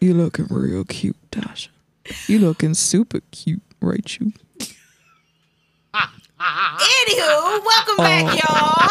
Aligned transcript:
You 0.00 0.14
looking 0.14 0.46
real 0.48 0.84
cute, 0.84 1.16
Tasha. 1.30 1.68
You 2.26 2.38
looking 2.38 2.72
super 2.72 3.20
cute, 3.30 3.60
right? 3.80 4.18
You. 4.18 4.32
Anywho, 6.40 7.64
welcome 7.64 7.96
back, 7.98 8.42
y'all. 8.42 8.88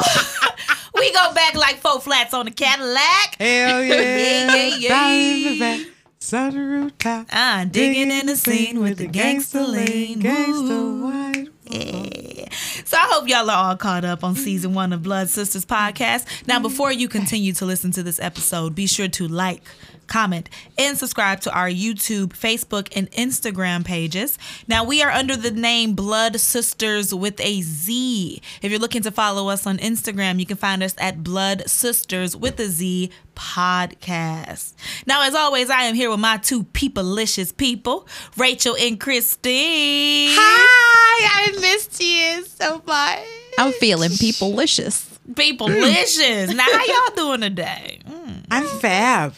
we 0.94 1.12
go 1.12 1.34
back 1.34 1.56
like 1.56 1.78
four 1.78 2.00
flats 2.00 2.36
on 2.36 2.46
the 2.46 2.52
Cadillac. 2.52 3.36
Hell 3.40 3.84
yeah. 3.84 3.96
Yeah, 3.96 4.76
yeah, 4.78 4.78
yeah. 4.78 5.50
the 5.50 5.60
back, 5.60 5.88
sun 6.20 6.56
rooftop. 6.56 7.26
Ah, 7.32 7.66
digging 7.70 8.12
in 8.12 8.28
the 8.28 8.36
scene 8.36 8.80
with 8.80 9.00
the 9.00 9.08
gangster 9.08 9.62
lean. 9.62 10.22
Gangsta 10.22 10.70
Woo. 10.70 11.06
white. 11.06 11.48
Yeah. 11.66 12.50
So 12.86 12.98
I 12.98 13.08
hope 13.12 13.28
y'all 13.28 13.50
are 13.50 13.70
all 13.70 13.78
caught 13.78 14.06
up 14.06 14.24
on 14.24 14.36
season 14.36 14.76
one 14.76 14.94
of 14.94 15.02
Blood 15.02 15.28
Sisterz 15.30 15.66
podcast. 15.66 16.46
Now, 16.48 16.60
before 16.60 16.92
you 16.92 17.08
continue 17.08 17.54
to 17.54 17.66
listen 17.66 17.90
to 17.94 18.04
this 18.04 18.20
episode, 18.20 18.76
be 18.76 18.86
sure 18.86 19.08
to 19.08 19.28
like, 19.28 19.64
comment, 20.10 20.50
and 20.78 20.98
subscribe 20.98 21.40
to 21.42 21.54
our 21.54 21.70
YouTube, 21.70 22.30
Facebook, 22.30 22.90
and 22.96 23.10
Instagram 23.12 23.86
pages. 23.86 24.38
Now, 24.68 24.84
we 24.84 25.02
are 25.02 25.12
under 25.12 25.38
the 25.38 25.52
name 25.52 25.94
Blood 25.94 26.40
Sisters 26.40 27.14
with 27.14 27.40
a 27.40 27.62
Z. 27.62 28.42
If 28.62 28.72
you're 28.72 28.80
looking 28.80 29.04
to 29.04 29.12
follow 29.12 29.50
us 29.50 29.66
on 29.66 29.78
Instagram, 29.78 30.40
you 30.40 30.46
can 30.46 30.58
find 30.58 30.84
us 30.84 30.96
at 30.98 31.24
Blood 31.24 31.70
Sisters 31.70 32.36
with 32.36 32.60
a 32.60 32.68
Z 32.68 33.12
podcast. 33.36 34.74
Now, 35.06 35.24
as 35.26 35.34
always, 35.34 35.70
I 35.70 35.84
am 35.84 35.96
here 35.96 36.10
with 36.10 36.20
my 36.20 36.38
two 36.38 36.64
peopleicious 36.64 37.56
people, 37.56 38.08
Rachel 38.36 38.76
and 38.76 39.00
Christine. 39.00 40.30
Hi, 40.34 41.48
I 41.48 41.60
missed 41.60 42.02
you 42.02 42.46
so 42.46 42.82
much. 42.86 43.20
I'm 43.58 43.72
feeling 43.74 44.12
peopleicious. 44.12 45.08
Peopleicious. 45.32 46.56
now, 46.56 46.66
how 46.66 46.86
y'all 46.86 47.16
doing 47.16 47.42
today? 47.42 48.00
Mm. 48.06 48.46
I'm 48.52 48.68
fab. 48.80 49.36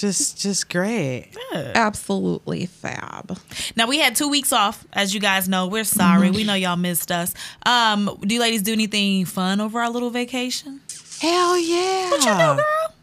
Just, 0.00 0.40
just 0.40 0.70
great. 0.70 1.28
Absolutely 1.52 2.64
fab. 2.64 3.38
Now 3.76 3.86
we 3.86 3.98
had 3.98 4.16
two 4.16 4.28
weeks 4.28 4.50
off, 4.50 4.86
as 4.94 5.12
you 5.12 5.20
guys 5.20 5.46
know. 5.46 5.66
We're 5.66 5.84
sorry. 5.84 6.30
We 6.30 6.42
know 6.42 6.54
y'all 6.54 6.76
missed 6.76 7.12
us. 7.12 7.34
Um, 7.66 8.18
do 8.22 8.34
you 8.34 8.40
ladies 8.40 8.62
do 8.62 8.72
anything 8.72 9.26
fun 9.26 9.60
over 9.60 9.78
our 9.78 9.90
little 9.90 10.08
vacation? 10.08 10.80
Hell 11.20 11.58
yeah. 11.58 12.10
What 12.10 12.24
you 12.24 12.30
do, 12.32 12.62
girl? 12.62 12.94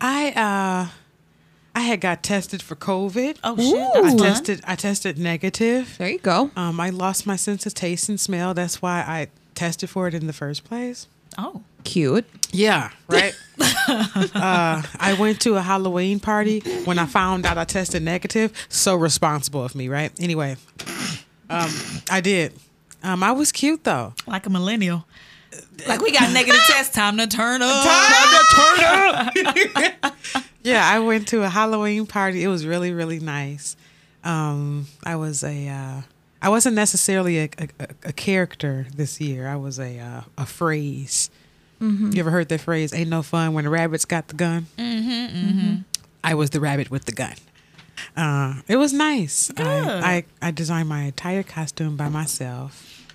I 0.00 0.30
uh, 0.30 0.88
I 1.74 1.80
had 1.80 2.00
got 2.00 2.22
tested 2.22 2.62
for 2.62 2.76
COVID. 2.76 3.38
Oh 3.44 3.56
shit, 3.56 3.74
Ooh. 3.74 4.06
I 4.06 4.16
tested. 4.16 4.62
I 4.66 4.74
tested 4.74 5.18
negative. 5.18 5.96
There 5.98 6.08
you 6.08 6.18
go. 6.18 6.50
Um, 6.56 6.80
I 6.80 6.88
lost 6.88 7.26
my 7.26 7.36
sense 7.36 7.66
of 7.66 7.74
taste 7.74 8.08
and 8.08 8.18
smell. 8.18 8.54
That's 8.54 8.80
why 8.80 9.00
I 9.00 9.28
tested 9.54 9.90
for 9.90 10.08
it 10.08 10.14
in 10.14 10.26
the 10.26 10.32
first 10.32 10.64
place. 10.64 11.08
Oh, 11.36 11.62
Cute. 11.88 12.26
Yeah, 12.52 12.90
right. 13.08 13.32
uh, 13.58 14.82
I 15.00 15.16
went 15.18 15.40
to 15.42 15.56
a 15.56 15.62
Halloween 15.62 16.20
party 16.20 16.60
when 16.84 16.98
I 16.98 17.06
found 17.06 17.46
out 17.46 17.56
I 17.56 17.64
tested 17.64 18.02
negative. 18.02 18.52
So 18.68 18.94
responsible 18.94 19.64
of 19.64 19.74
me, 19.74 19.88
right? 19.88 20.12
Anyway, 20.20 20.56
um, 21.48 21.70
I 22.10 22.20
did. 22.20 22.52
Um, 23.02 23.22
I 23.22 23.32
was 23.32 23.52
cute 23.52 23.84
though. 23.84 24.12
like 24.26 24.44
a 24.46 24.50
millennial. 24.50 25.06
Like 25.86 26.02
we 26.02 26.12
got 26.12 26.30
negative 26.32 26.60
test. 26.66 26.92
Time 26.94 27.16
to 27.16 27.26
turn 27.26 27.62
up. 27.62 27.86
Time 27.86 28.28
to 28.34 29.34
turn 29.34 29.94
up. 30.02 30.14
yeah, 30.62 30.86
I 30.86 30.98
went 30.98 31.26
to 31.28 31.42
a 31.42 31.48
Halloween 31.48 32.06
party. 32.06 32.44
It 32.44 32.48
was 32.48 32.66
really, 32.66 32.92
really 32.92 33.18
nice. 33.18 33.76
Um, 34.24 34.88
I 35.04 35.16
was 35.16 35.42
a, 35.42 35.68
uh, 35.68 36.02
I 36.42 36.48
wasn't 36.50 36.76
necessarily 36.76 37.38
a, 37.38 37.48
a, 37.58 37.68
a- 37.80 38.08
a 38.08 38.12
character 38.12 38.86
this 38.94 39.20
year. 39.22 39.48
I 39.48 39.56
was 39.56 39.78
a, 39.78 39.98
uh, 39.98 40.20
a 40.36 40.44
phrase. 40.44 41.30
You 41.80 42.20
ever 42.20 42.30
heard 42.30 42.48
that 42.48 42.60
phrase? 42.60 42.92
Ain't 42.92 43.10
no 43.10 43.22
fun 43.22 43.52
when 43.52 43.64
the 43.64 43.70
rabbits 43.70 44.04
got 44.04 44.28
the 44.28 44.34
gun. 44.34 44.66
Mm-hmm, 44.76 45.10
mm-hmm. 45.10 45.76
I 46.24 46.34
was 46.34 46.50
the 46.50 46.60
rabbit 46.60 46.90
with 46.90 47.04
the 47.04 47.12
gun. 47.12 47.34
Uh, 48.16 48.54
it 48.66 48.76
was 48.76 48.92
nice. 48.92 49.50
I, 49.56 50.24
I 50.40 50.48
I 50.48 50.50
designed 50.50 50.88
my 50.88 51.02
entire 51.02 51.42
costume 51.42 51.96
by 51.96 52.08
myself. 52.08 53.06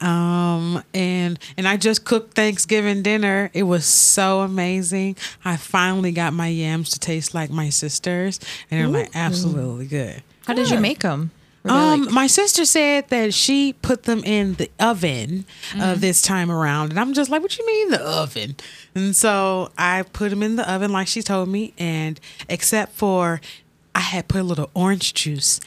Um 0.00 0.82
and 0.94 1.38
and 1.58 1.68
I 1.68 1.76
just 1.76 2.04
cooked 2.04 2.34
Thanksgiving 2.34 3.02
dinner. 3.02 3.50
It 3.52 3.64
was 3.64 3.84
so 3.84 4.40
amazing. 4.40 5.16
I 5.44 5.56
finally 5.56 6.12
got 6.12 6.32
my 6.32 6.48
yams 6.48 6.90
to 6.90 6.98
taste 6.98 7.34
like 7.34 7.50
my 7.50 7.68
sisters, 7.68 8.40
and 8.70 8.80
they're 8.80 8.88
like 8.88 9.14
absolutely 9.14 9.86
good. 9.86 10.22
How 10.46 10.54
did 10.54 10.70
you 10.70 10.80
make 10.80 11.00
them? 11.00 11.30
Um, 11.68 12.12
my 12.12 12.26
sister 12.26 12.64
said 12.64 13.08
that 13.08 13.34
she 13.34 13.72
put 13.74 14.04
them 14.04 14.22
in 14.24 14.54
the 14.54 14.70
oven 14.78 15.44
uh, 15.78 15.94
this 15.94 16.22
time 16.22 16.50
around, 16.50 16.90
and 16.90 17.00
I'm 17.00 17.12
just 17.12 17.30
like, 17.30 17.42
"What 17.42 17.56
you 17.58 17.66
mean 17.66 17.90
the 17.90 18.00
oven?" 18.02 18.56
And 18.94 19.14
so 19.14 19.70
I 19.76 20.02
put 20.02 20.30
them 20.30 20.42
in 20.42 20.56
the 20.56 20.70
oven 20.70 20.92
like 20.92 21.08
she 21.08 21.22
told 21.22 21.48
me, 21.48 21.72
and 21.78 22.20
except 22.48 22.92
for 22.92 23.40
I 23.94 24.00
had 24.00 24.28
put 24.28 24.40
a 24.40 24.44
little 24.44 24.70
orange 24.74 25.14
juice. 25.14 25.58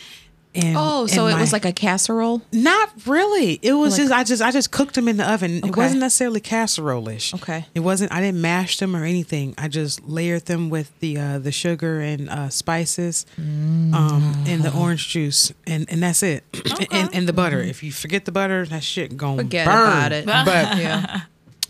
In, 0.64 0.76
oh, 0.78 1.08
so 1.08 1.28
it 1.28 1.40
was 1.40 1.54
like 1.54 1.66
a 1.66 1.72
casserole. 1.74 2.42
not 2.52 2.90
really. 3.06 3.60
It 3.62 3.74
was 3.74 3.94
Like- 3.94 4.02
just 4.08 4.14
I 4.14 4.24
just 4.24 4.42
I 4.42 4.52
just 4.52 4.72
cooked 4.72 4.96
them 4.96 5.08
in 5.08 5.18
the 5.18 5.30
oven. 5.32 5.58
It 5.66 5.76
wasn't 5.76 6.02
necessarily 6.02 6.40
casserole-ish. 6.40 7.34
Okay. 7.36 7.66
It 7.74 7.80
wasn't. 7.82 8.12
I 8.12 8.22
didn't 8.22 8.42
mash 8.42 8.78
them 8.78 8.96
or 8.96 9.04
anything. 9.06 9.54
I 9.58 9.68
just 9.68 10.04
layered 10.08 10.46
them 10.46 10.70
with 10.70 10.92
the 11.00 11.18
uh, 11.18 11.40
the 11.40 11.52
sugar 11.52 12.00
and 12.02 12.30
uh, 12.30 12.50
spices, 12.50 13.26
um, 13.38 14.44
and 14.48 14.64
the 14.64 14.74
orange 14.76 15.10
juice, 15.10 15.54
and 15.68 15.86
and 15.90 16.02
that's 16.04 16.24
it. 16.24 16.44
and, 16.92 17.14
and 17.14 17.28
the 17.28 17.34
butter. 17.34 17.60
If 17.62 17.84
you 17.84 17.92
forget 17.92 18.26
the 18.26 18.32
butter, 18.32 18.66
that 18.66 18.84
shit 18.84 19.18
gonna 19.18 19.44
Forget 19.44 19.66
burn. 19.68 19.76
about 19.88 20.12
it. 20.12 20.26
But 20.26 20.78
Yeah, 20.78 21.22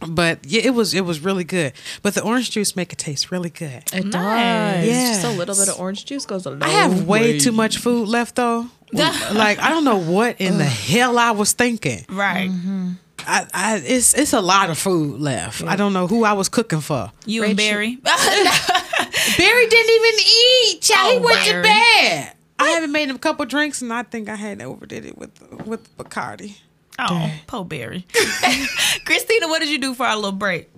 but 0.08 0.40
yeah, 0.46 0.62
it 0.64 0.72
was 0.74 0.94
it 0.94 1.02
was 1.06 1.20
really 1.20 1.44
good. 1.44 1.74
But 2.02 2.14
the 2.14 2.24
orange 2.24 2.52
juice 2.52 2.76
make 2.76 2.94
it 2.94 2.98
taste 3.00 3.32
really 3.32 3.50
good. 3.50 3.84
it 3.94 4.06
Nice. 4.06 4.86
does. 4.88 5.10
Just 5.10 5.24
a 5.26 5.32
little 5.38 5.56
bit 5.56 5.70
of 5.70 5.80
orange 5.80 6.06
juice 6.06 6.26
goes 6.26 6.46
a 6.46 6.52
long 6.52 6.64
I 6.64 6.70
have 6.70 7.06
way 7.08 7.34
way. 7.34 7.40
too 7.40 7.52
much 7.52 7.78
food 7.78 8.08
left 8.08 8.36
though. 8.36 8.68
like 8.94 9.60
I 9.60 9.70
don't 9.70 9.84
know 9.84 9.98
what 9.98 10.40
in 10.42 10.58
the 10.58 10.66
hell 10.66 11.18
I 11.20 11.32
was 11.32 11.54
thinking. 11.54 12.06
Right. 12.10 12.50
Mm-hmm. 12.50 12.92
I, 13.28 13.46
I 13.54 13.76
it's 13.86 14.14
it's 14.14 14.34
a 14.34 14.42
lot 14.42 14.70
of 14.70 14.78
food 14.78 15.20
left. 15.20 15.62
I 15.64 15.76
don't 15.76 15.94
know 15.94 16.08
who 16.08 16.24
I 16.24 16.34
was 16.34 16.50
cooking 16.50 16.80
for. 16.82 17.12
You 17.26 17.44
and 17.44 17.58
Barry. 17.58 17.98
Barry 19.38 19.68
didn't 19.68 19.96
even 19.96 20.20
eat. 20.20 20.82
Child, 20.82 21.12
he 21.14 21.18
Oh, 21.20 21.22
went 21.22 21.40
to 21.46 21.52
Barry. 21.52 21.64
bed. 21.64 22.34
I 22.58 22.70
haven't 22.72 22.92
made 22.92 23.10
him 23.10 23.16
a 23.16 23.20
couple 23.20 23.46
drinks, 23.46 23.82
and 23.82 23.94
I 23.94 24.04
think 24.04 24.28
I 24.28 24.36
had 24.36 24.62
overdid 24.62 25.06
it 25.06 25.18
with 25.18 25.32
with 25.66 25.96
Bacardi. 25.98 26.56
Oh, 27.00 27.32
poor 27.48 27.66
Barry. 27.66 28.06
Christina, 29.06 29.48
what 29.48 29.60
did 29.60 29.70
you 29.70 29.78
do 29.78 29.94
for 29.94 30.06
our 30.06 30.16
little 30.16 30.32
break? 30.32 30.70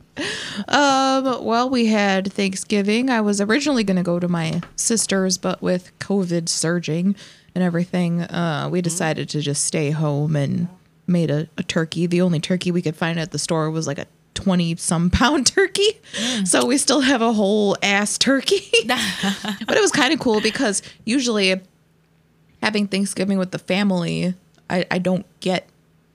Um, 0.67 1.43
well, 1.43 1.69
we 1.69 1.87
had 1.87 2.31
Thanksgiving. 2.31 3.09
I 3.09 3.21
was 3.21 3.41
originally 3.41 3.83
going 3.83 3.97
to 3.97 4.03
go 4.03 4.19
to 4.19 4.27
my 4.27 4.61
sister's, 4.75 5.37
but 5.37 5.61
with 5.61 5.97
COVID 5.99 6.49
surging 6.49 7.15
and 7.55 7.63
everything, 7.63 8.21
uh, 8.21 8.69
we 8.71 8.81
decided 8.81 9.29
to 9.29 9.41
just 9.41 9.65
stay 9.65 9.91
home 9.91 10.35
and 10.35 10.67
made 11.07 11.31
a, 11.31 11.47
a 11.57 11.63
turkey. 11.63 12.05
The 12.07 12.21
only 12.21 12.39
turkey 12.39 12.71
we 12.71 12.81
could 12.81 12.95
find 12.95 13.19
at 13.19 13.31
the 13.31 13.39
store 13.39 13.71
was 13.71 13.87
like 13.87 13.99
a 13.99 14.07
20 14.33 14.75
some 14.77 15.09
pound 15.09 15.47
turkey. 15.55 15.99
So 16.45 16.65
we 16.65 16.77
still 16.77 17.01
have 17.01 17.21
a 17.21 17.33
whole 17.33 17.77
ass 17.81 18.17
turkey. 18.17 18.69
but 18.87 19.77
it 19.77 19.81
was 19.81 19.91
kind 19.91 20.13
of 20.13 20.19
cool 20.19 20.41
because 20.41 20.81
usually 21.05 21.59
having 22.61 22.87
Thanksgiving 22.87 23.37
with 23.37 23.51
the 23.51 23.59
family, 23.59 24.35
I, 24.69 24.85
I 24.91 24.99
don't 24.99 25.25
get 25.39 25.67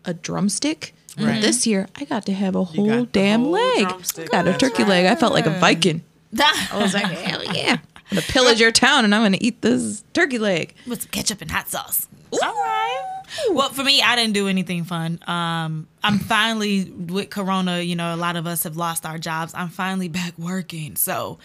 a 0.06 0.15
drumstick. 0.15 0.94
But 1.17 1.25
Right. 1.25 1.43
this 1.43 1.67
year, 1.67 1.89
I 1.97 2.05
got 2.05 2.27
to 2.27 2.33
have 2.34 2.55
a 2.55 2.62
whole 2.65 2.87
got 2.89 2.97
the 2.99 3.06
damn 3.06 3.41
whole 3.43 3.53
leg. 3.53 3.89
drumstick. 3.89 4.31
Got 4.31 4.47
a 4.47 4.50
That's 4.50 4.59
turkey 4.61 4.84
leg. 4.84 5.06
I 5.06 5.15
felt 5.15 5.33
like 5.33 5.47
a 5.47 5.59
Viking. 5.59 6.03
I 6.39 6.69
was 6.78 6.93
like, 6.94 7.05
hell 7.06 7.43
yeah. 7.55 7.78
I'm 8.11 8.15
going 8.17 8.22
to 8.22 8.33
pillage 8.33 8.61
your 8.61 8.71
town 8.71 9.05
and 9.05 9.15
I'm 9.15 9.22
going 9.22 9.33
to 9.33 9.43
eat 9.43 9.62
this 9.62 10.05
turkey 10.12 10.39
leg. 10.39 10.75
With 10.87 11.03
some 11.03 11.11
ketchup 11.11 11.41
and 11.43 11.50
hot 11.50 11.69
sauce. 11.69 12.06
All 12.33 12.39
right. 12.41 13.22
Well, 13.50 13.71
for 13.71 13.83
me, 13.83 14.03
I 14.03 14.15
didn't 14.15 14.34
do 14.34 14.47
anything 14.47 14.84
fun. 14.84 15.19
Um, 15.27 15.89
I'm 16.06 16.21
finally 16.21 16.84
with 16.84 17.31
Corona. 17.31 17.81
You 17.81 17.97
know, 17.97 18.15
a 18.15 18.17
lot 18.17 18.37
of 18.37 18.47
us 18.47 18.62
have 18.62 18.77
lost 18.77 19.05
our 19.05 19.19
jobs. 19.19 19.53
I'm 19.55 19.69
finally 19.71 20.06
back 20.09 20.39
working, 20.39 20.94
so 20.94 21.39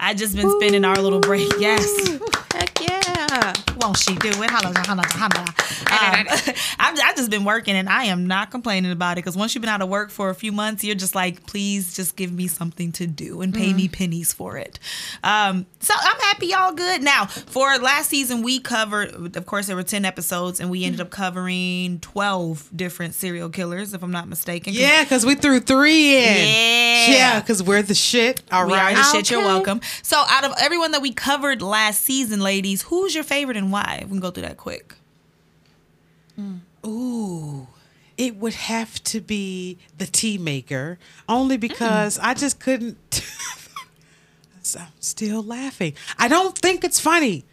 I 0.00 0.14
just 0.14 0.34
been 0.34 0.50
spending 0.58 0.86
our 0.86 0.96
little 0.96 1.20
break. 1.20 1.52
Yes, 1.58 1.86
Heck 2.54 2.80
yeah. 2.80 3.52
won't 3.82 3.98
she 3.98 4.14
do 4.16 4.30
it? 4.30 4.50
Holla, 4.50 4.72
holla, 4.74 5.02
holla. 5.06 5.44
Um, 5.88 6.26
I've, 6.78 6.98
I've 6.98 7.16
just 7.16 7.30
been 7.30 7.44
working, 7.44 7.74
and 7.74 7.90
I 7.90 8.04
am 8.04 8.26
not 8.26 8.50
complaining 8.50 8.90
about 8.90 9.12
it. 9.12 9.16
Because 9.16 9.36
once 9.36 9.54
you've 9.54 9.60
been 9.60 9.68
out 9.68 9.82
of 9.82 9.90
work 9.90 10.08
for 10.10 10.30
a 10.30 10.34
few 10.34 10.50
months, 10.50 10.82
you're 10.82 10.94
just 10.94 11.14
like, 11.14 11.46
please, 11.46 11.94
just 11.94 12.16
give 12.16 12.32
me 12.32 12.46
something 12.46 12.92
to 12.92 13.06
do 13.06 13.42
and 13.42 13.52
pay 13.52 13.74
me 13.74 13.86
pennies 13.86 14.32
for 14.32 14.56
it. 14.56 14.78
Um, 15.22 15.66
so 15.80 15.92
I'm 15.94 16.20
happy 16.20 16.46
y'all 16.46 16.72
good. 16.72 17.02
Now, 17.02 17.26
for 17.26 17.76
last 17.76 18.08
season, 18.08 18.40
we 18.42 18.60
covered, 18.60 19.36
of 19.36 19.44
course, 19.44 19.66
there 19.66 19.76
were 19.76 19.82
ten 19.82 20.06
episodes, 20.06 20.58
and 20.58 20.70
we 20.70 20.84
ended 20.84 21.02
up 21.02 21.10
covering 21.10 22.00
twelve 22.00 22.70
different 22.74 23.14
serial 23.14 23.50
killers, 23.50 23.92
if 23.92 24.02
I'm 24.06 24.12
not 24.12 24.28
mistaken. 24.28 24.72
'Cause 24.72 24.80
Yeah, 24.80 25.02
because 25.02 25.26
we 25.26 25.34
threw 25.34 25.60
three 25.60 26.16
in. 26.16 26.22
Yeah. 26.48 27.06
Yeah, 27.08 27.40
because 27.40 27.62
we're 27.62 27.82
the 27.82 27.94
shit. 27.94 28.42
All 28.50 28.66
We 28.66 28.72
are 28.72 28.76
right. 28.76 28.96
the 28.96 29.02
shit. 29.02 29.30
You're 29.30 29.40
welcome. 29.40 29.80
So, 30.02 30.16
out 30.28 30.44
of 30.44 30.52
everyone 30.58 30.92
that 30.92 31.02
we 31.02 31.12
covered 31.12 31.60
last 31.62 32.02
season, 32.04 32.40
ladies, 32.40 32.82
who's 32.82 33.14
your 33.14 33.24
favorite 33.24 33.56
and 33.56 33.70
why? 33.70 34.00
We 34.04 34.08
can 34.08 34.20
go 34.20 34.30
through 34.30 34.44
that 34.44 34.56
quick. 34.56 34.94
Ooh, 36.86 37.66
it 38.16 38.36
would 38.36 38.54
have 38.54 39.02
to 39.04 39.20
be 39.20 39.78
the 39.98 40.06
tea 40.06 40.38
maker, 40.38 40.98
only 41.28 41.56
because 41.56 42.18
I 42.20 42.34
just 42.34 42.60
couldn't. 42.60 43.22
I'm 44.78 44.86
still 45.00 45.42
laughing. 45.42 45.94
I 46.18 46.28
don't 46.28 46.56
think 46.58 46.84
it's 46.84 46.98
funny. 47.00 47.44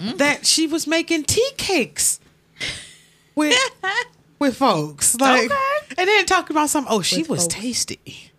Mm. 0.00 0.16
that 0.16 0.46
she 0.46 0.66
was 0.66 0.86
making 0.86 1.24
tea 1.24 1.50
cakes 1.58 2.20
with 3.34 3.54
with 4.40 4.56
folks. 4.56 5.14
Like 5.20 5.44
Okay. 5.50 5.94
and 5.98 6.08
then 6.08 6.26
talking 6.26 6.56
about 6.56 6.70
some 6.70 6.86
oh, 6.88 7.02
she 7.02 7.18
With 7.20 7.28
was 7.30 7.42
folks. 7.42 7.54
tasty. 7.54 8.32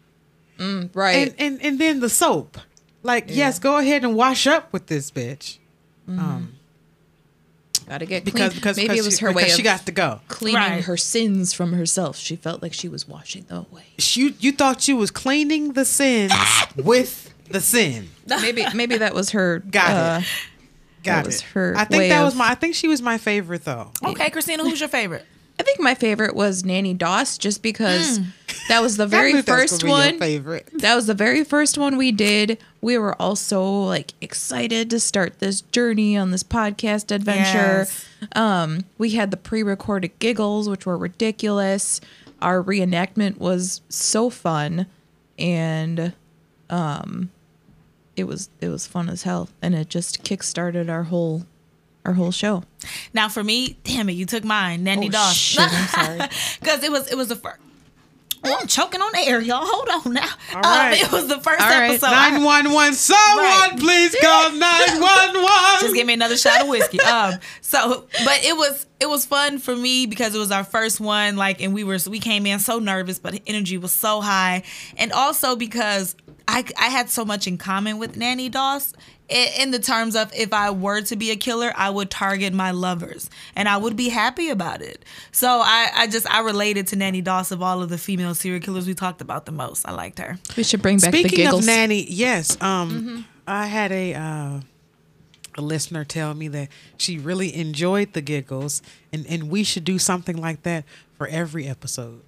Right. 0.60 1.30
And 1.30 1.36
and 1.40 1.62
and 1.62 1.80
then 1.80 2.00
the 2.02 2.10
soap. 2.10 2.58
Like, 3.04 3.26
yes, 3.30 3.58
go 3.58 3.78
ahead 3.78 4.04
and 4.04 4.16
wash 4.16 4.46
up 4.46 4.72
with 4.74 4.88
this 4.88 5.10
bitch. 5.12 5.58
Um 6.08 6.54
Gotta 7.88 8.06
get 8.06 8.24
because 8.24 8.50
clean. 8.52 8.56
because 8.60 8.78
maybe 8.78 8.88
because 8.90 9.00
it 9.06 9.06
was 9.10 9.18
she, 9.20 9.26
her 9.26 9.32
way 9.34 9.44
of 9.44 9.50
she 9.50 9.62
got 9.64 9.86
to 9.86 9.92
go. 9.92 10.22
cleaning 10.28 10.56
Right. 10.62 10.84
her 10.84 10.96
sins 10.98 11.52
from 11.54 11.74
herself. 11.74 12.16
She 12.16 12.36
felt 12.36 12.62
like 12.62 12.74
she 12.74 12.88
was 12.88 13.08
washing 13.08 13.44
them 13.46 13.66
away. 13.72 13.84
You 14.14 14.34
you 14.40 14.52
thought 14.52 14.88
you 14.88 14.96
was 14.98 15.10
cleaning 15.12 15.74
the 15.74 15.84
sins 15.86 16.32
with 16.76 17.34
the 17.50 17.60
sin. 17.60 18.10
Maybe 18.28 18.66
maybe 18.74 18.98
that 18.98 19.14
was 19.14 19.32
her. 19.32 19.60
Got 19.72 19.90
it. 19.90 19.96
uh, 19.96 20.22
Got 21.04 21.26
was 21.26 21.38
it. 21.38 21.42
her 21.54 21.74
I 21.76 21.86
think 21.86 22.00
way 22.00 22.10
that 22.10 22.24
was 22.24 22.36
my 22.36 22.50
I 22.52 22.56
think 22.56 22.76
she 22.76 22.88
was 22.88 23.02
my 23.02 23.18
favorite 23.18 23.66
though. 23.66 23.92
Okay, 24.06 24.30
Christina, 24.30 24.64
who's 24.64 24.80
your 24.80 24.90
favorite? 24.90 25.26
I 25.62 25.64
think 25.64 25.80
my 25.80 25.94
favorite 25.94 26.36
was 26.36 26.66
Nanny 26.66 26.96
Doss, 26.96 27.38
just 27.38 27.62
because 27.62 28.18
Hmm. 28.18 28.24
that 28.68 28.82
was 28.82 28.98
the 28.98 29.06
very 29.18 29.32
knew 29.32 29.44
that 29.44 29.52
was 29.54 29.62
first 29.72 29.82
gonna 29.84 29.94
be 29.94 30.00
your 30.02 30.12
one. 30.14 30.20
favorite. 30.20 30.70
That 30.80 30.96
was 30.96 31.06
the 31.06 31.14
very 31.14 31.44
first 31.44 31.78
one 31.78 31.98
we 31.98 32.12
did. 32.12 32.58
We 32.82 32.98
were 32.98 33.14
all 33.22 33.36
so 33.36 33.84
like 33.84 34.14
excited 34.22 34.90
to 34.90 35.00
start 35.00 35.38
this 35.38 35.62
journey 35.62 36.18
on 36.18 36.32
this 36.32 36.42
podcast 36.42 37.12
adventure. 37.14 37.86
Yes. 37.86 38.06
Um, 38.36 38.86
we 38.98 39.12
had 39.12 39.30
the 39.30 39.38
pre-recorded 39.38 40.18
giggles, 40.18 40.68
which 40.68 40.88
were 40.88 40.98
ridiculous. 40.98 42.02
Our 42.42 42.64
reenactment 42.64 43.38
was 43.38 43.82
so 43.88 44.32
fun, 44.32 44.88
and 45.38 46.14
um, 46.72 47.30
it 48.16 48.24
was 48.24 48.50
it 48.62 48.70
was 48.70 48.88
fun 48.88 49.10
as 49.10 49.24
hell, 49.24 49.50
and 49.62 49.76
it 49.76 49.90
just 49.90 50.24
kickstarted 50.24 50.90
our 50.90 51.04
whole 51.04 51.46
our 52.06 52.14
whole 52.14 52.32
show. 52.32 52.64
Now 53.14 53.30
for 53.30 53.44
me, 53.44 53.78
damn 53.84 54.10
it, 54.10 54.14
you 54.14 54.26
took 54.26 54.44
mine, 54.44 54.84
Nanny 54.84 55.08
Oh, 55.08 55.12
Doss. 55.12 55.36
shit, 55.36 55.62
I'm 55.62 55.88
sorry. 55.88 56.30
Because 56.60 56.84
it 56.84 56.92
was 56.92 57.12
it 57.12 57.16
was 57.16 57.28
the 57.30 57.36
first. 57.36 57.60
Oh, 58.44 58.58
I'm 58.60 58.66
choking 58.66 59.02
on 59.02 59.16
air, 59.16 59.40
y'all. 59.40 59.60
Hold 59.64 59.88
on 60.08 60.14
now. 60.14 60.28
All 60.56 60.62
right. 60.62 61.00
Um, 61.00 61.06
it 61.06 61.12
was 61.12 61.28
the 61.28 61.40
first 61.40 61.62
All 61.62 61.70
right. 61.70 61.92
episode. 61.92 62.08
I- 62.08 62.32
Nine 62.32 62.44
one 62.44 62.72
one. 62.74 62.94
Someone 62.96 63.38
Right. 63.46 63.72
please 63.78 64.16
call 64.20 64.52
nine 64.54 65.00
one 65.00 65.80
just 65.82 65.94
give 65.94 66.08
me 66.08 66.14
another 66.14 66.38
shot 66.38 66.62
of 66.62 66.68
whiskey. 66.68 66.98
Um, 67.12 67.36
so, 67.62 68.08
but 68.26 68.44
it 68.44 68.56
was 68.58 68.88
it 69.00 69.08
was 69.08 69.26
fun 69.26 69.60
for 69.60 69.76
me 69.76 70.08
because 70.08 70.34
it 70.34 70.40
was 70.40 70.50
our 70.52 70.64
first 70.64 71.00
one. 71.00 71.36
Like, 71.36 71.62
and 71.62 71.72
we 71.72 71.84
were 71.84 72.00
we 72.10 72.20
came 72.20 72.48
in 72.48 72.58
so 72.58 72.80
nervous, 72.80 73.20
but 73.20 73.34
the 73.34 73.44
energy 73.46 73.78
was 73.78 73.92
so 73.92 74.22
high, 74.22 74.64
and 74.98 75.12
also 75.12 75.56
because 75.56 76.16
I 76.52 76.66
I 76.78 76.90
had 76.90 77.10
so 77.10 77.24
much 77.26 77.48
in 77.48 77.58
common 77.58 77.98
with 77.98 78.16
Nanny 78.18 78.50
Doss. 78.50 78.94
i- 79.30 79.54
In 79.60 79.72
the 79.72 79.80
terms 79.80 80.16
of 80.16 80.32
if 80.34 80.52
I 80.54 80.70
were 80.72 81.02
to 81.02 81.16
be 81.16 81.32
a 81.32 81.36
killer, 81.36 81.72
I 81.76 81.90
would 81.90 82.10
target 82.12 82.54
my 82.54 82.72
lovers, 82.72 83.30
and 83.56 83.68
I 83.70 83.78
would 83.78 83.96
be 83.96 84.10
happy 84.10 84.50
about 84.50 84.82
it. 84.82 85.06
So 85.32 85.48
I, 85.64 85.90
I 85.96 86.08
just 86.08 86.30
I 86.30 86.40
related 86.42 86.88
to 86.88 86.96
Nanny 86.96 87.22
Doss 87.22 87.52
of 87.52 87.62
all 87.62 87.82
of 87.82 87.90
the 87.90 87.98
female 87.98 88.36
serial 88.36 88.62
killers 88.62 88.86
we 88.88 88.94
talked 88.94 89.22
about 89.22 89.46
the 89.46 89.52
most. 89.54 89.88
I 89.88 89.92
liked 89.92 90.20
her. 90.20 90.38
We 90.58 90.64
should 90.64 90.82
bring 90.82 90.98
back 90.98 91.12
the 91.12 91.20
Speaking 91.20 91.38
giggles. 91.46 91.62
of 91.62 91.66
nanny, 91.68 92.06
yes. 92.10 92.58
Um, 92.62 92.90
Mm-hmm. 92.92 93.22
I 93.48 93.66
had 93.68 93.92
a 93.92 94.14
uh, 94.14 94.60
a 95.58 95.62
listener 95.62 96.06
tell 96.06 96.34
me 96.34 96.48
that 96.50 96.70
she 96.98 97.18
really 97.18 97.54
enjoyed 97.56 98.14
the 98.14 98.22
giggles, 98.22 98.82
and 99.12 99.26
and 99.28 99.50
we 99.50 99.64
should 99.64 99.84
do 99.84 99.98
something 100.00 100.38
like 100.38 100.64
that 100.64 100.86
for 101.18 101.28
every 101.28 101.68
episode. 101.68 102.22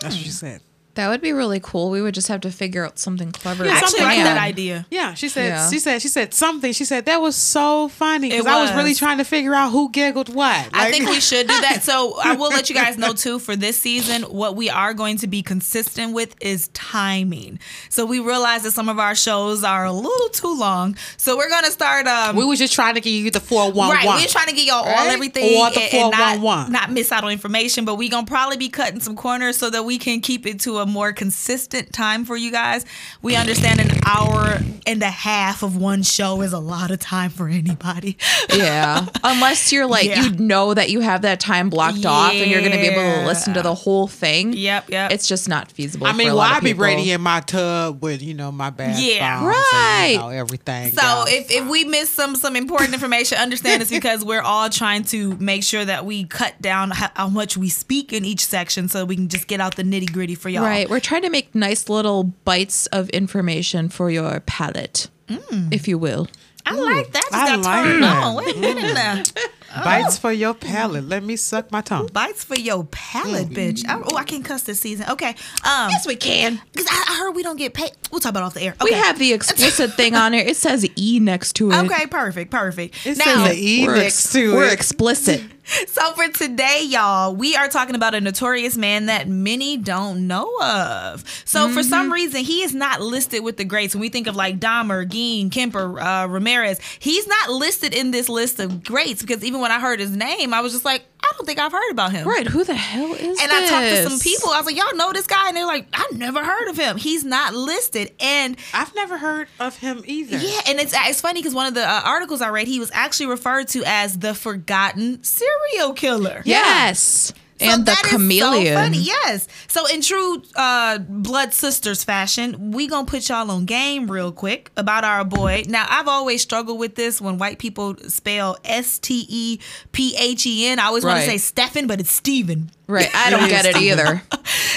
That's 0.00 0.14
what 0.14 0.24
she 0.24 0.30
said. 0.30 0.60
That 0.98 1.08
would 1.08 1.20
be 1.20 1.32
really 1.32 1.60
cool. 1.62 1.90
We 1.90 2.02
would 2.02 2.12
just 2.14 2.26
have 2.26 2.40
to 2.40 2.50
figure 2.50 2.84
out 2.84 2.98
something 2.98 3.30
clever. 3.30 3.64
Yeah, 3.64 3.70
actually 3.74 3.88
something 4.00 4.04
like 4.04 4.14
plan. 4.16 4.34
that 4.34 4.42
idea. 4.42 4.84
Yeah, 4.90 5.14
she 5.14 5.28
said. 5.28 5.46
Yeah. 5.50 5.70
She 5.70 5.78
said. 5.78 6.02
She 6.02 6.08
said 6.08 6.34
something. 6.34 6.72
She 6.72 6.84
said 6.84 7.04
that 7.06 7.20
was 7.20 7.36
so 7.36 7.86
funny 7.86 8.30
because 8.30 8.46
I 8.46 8.60
was 8.60 8.72
really 8.74 8.94
trying 8.94 9.18
to 9.18 9.24
figure 9.24 9.54
out 9.54 9.70
who 9.70 9.90
giggled 9.92 10.28
what. 10.34 10.68
I 10.72 10.90
think 10.90 11.08
we 11.08 11.20
should 11.20 11.46
do 11.46 11.60
that. 11.60 11.82
So 11.88 12.18
I 12.22 12.34
will 12.34 12.48
let 12.48 12.68
you 12.68 12.74
guys 12.74 12.98
know 12.98 13.12
too 13.12 13.38
for 13.38 13.54
this 13.54 13.78
season, 13.80 14.22
what 14.22 14.56
we 14.56 14.68
are 14.68 14.92
going 14.92 15.18
to 15.18 15.28
be 15.28 15.42
consistent 15.42 16.12
with 16.14 16.34
is 16.40 16.66
timing. 16.74 17.60
So 17.90 18.04
we 18.04 18.18
realize 18.18 18.64
that 18.64 18.72
some 18.72 18.88
of 18.88 18.98
our 18.98 19.14
shows 19.14 19.62
are 19.62 19.84
a 19.84 19.92
little 19.92 20.28
too 20.30 20.58
long. 20.58 20.96
So 21.16 21.36
we're 21.36 21.48
gonna 21.48 21.70
start 21.70 22.08
um 22.08 22.34
we 22.34 22.44
were 22.44 22.56
just 22.56 22.74
trying 22.74 22.96
to 22.96 23.00
give 23.00 23.12
you 23.12 23.30
the 23.30 23.38
four 23.40 23.70
one 23.70 23.90
Right, 23.90 24.04
one. 24.04 24.20
we're 24.20 24.26
trying 24.26 24.48
to 24.48 24.54
get 24.54 24.66
y'all 24.66 24.78
all 24.78 24.84
Right? 24.84 25.12
everything 25.12 25.60
Or 25.60 25.70
the 25.70 25.80
and, 25.80 25.94
and 25.94 26.10
not, 26.10 26.38
411. 26.40 26.72
not 26.72 26.90
miss 26.90 27.12
out 27.12 27.22
on 27.22 27.30
information, 27.30 27.84
but 27.84 27.94
we're 27.94 28.10
gonna 28.10 28.26
probably 28.26 28.56
be 28.56 28.68
cutting 28.68 28.98
some 29.00 29.14
corners 29.14 29.56
so 29.56 29.70
that 29.70 29.84
we 29.84 29.98
can 29.98 30.20
keep 30.20 30.44
it 30.44 30.58
to 30.60 30.78
a 30.78 30.86
more 30.88 31.12
consistent 31.12 31.92
time 31.92 32.24
for 32.24 32.36
you 32.36 32.50
guys. 32.50 32.84
We 33.22 33.36
understand 33.36 33.80
an 33.80 33.90
hour 34.06 34.58
and 34.86 35.02
a 35.02 35.06
half 35.10 35.62
of 35.62 35.76
one 35.76 36.02
show 36.02 36.40
is 36.42 36.52
a 36.52 36.58
lot 36.58 36.90
of 36.90 36.98
time 36.98 37.30
for 37.30 37.48
anybody. 37.48 38.16
Yeah. 38.54 39.06
Unless 39.22 39.72
you're 39.72 39.86
like, 39.86 40.06
Yeah. 40.06 40.22
you 40.24 40.30
know 40.30 40.72
that 40.74 40.88
you 40.90 41.00
have 41.00 41.22
that 41.22 41.38
time 41.38 41.68
blocked 41.70 42.04
off 42.06 42.32
and 42.32 42.50
you're 42.50 42.60
going 42.60 42.72
to 42.72 42.78
be 42.78 42.86
able 42.86 43.20
to 43.20 43.26
listen 43.26 43.54
to 43.54 43.62
the 43.62 43.74
whole 43.74 44.06
thing. 44.08 44.52
Yep, 44.54 44.88
yep. 44.90 45.12
It's 45.12 45.28
just 45.28 45.48
not 45.48 45.70
feasible. 45.70 46.06
I 46.06 46.12
for 46.12 46.16
mean, 46.16 46.28
a 46.28 46.30
well, 46.30 46.38
lot 46.38 46.52
I 46.52 46.58
of 46.58 46.64
be 46.64 46.70
people. 46.70 46.84
ready 46.84 47.10
in 47.12 47.20
my 47.20 47.40
tub 47.40 48.02
with 48.02 48.22
you 48.22 48.34
know 48.34 48.50
my 48.50 48.70
bath. 48.70 48.98
Yeah. 48.98 49.40
bombs 49.40 49.54
and, 49.56 49.72
Right. 49.72 50.08
you 50.12 50.18
know, 50.18 50.28
everything. 50.30 50.92
So 50.92 51.02
goes. 51.02 51.28
if, 51.32 51.50
if 51.50 51.68
we 51.68 51.84
miss 51.84 52.08
some 52.08 52.34
some 52.36 52.56
important 52.56 52.94
information, 52.94 53.38
understand 53.38 53.82
it's 53.82 53.90
because 53.98 54.24
we're 54.24 54.40
all 54.42 54.70
trying 54.70 55.04
to 55.04 55.36
make 55.36 55.62
sure 55.62 55.84
that 55.84 56.04
we 56.06 56.24
cut 56.24 56.60
down 56.62 56.90
how, 56.90 57.10
how 57.14 57.28
much 57.28 57.56
we 57.56 57.68
speak 57.68 58.12
in 58.12 58.24
each 58.24 58.44
section, 58.44 58.88
so 58.88 59.04
we 59.04 59.14
can 59.16 59.28
just 59.28 59.46
get 59.46 59.60
out 59.60 59.76
the 59.76 59.82
nitty 59.84 60.10
gritty 60.12 60.34
for 60.34 60.48
y'all. 60.48 60.62
Right. 60.68 60.90
We're 60.90 61.00
trying 61.00 61.22
to 61.22 61.30
make 61.30 61.54
nice 61.54 61.88
little 61.88 62.24
bites 62.24 62.86
of 62.86 63.08
information 63.10 63.88
for 63.88 64.10
your 64.10 64.40
palate, 64.40 65.08
mm. 65.28 65.72
if 65.72 65.88
you 65.88 65.98
will. 65.98 66.28
I 66.66 66.74
like 66.74 67.12
that. 67.12 67.22
Just 67.22 67.34
I 67.34 67.56
got 67.56 67.64
like 67.64 67.84
turned 67.84 68.02
that. 68.02 68.24
on. 68.24 68.34
Wait 68.36 68.56
a 68.56 68.60
minute 68.60 68.94
now. 68.94 69.22
bites 69.84 70.18
for 70.18 70.32
your 70.32 70.54
palate. 70.54 71.04
Let 71.04 71.22
me 71.22 71.36
suck 71.36 71.70
my 71.72 71.80
tongue. 71.80 72.08
Bites 72.12 72.44
for 72.44 72.56
your 72.58 72.84
palate, 72.84 73.48
bitch. 73.50 73.86
I, 73.86 74.00
oh, 74.02 74.16
I 74.16 74.24
can't 74.24 74.44
cuss 74.44 74.62
this 74.62 74.80
season. 74.80 75.06
Okay. 75.10 75.30
Um, 75.64 75.90
Yes, 75.90 76.06
we 76.06 76.16
can. 76.16 76.60
because 76.72 76.86
I, 76.90 77.04
I 77.10 77.18
heard 77.18 77.32
we 77.32 77.42
don't 77.42 77.56
get 77.56 77.74
paid. 77.74 77.90
We'll 78.10 78.20
talk 78.20 78.30
about 78.30 78.40
it 78.42 78.46
off 78.46 78.54
the 78.54 78.62
air. 78.62 78.74
We 78.82 78.92
have 78.92 79.18
the 79.18 79.32
explicit 79.32 79.92
thing 79.94 80.14
on 80.14 80.34
it. 80.34 80.46
It 80.46 80.56
says 80.56 80.86
E 80.96 81.20
next 81.20 81.54
to 81.56 81.70
it. 81.70 81.76
Okay, 81.84 82.06
perfect, 82.06 82.50
perfect. 82.50 83.06
It 83.06 83.18
now, 83.18 83.46
says 83.46 83.56
E 83.56 83.86
next 83.86 84.04
ex- 84.26 84.32
to 84.32 84.54
We're 84.54 84.66
it. 84.66 84.72
explicit. 84.72 85.42
So 85.86 86.12
for 86.14 86.26
today, 86.28 86.82
y'all, 86.86 87.34
we 87.36 87.54
are 87.54 87.68
talking 87.68 87.94
about 87.94 88.14
a 88.14 88.22
notorious 88.22 88.78
man 88.78 89.04
that 89.04 89.28
many 89.28 89.76
don't 89.76 90.26
know 90.26 90.50
of. 90.62 91.22
So 91.44 91.68
for 91.68 91.82
some 91.82 92.10
reason, 92.10 92.42
he 92.42 92.62
is 92.62 92.74
not 92.74 93.02
listed 93.02 93.44
with 93.44 93.58
the 93.58 93.66
greats. 93.66 93.94
When 93.94 94.00
we 94.00 94.08
think 94.08 94.28
of 94.28 94.34
like 94.34 94.58
Dahmer, 94.60 95.06
Gein, 95.06 95.50
Kemper, 95.52 96.00
uh, 96.00 96.26
Ramirez, 96.26 96.80
he's 96.98 97.26
not 97.26 97.50
listed 97.50 97.92
in 97.92 98.12
this 98.12 98.30
list 98.30 98.60
of 98.60 98.82
greats 98.82 99.20
because 99.20 99.44
even 99.44 99.57
when 99.60 99.70
I 99.70 99.80
heard 99.80 100.00
his 100.00 100.14
name, 100.14 100.52
I 100.54 100.60
was 100.60 100.72
just 100.72 100.84
like, 100.84 101.04
I 101.22 101.32
don't 101.36 101.46
think 101.46 101.58
I've 101.58 101.72
heard 101.72 101.90
about 101.90 102.12
him. 102.12 102.26
Right. 102.26 102.46
Who 102.46 102.64
the 102.64 102.74
hell 102.74 103.12
is 103.14 103.20
this? 103.20 103.42
And 103.42 103.52
I 103.52 103.66
talked 103.68 103.86
to 103.86 104.08
some 104.08 104.18
people. 104.20 104.50
I 104.50 104.58
was 104.58 104.66
like, 104.66 104.76
y'all 104.76 104.96
know 104.96 105.12
this 105.12 105.26
guy? 105.26 105.48
And 105.48 105.56
they're 105.56 105.66
like, 105.66 105.86
I've 105.92 106.16
never 106.16 106.44
heard 106.44 106.68
of 106.68 106.76
him. 106.78 106.96
He's 106.96 107.24
not 107.24 107.54
listed. 107.54 108.12
And 108.20 108.56
I've 108.72 108.94
never 108.94 109.18
heard 109.18 109.48
of 109.60 109.76
him 109.78 110.02
either. 110.06 110.38
yeah, 110.38 110.60
and 110.66 110.78
it's 110.80 110.94
it's 110.96 111.20
funny 111.20 111.40
because 111.40 111.54
one 111.54 111.66
of 111.66 111.74
the 111.74 111.88
uh, 111.88 112.02
articles 112.04 112.40
I 112.40 112.48
read, 112.48 112.66
he 112.66 112.78
was 112.80 112.90
actually 112.92 113.26
referred 113.26 113.68
to 113.68 113.82
as 113.86 114.18
the 114.18 114.34
forgotten 114.34 115.22
serial 115.22 115.92
killer. 115.94 116.42
Yes. 116.44 117.32
And 117.60 117.82
the 117.82 117.92
that 117.92 118.02
is 118.04 118.12
chameleon. 118.12 118.74
so 118.74 118.80
funny, 118.82 118.98
yes. 118.98 119.48
So 119.68 119.86
in 119.86 120.00
true 120.00 120.42
uh, 120.54 120.98
blood 120.98 121.52
sisters 121.52 122.04
fashion, 122.04 122.70
we 122.72 122.86
gonna 122.86 123.06
put 123.06 123.28
y'all 123.28 123.50
on 123.50 123.64
game 123.64 124.10
real 124.10 124.32
quick 124.32 124.70
about 124.76 125.04
our 125.04 125.24
boy. 125.24 125.64
Now 125.68 125.86
I've 125.88 126.08
always 126.08 126.42
struggled 126.42 126.78
with 126.78 126.94
this 126.94 127.20
when 127.20 127.38
white 127.38 127.58
people 127.58 127.96
spell 128.08 128.56
S 128.64 128.98
T 128.98 129.26
E 129.28 129.58
P 129.92 130.14
H 130.18 130.46
E 130.46 130.66
N. 130.66 130.78
I 130.78 130.84
always 130.86 131.04
want 131.04 131.20
to 131.20 131.26
say 131.26 131.38
Stephen, 131.38 131.86
but 131.86 132.00
it's 132.00 132.12
Steven. 132.12 132.70
Right. 132.86 133.10
I 133.14 133.30
don't 133.30 133.48
get 133.48 133.66
it 133.66 133.76
either. 133.76 134.22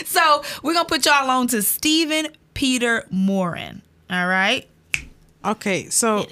So 0.06 0.44
we're 0.62 0.74
gonna 0.74 0.86
put 0.88 1.06
y'all 1.06 1.30
on 1.30 1.48
to 1.48 1.62
Stephen 1.62 2.28
Peter 2.54 3.06
Morin. 3.10 3.82
All 4.10 4.28
right. 4.28 4.68
Okay, 5.46 5.90
so 5.90 6.28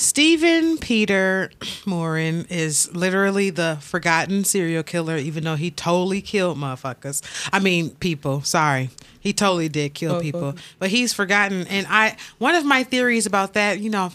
Stephen 0.00 0.78
Peter 0.78 1.50
Morin 1.84 2.46
is 2.48 2.90
literally 2.94 3.50
the 3.50 3.76
forgotten 3.82 4.44
serial 4.44 4.82
killer, 4.82 5.18
even 5.18 5.44
though 5.44 5.56
he 5.56 5.70
totally 5.70 6.22
killed 6.22 6.56
motherfuckers. 6.56 7.22
I 7.52 7.58
mean, 7.58 7.90
people. 7.90 8.40
Sorry, 8.40 8.88
he 9.20 9.34
totally 9.34 9.68
did 9.68 9.92
kill 9.92 10.22
people, 10.22 10.54
but 10.78 10.88
he's 10.88 11.12
forgotten. 11.12 11.66
And 11.66 11.86
I, 11.90 12.16
one 12.38 12.54
of 12.54 12.64
my 12.64 12.82
theories 12.82 13.26
about 13.26 13.52
that, 13.52 13.80
you 13.80 13.90
know, 13.90 14.10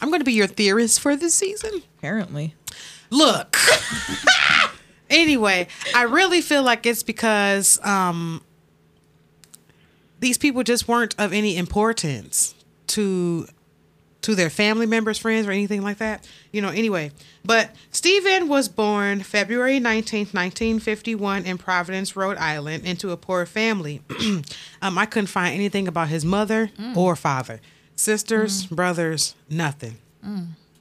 I'm 0.00 0.08
going 0.08 0.20
to 0.20 0.24
be 0.24 0.32
your 0.32 0.46
theorist 0.46 1.00
for 1.00 1.14
this 1.16 1.34
season. 1.34 1.82
Apparently. 1.98 2.54
Look. 3.10 3.58
anyway, 5.10 5.68
I 5.94 6.04
really 6.04 6.40
feel 6.40 6.62
like 6.62 6.86
it's 6.86 7.02
because 7.02 7.78
um, 7.84 8.42
these 10.18 10.38
people 10.38 10.62
just 10.62 10.88
weren't 10.88 11.14
of 11.18 11.34
any 11.34 11.58
importance 11.58 12.54
to 12.86 13.46
to 14.22 14.34
their 14.34 14.50
family 14.50 14.86
members, 14.86 15.18
friends, 15.18 15.46
or 15.46 15.50
anything 15.50 15.82
like 15.82 15.98
that. 15.98 16.26
You 16.52 16.60
know, 16.62 16.68
anyway. 16.68 17.12
But 17.44 17.74
Stephen 17.90 18.48
was 18.48 18.68
born 18.68 19.22
February 19.22 19.80
19th, 19.80 20.34
1951 20.34 21.44
in 21.46 21.58
Providence, 21.58 22.14
Rhode 22.14 22.36
Island, 22.36 22.84
into 22.84 23.10
a 23.12 23.16
poor 23.16 23.46
family. 23.46 24.02
um, 24.82 24.98
I 24.98 25.06
couldn't 25.06 25.28
find 25.28 25.54
anything 25.54 25.88
about 25.88 26.08
his 26.08 26.24
mother 26.24 26.70
or 26.96 27.16
father. 27.16 27.60
Sisters, 27.96 28.66
brothers, 28.66 29.34
nothing. 29.48 29.96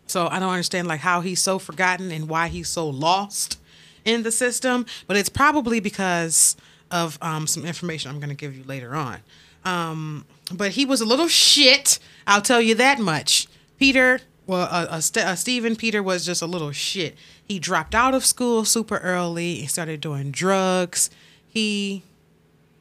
So 0.07 0.27
I 0.27 0.39
don't 0.39 0.49
understand 0.49 0.87
like 0.87 1.01
how 1.01 1.21
he's 1.21 1.39
so 1.41 1.59
forgotten 1.59 2.11
and 2.11 2.27
why 2.27 2.47
he's 2.47 2.67
so 2.67 2.87
lost 2.89 3.59
in 4.05 4.23
the 4.23 4.31
system. 4.31 4.85
But 5.07 5.17
it's 5.17 5.29
probably 5.29 5.79
because 5.79 6.57
of 6.91 7.17
um, 7.21 7.47
some 7.47 7.65
information 7.65 8.09
I'm 8.11 8.19
going 8.19 8.29
to 8.29 8.35
give 8.35 8.55
you 8.55 8.63
later 8.63 8.95
on. 8.95 9.19
Um, 9.65 10.25
but 10.51 10.71
he 10.71 10.85
was 10.85 11.01
a 11.01 11.05
little 11.05 11.27
shit. 11.27 11.99
I'll 12.29 12.43
tell 12.43 12.61
you 12.61 12.75
that 12.75 12.99
much. 12.99 13.47
Peter, 13.79 14.19
well, 14.45 14.61
uh, 14.61 14.85
uh, 14.89 14.99
St- 14.99 15.25
uh, 15.25 15.35
Stephen 15.35 15.75
Peter 15.75 16.03
was 16.03 16.23
just 16.23 16.43
a 16.43 16.45
little 16.45 16.71
shit. 16.71 17.17
He 17.43 17.57
dropped 17.57 17.95
out 17.95 18.13
of 18.13 18.23
school 18.23 18.65
super 18.65 18.97
early. 18.97 19.55
He 19.55 19.65
started 19.65 19.99
doing 19.99 20.29
drugs. 20.29 21.09
He 21.47 22.03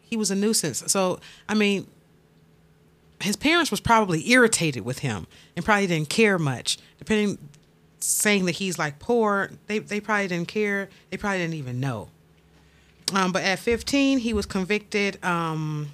he 0.00 0.16
was 0.16 0.30
a 0.30 0.34
nuisance. 0.34 0.84
So 0.86 1.18
I 1.48 1.54
mean, 1.54 1.86
his 3.22 3.36
parents 3.36 3.70
was 3.70 3.80
probably 3.80 4.30
irritated 4.30 4.84
with 4.84 4.98
him 4.98 5.26
and 5.56 5.64
probably 5.64 5.86
didn't 5.86 6.10
care 6.10 6.38
much. 6.38 6.76
Depending, 6.98 7.38
saying 8.00 8.44
that 8.44 8.56
he's 8.56 8.78
like 8.78 8.98
poor, 8.98 9.50
they 9.66 9.78
they 9.78 9.98
probably 9.98 10.28
didn't 10.28 10.48
care. 10.48 10.90
They 11.08 11.16
probably 11.16 11.38
didn't 11.38 11.54
even 11.54 11.80
know. 11.80 12.10
Um, 13.14 13.32
but 13.32 13.42
at 13.42 13.58
15, 13.58 14.18
he 14.18 14.34
was 14.34 14.44
convicted 14.44 15.24
um, 15.24 15.92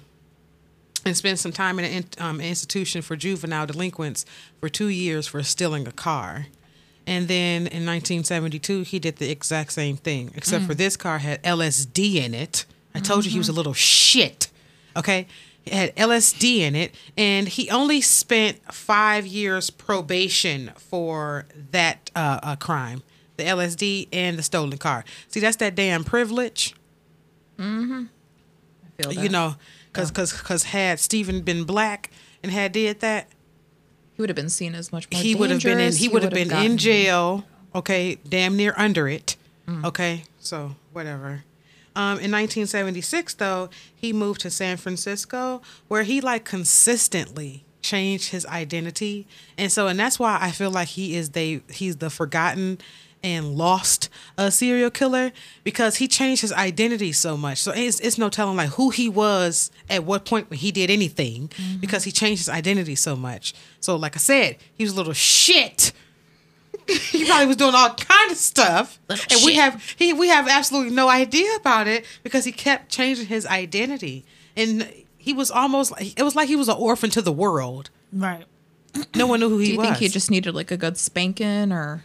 and 1.05 1.15
spent 1.15 1.39
some 1.39 1.51
time 1.51 1.79
in 1.79 1.85
an 1.85 2.05
um, 2.17 2.41
institution 2.41 3.01
for 3.01 3.15
juvenile 3.15 3.67
delinquents 3.67 4.25
for 4.59 4.69
two 4.69 4.87
years 4.87 5.27
for 5.27 5.41
stealing 5.43 5.87
a 5.87 5.91
car. 5.91 6.47
And 7.07 7.27
then 7.27 7.67
in 7.67 7.85
1972, 7.85 8.81
he 8.81 8.97
did 8.97 9.17
the 9.17 9.29
exact 9.29 9.73
same 9.73 9.95
thing, 9.97 10.31
except 10.35 10.65
for 10.65 10.73
this 10.73 10.97
car 10.97 11.19
had 11.19 11.41
LSD 11.43 12.15
in 12.15 12.33
it. 12.33 12.65
I 12.95 12.99
told 12.99 13.25
you 13.25 13.31
he 13.31 13.37
was 13.37 13.49
a 13.49 13.53
little 13.53 13.73
shit. 13.73 14.49
Okay. 14.97 15.27
It 15.65 15.73
had 15.73 15.95
LSD 15.95 16.59
in 16.59 16.75
it. 16.75 16.95
And 17.15 17.47
he 17.47 17.69
only 17.69 18.01
spent 18.01 18.73
five 18.73 19.27
years 19.27 19.69
probation 19.69 20.71
for 20.77 21.45
that 21.71 22.09
uh, 22.15 22.39
uh, 22.41 22.55
crime 22.55 23.03
the 23.37 23.43
LSD 23.43 24.07
and 24.13 24.37
the 24.37 24.43
stolen 24.43 24.77
car. 24.77 25.03
See, 25.27 25.41
that's 25.41 25.57
that 25.57 25.75
damn 25.75 26.05
privilege 26.05 26.73
I 28.97 29.01
feel 29.03 29.13
you 29.13 29.29
know 29.29 29.55
because 29.95 30.11
because 30.11 30.33
because 30.33 30.63
had 30.63 30.99
Stephen 30.99 31.41
been 31.41 31.63
black 31.63 32.11
and 32.43 32.51
had 32.51 32.71
did 32.71 32.99
that 32.99 33.27
he 34.15 34.21
would 34.21 34.29
have 34.29 34.35
been 34.35 34.49
seen 34.49 34.75
as 34.75 34.91
much 34.91 35.09
more. 35.11 35.21
he 35.21 35.35
would 35.35 35.49
have 35.49 35.61
been 35.63 35.79
in 35.79 35.93
he 35.93 36.07
would 36.07 36.23
have 36.23 36.31
been 36.33 36.47
gotten- 36.49 36.71
in 36.73 36.77
jail 36.77 37.45
okay 37.73 38.15
damn 38.27 38.55
near 38.55 38.73
under 38.77 39.07
it 39.07 39.35
Mm. 39.67 39.83
okay 39.83 40.23
so 40.39 40.75
whatever 40.93 41.43
um, 41.95 42.19
in 42.19 42.29
1976 42.31 43.33
though 43.35 43.69
he 43.95 44.13
moved 44.13 44.41
to 44.41 44.51
san 44.51 44.77
francisco 44.77 45.59
where 45.87 46.03
he 46.03 46.21
like 46.21 46.45
consistently 46.45 47.63
changed 47.81 48.29
his 48.29 48.45
identity 48.45 49.25
and 49.57 49.71
so 49.71 49.87
and 49.87 49.99
that's 49.99 50.19
why 50.19 50.37
i 50.41 50.51
feel 50.51 50.69
like 50.71 50.89
he 50.89 51.15
is 51.15 51.31
they 51.31 51.61
he's 51.69 51.97
the 51.97 52.09
forgotten 52.11 52.77
and 53.25 53.55
lost 53.57 54.07
a 54.37 54.51
serial 54.51 54.91
killer 54.91 55.31
because 55.63 55.95
he 55.97 56.07
changed 56.07 56.41
his 56.41 56.53
identity 56.53 57.11
so 57.11 57.35
much 57.35 57.57
so 57.57 57.71
it's, 57.75 57.99
it's 57.99 58.17
no 58.17 58.29
telling 58.29 58.55
like 58.55 58.69
who 58.69 58.91
he 58.91 59.09
was 59.09 59.71
at 59.89 60.03
what 60.03 60.25
point 60.25 60.49
when 60.49 60.59
he 60.59 60.71
did 60.71 60.89
anything 60.91 61.49
Mm-hmm. 61.49 61.77
because 61.79 62.03
he 62.03 62.11
changed 62.11 62.39
his 62.41 62.49
identity 62.49 62.95
so 62.95 63.15
much 63.15 63.53
so 63.79 63.95
like 63.95 64.15
i 64.15 64.19
said 64.19 64.57
he 64.75 64.83
was 64.83 64.93
a 64.93 64.95
little 64.95 65.13
shit 65.13 65.91
he 66.87 67.25
probably 67.25 67.47
was 67.47 67.55
doing 67.55 67.73
all 67.73 67.89
kind 67.95 68.31
of 68.31 68.37
stuff, 68.37 68.99
Little 69.09 69.25
and 69.31 69.43
we 69.45 69.55
have 69.55 69.81
he 69.97 70.13
we 70.13 70.27
have 70.27 70.47
absolutely 70.47 70.93
no 70.93 71.09
idea 71.09 71.55
about 71.55 71.87
it 71.87 72.05
because 72.21 72.45
he 72.45 72.51
kept 72.51 72.89
changing 72.89 73.25
his 73.25 73.43
identity, 73.47 74.23
and 74.55 74.87
he 75.17 75.33
was 75.33 75.49
almost 75.49 75.91
like 75.93 76.19
it 76.19 76.21
was 76.21 76.35
like 76.35 76.47
he 76.47 76.55
was 76.55 76.67
an 76.69 76.75
orphan 76.77 77.09
to 77.11 77.23
the 77.23 77.31
world. 77.31 77.89
Right. 78.13 78.45
No 79.15 79.25
one 79.25 79.39
knew 79.39 79.49
who 79.49 79.57
he 79.57 79.61
was. 79.61 79.67
Do 79.69 79.71
you 79.73 79.79
was. 79.79 79.87
think 79.87 79.97
he 79.97 80.09
just 80.09 80.29
needed 80.29 80.53
like 80.53 80.69
a 80.69 80.77
good 80.77 80.97
spanking 80.97 81.71
or, 81.71 82.03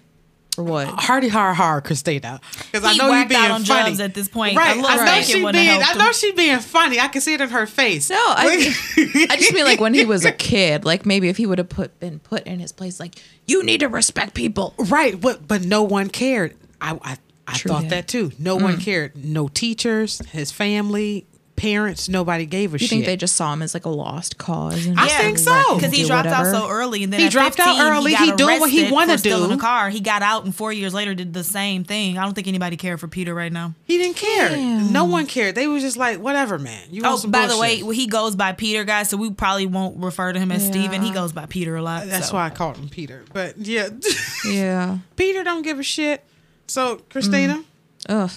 or 0.58 0.64
what? 0.64 0.88
Hardy 0.88 1.28
har 1.28 1.54
har, 1.54 1.80
Christina. 1.80 2.40
Because 2.72 2.84
I 2.84 2.94
know 2.94 3.06
you 3.06 3.10
whacked 3.10 3.28
being 3.28 3.40
out 3.40 3.50
on 3.50 3.64
funny 3.64 3.82
drugs 3.82 4.00
at 4.00 4.14
this 4.14 4.28
point. 4.28 4.56
Right, 4.56 4.76
A 4.76 4.80
little 4.80 4.90
I 4.90 4.96
know 4.96 5.02
spanking 5.02 5.34
she 5.36 5.44
wouldn't 5.44 5.64
being. 5.64 5.82
I 5.82 5.94
know 5.94 6.06
him. 6.06 6.12
she 6.12 6.32
being 6.32 6.58
funny. 6.58 7.00
I 7.00 7.08
can 7.08 7.20
see 7.20 7.34
it 7.34 7.40
in 7.40 7.50
her 7.50 7.66
face. 7.66 8.10
No, 8.10 8.16
I, 8.18 8.74
I 9.30 9.36
just 9.36 9.52
mean 9.52 9.64
like 9.64 9.80
when 9.80 9.94
he 9.94 10.04
was 10.04 10.24
a 10.24 10.32
kid. 10.32 10.84
Like 10.84 11.06
maybe 11.06 11.28
if 11.28 11.36
he 11.36 11.46
would 11.46 11.58
have 11.58 11.68
put 11.68 11.98
been 12.00 12.18
put 12.18 12.46
in 12.46 12.60
his 12.60 12.72
place, 12.72 13.00
like 13.00 13.14
you 13.46 13.62
need 13.62 13.80
to 13.80 13.88
respect 13.88 14.34
people. 14.34 14.74
Right, 14.78 15.20
but 15.20 15.46
but 15.46 15.64
no 15.64 15.82
one 15.82 16.08
cared. 16.08 16.56
I 16.80 16.98
I, 17.02 17.18
I 17.46 17.56
True 17.56 17.70
thought 17.70 17.82
that. 17.82 17.90
that 17.90 18.08
too. 18.08 18.32
No 18.38 18.56
one 18.56 18.76
mm. 18.76 18.80
cared. 18.80 19.24
No 19.24 19.48
teachers, 19.48 20.18
his 20.28 20.50
family, 20.50 21.26
parents. 21.60 22.08
Nobody 22.08 22.46
gave 22.46 22.72
a 22.72 22.74
You 22.74 22.78
shit. 22.78 22.82
You 22.82 22.88
think 22.88 23.04
they 23.06 23.16
just 23.16 23.36
saw 23.36 23.52
him 23.52 23.60
as 23.60 23.74
like 23.74 23.84
a 23.84 23.90
lost 23.90 24.38
cause? 24.38 24.86
And 24.86 24.98
I 24.98 25.04
just 25.08 25.16
think 25.18 25.38
so. 25.38 25.74
Because 25.76 25.92
he 25.92 26.02
do 26.02 26.08
dropped 26.08 26.28
out 26.28 26.46
so 26.46 26.68
early, 26.70 27.04
and 27.04 27.12
then 27.12 27.20
He 27.20 27.26
at 27.26 27.32
dropped 27.32 27.60
out 27.60 27.78
early. 27.78 28.14
He, 28.14 28.24
He 28.26 28.32
doing 28.32 28.60
what 28.60 28.70
he 28.70 28.78
arrested 28.80 28.92
wanna 28.94 29.12
for 29.12 29.18
stealing 29.18 29.50
do. 29.50 29.56
a 29.56 29.58
car. 29.58 29.90
He 29.90 30.00
got 30.00 30.22
out, 30.22 30.44
and 30.44 30.54
four 30.54 30.72
years 30.72 30.94
later 30.94 31.14
did 31.14 31.34
the 31.34 31.44
same 31.44 31.84
thing. 31.84 32.16
I 32.18 32.24
don't 32.24 32.32
think 32.34 32.48
anybody 32.48 32.76
cared 32.76 32.98
for 32.98 33.08
Peter 33.08 33.34
right 33.34 33.52
now. 33.52 33.74
He 33.84 33.98
didn't 33.98 34.16
care. 34.16 34.48
Damn. 34.48 34.92
No 34.92 35.04
one 35.04 35.26
cared. 35.26 35.54
They 35.54 35.66
were 35.68 35.80
just 35.80 35.96
like, 35.98 36.18
whatever, 36.18 36.58
man. 36.58 36.82
You 36.90 37.02
want 37.02 37.14
Oh, 37.14 37.16
some 37.18 37.30
by 37.30 37.46
the 37.46 37.58
way, 37.58 37.80
bullshit. 37.82 37.96
he 38.00 38.06
goes 38.06 38.34
by 38.36 38.52
Peter, 38.52 38.84
guys. 38.84 39.10
So 39.10 39.16
we 39.18 39.30
probably 39.30 39.66
won't 39.66 40.02
refer 40.02 40.32
to 40.32 40.38
him 40.40 40.50
as 40.50 40.64
Yeah. 40.64 40.70
Steven. 40.70 41.02
He 41.02 41.10
goes 41.12 41.32
by 41.32 41.44
Peter 41.46 41.76
a 41.76 41.82
lot. 41.82 42.06
that's 42.06 42.28
so. 42.28 42.34
why 42.36 42.46
I 42.46 42.50
called 42.50 42.76
him 42.78 42.88
Peter. 42.88 43.24
But 43.32 43.58
yeah, 43.58 43.90
Yeah. 44.46 44.98
Peter 45.16 45.44
don't 45.44 45.62
give 45.62 45.78
a 45.78 45.82
shit. 45.82 46.24
So 46.66 47.02
Christina, 47.10 47.64
mm. 48.08 48.24
Ugh. 48.24 48.30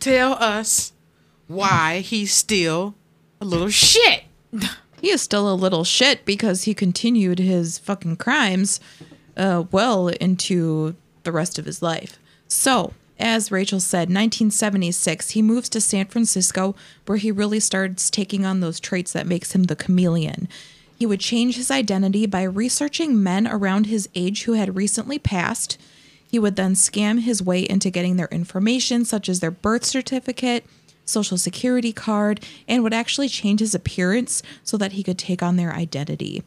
tell 0.00 0.32
us 0.34 0.92
why 1.46 2.00
he's 2.00 2.32
still 2.32 2.94
a 3.40 3.44
little 3.44 3.68
shit. 3.68 4.24
He 5.00 5.10
is 5.10 5.20
still 5.20 5.52
a 5.52 5.54
little 5.54 5.84
shit 5.84 6.24
because 6.24 6.64
he 6.64 6.72
continued 6.72 7.38
his 7.38 7.78
fucking 7.78 8.16
crimes 8.16 8.80
uh, 9.36 9.64
well 9.70 10.08
into 10.08 10.96
the 11.24 11.32
rest 11.32 11.58
of 11.58 11.66
his 11.66 11.82
life. 11.82 12.18
So, 12.48 12.94
as 13.18 13.52
Rachel 13.52 13.80
said, 13.80 14.08
1976, 14.08 15.30
he 15.30 15.42
moves 15.42 15.68
to 15.70 15.80
San 15.80 16.06
Francisco 16.06 16.74
where 17.06 17.18
he 17.18 17.30
really 17.30 17.60
starts 17.60 18.10
taking 18.10 18.44
on 18.44 18.60
those 18.60 18.80
traits 18.80 19.12
that 19.12 19.26
makes 19.26 19.54
him 19.54 19.64
the 19.64 19.76
chameleon. 19.76 20.48
He 20.98 21.06
would 21.06 21.20
change 21.20 21.56
his 21.56 21.70
identity 21.70 22.26
by 22.26 22.42
researching 22.44 23.22
men 23.22 23.46
around 23.46 23.86
his 23.86 24.08
age 24.14 24.44
who 24.44 24.52
had 24.52 24.76
recently 24.76 25.18
passed. 25.18 25.78
He 26.30 26.38
would 26.38 26.56
then 26.56 26.74
scam 26.74 27.20
his 27.20 27.42
way 27.42 27.60
into 27.60 27.90
getting 27.90 28.16
their 28.16 28.28
information, 28.28 29.04
such 29.04 29.28
as 29.28 29.40
their 29.40 29.50
birth 29.50 29.84
certificate, 29.84 30.64
social 31.04 31.38
security 31.38 31.92
card, 31.92 32.44
and 32.66 32.82
would 32.82 32.94
actually 32.94 33.28
change 33.28 33.60
his 33.60 33.74
appearance 33.74 34.42
so 34.62 34.76
that 34.76 34.92
he 34.92 35.02
could 35.02 35.18
take 35.18 35.42
on 35.42 35.56
their 35.56 35.72
identity. 35.72 36.42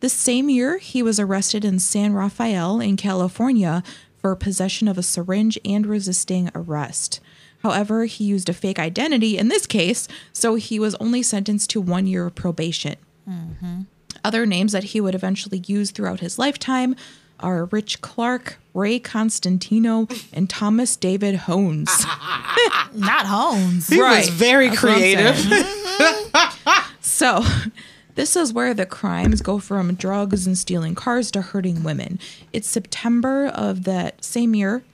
This 0.00 0.12
same 0.12 0.48
year, 0.48 0.78
he 0.78 1.02
was 1.02 1.18
arrested 1.18 1.64
in 1.64 1.78
San 1.78 2.12
Rafael 2.12 2.80
in 2.80 2.96
California 2.96 3.82
for 4.20 4.34
possession 4.36 4.88
of 4.88 4.98
a 4.98 5.02
syringe 5.02 5.58
and 5.64 5.86
resisting 5.86 6.50
arrest. 6.54 7.20
However, 7.62 8.04
he 8.04 8.24
used 8.24 8.48
a 8.48 8.52
fake 8.52 8.78
identity 8.78 9.36
in 9.36 9.48
this 9.48 9.66
case, 9.66 10.06
so 10.32 10.54
he 10.54 10.78
was 10.78 10.94
only 10.96 11.22
sentenced 11.22 11.70
to 11.70 11.80
one 11.80 12.06
year 12.06 12.26
of 12.26 12.34
probation. 12.34 12.96
Mm-hmm. 13.28 13.82
Other 14.24 14.46
names 14.46 14.72
that 14.72 14.84
he 14.84 15.00
would 15.00 15.14
eventually 15.14 15.62
use 15.66 15.90
throughout 15.90 16.20
his 16.20 16.38
lifetime 16.38 16.94
are 17.40 17.66
Rich 17.66 18.00
Clark, 18.00 18.58
Ray 18.74 18.98
Constantino, 18.98 20.06
and 20.32 20.48
Thomas 20.50 20.96
David 20.96 21.34
Hones. 21.36 21.88
Not 22.94 23.26
Hones. 23.26 23.88
He 23.88 24.00
Right. 24.00 24.18
was 24.20 24.28
very 24.28 24.68
That's 24.68 24.80
creative. 24.80 25.36
So, 27.00 27.42
this 28.14 28.36
is 28.36 28.52
where 28.52 28.74
the 28.74 28.86
crimes 28.86 29.40
go 29.42 29.58
from 29.58 29.94
drugs 29.94 30.46
and 30.46 30.56
stealing 30.56 30.94
cars 30.94 31.30
to 31.32 31.40
hurting 31.42 31.82
women. 31.82 32.20
It's 32.52 32.68
September 32.68 33.46
of 33.46 33.84
that 33.84 34.24
same 34.24 34.54
year. 34.54 34.84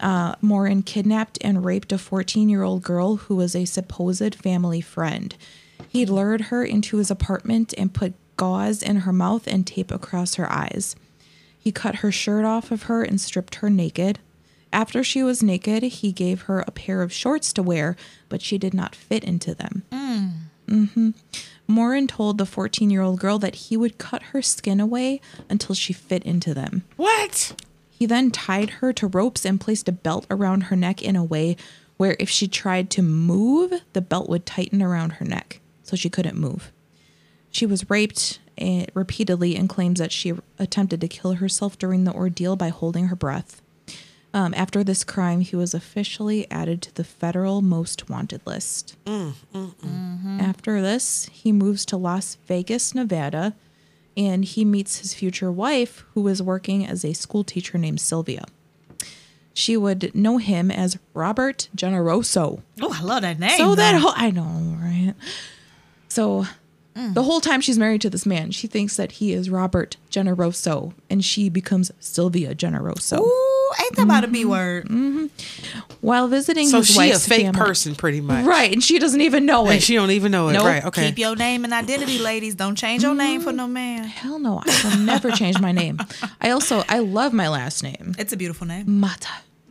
Uh, 0.00 0.34
Morin 0.40 0.82
kidnapped 0.82 1.38
and 1.42 1.64
raped 1.64 1.92
a 1.92 1.98
14 1.98 2.48
year 2.48 2.62
old 2.62 2.82
girl 2.82 3.16
who 3.16 3.36
was 3.36 3.54
a 3.54 3.64
supposed 3.66 4.34
family 4.34 4.80
friend. 4.80 5.36
He 5.88 6.06
lured 6.06 6.42
her 6.42 6.64
into 6.64 6.96
his 6.96 7.10
apartment 7.10 7.74
and 7.76 7.92
put 7.92 8.14
gauze 8.36 8.82
in 8.82 8.96
her 9.00 9.12
mouth 9.12 9.46
and 9.46 9.66
tape 9.66 9.90
across 9.90 10.34
her 10.36 10.50
eyes. 10.50 10.96
He 11.64 11.72
cut 11.72 11.96
her 11.96 12.12
shirt 12.12 12.44
off 12.44 12.70
of 12.70 12.84
her 12.84 13.02
and 13.02 13.18
stripped 13.18 13.54
her 13.56 13.70
naked. 13.70 14.18
After 14.70 15.02
she 15.02 15.22
was 15.22 15.42
naked, 15.42 15.82
he 15.82 16.12
gave 16.12 16.42
her 16.42 16.60
a 16.60 16.70
pair 16.70 17.00
of 17.00 17.10
shorts 17.10 17.54
to 17.54 17.62
wear, 17.62 17.96
but 18.28 18.42
she 18.42 18.58
did 18.58 18.74
not 18.74 18.94
fit 18.94 19.24
into 19.24 19.54
them. 19.54 19.82
Mm-hmm. 20.68 21.10
Morin 21.66 22.06
told 22.06 22.36
the 22.36 22.44
14 22.44 22.90
year 22.90 23.00
old 23.00 23.18
girl 23.18 23.38
that 23.38 23.54
he 23.54 23.78
would 23.78 23.96
cut 23.96 24.22
her 24.24 24.42
skin 24.42 24.78
away 24.78 25.22
until 25.48 25.74
she 25.74 25.94
fit 25.94 26.22
into 26.24 26.52
them. 26.52 26.84
what? 26.96 27.58
He 27.88 28.04
then 28.04 28.30
tied 28.30 28.68
her 28.70 28.92
to 28.92 29.06
ropes 29.06 29.46
and 29.46 29.58
placed 29.58 29.88
a 29.88 29.92
belt 29.92 30.26
around 30.28 30.64
her 30.64 30.76
neck 30.76 31.00
in 31.00 31.16
a 31.16 31.24
way 31.24 31.56
where 31.96 32.16
if 32.18 32.28
she 32.28 32.46
tried 32.46 32.90
to 32.90 33.02
move, 33.02 33.72
the 33.94 34.02
belt 34.02 34.28
would 34.28 34.44
tighten 34.44 34.82
around 34.82 35.12
her 35.12 35.24
neck 35.24 35.60
so 35.82 35.96
she 35.96 36.10
couldn't 36.10 36.36
move. 36.36 36.72
She 37.50 37.64
was 37.64 37.88
raped 37.88 38.40
repeatedly 38.94 39.56
and 39.56 39.68
claims 39.68 39.98
that 39.98 40.12
she 40.12 40.34
attempted 40.58 41.00
to 41.00 41.08
kill 41.08 41.34
herself 41.34 41.78
during 41.78 42.04
the 42.04 42.12
ordeal 42.12 42.56
by 42.56 42.68
holding 42.68 43.06
her 43.08 43.16
breath. 43.16 43.60
Um, 44.32 44.52
after 44.56 44.82
this 44.82 45.04
crime, 45.04 45.40
he 45.42 45.54
was 45.54 45.74
officially 45.74 46.50
added 46.50 46.82
to 46.82 46.94
the 46.94 47.04
federal 47.04 47.62
most 47.62 48.10
wanted 48.10 48.40
list. 48.44 48.96
Mm, 49.04 49.34
mm, 49.54 49.74
mm. 49.74 49.74
Mm-hmm. 49.76 50.40
After 50.40 50.82
this, 50.82 51.28
he 51.32 51.52
moves 51.52 51.84
to 51.86 51.96
Las 51.96 52.36
Vegas, 52.46 52.96
Nevada, 52.96 53.54
and 54.16 54.44
he 54.44 54.64
meets 54.64 54.98
his 54.98 55.14
future 55.14 55.52
wife, 55.52 56.04
who 56.14 56.26
is 56.26 56.42
working 56.42 56.84
as 56.84 57.04
a 57.04 57.12
school 57.12 57.44
teacher 57.44 57.78
named 57.78 58.00
Sylvia. 58.00 58.44
She 59.52 59.76
would 59.76 60.12
know 60.16 60.38
him 60.38 60.68
as 60.68 60.98
Robert 61.14 61.68
Generoso. 61.76 62.60
Oh, 62.80 62.92
I 62.92 63.02
love 63.02 63.22
that 63.22 63.38
name. 63.38 63.56
So 63.56 63.76
that 63.76 64.00
whole 64.00 64.12
I 64.16 64.30
know, 64.30 64.76
right? 64.80 65.14
So 66.08 66.46
the 66.94 67.22
whole 67.24 67.40
time 67.40 67.60
she's 67.60 67.78
married 67.78 68.00
to 68.02 68.10
this 68.10 68.24
man, 68.24 68.50
she 68.52 68.66
thinks 68.66 68.96
that 68.96 69.12
he 69.12 69.32
is 69.32 69.50
Robert 69.50 69.96
Generoso, 70.10 70.92
and 71.10 71.24
she 71.24 71.48
becomes 71.48 71.90
Sylvia 71.98 72.54
Generoso. 72.54 73.18
Ooh, 73.20 73.72
ain't 73.82 73.96
that 73.96 74.02
about 74.02 74.22
a 74.24 74.26
Mm-hmm. 74.28 74.32
B 74.32 74.44
word? 74.44 75.30
While 76.00 76.28
visiting 76.28 76.68
So 76.68 76.78
his 76.78 76.90
she 76.90 77.10
a 77.10 77.18
fake 77.18 77.42
family- 77.46 77.58
person, 77.58 77.94
pretty 77.94 78.20
much. 78.20 78.44
right? 78.44 78.72
And 78.72 78.82
she 78.82 78.98
doesn't 78.98 79.20
even 79.20 79.46
know 79.46 79.66
And 79.66 79.76
it. 79.78 79.82
she 79.82 79.94
don't 79.94 80.10
even 80.10 80.30
know 80.32 80.48
it. 80.48 80.52
Nope. 80.52 80.64
Right. 80.66 80.84
Okay. 80.84 81.06
Keep 81.08 81.18
your 81.18 81.34
name 81.34 81.64
and 81.64 81.72
identity, 81.72 82.18
ladies. 82.18 82.54
Don't 82.54 82.76
change 82.76 83.02
your 83.02 83.14
name 83.14 83.40
for 83.40 83.52
no 83.52 83.66
man. 83.66 84.04
Hell 84.04 84.38
no, 84.38 84.62
I 84.64 84.80
will 84.84 84.98
never 84.98 85.30
change 85.30 85.58
my 85.60 85.72
name. 85.72 85.98
I 86.40 86.50
also 86.50 86.84
I 86.88 86.98
love 87.00 87.32
my 87.32 87.48
last 87.48 87.82
name, 87.82 88.14
It's 88.18 88.32
a 88.32 88.36
beautiful 88.36 88.66
name. 88.66 89.00
Mata. 89.00 89.28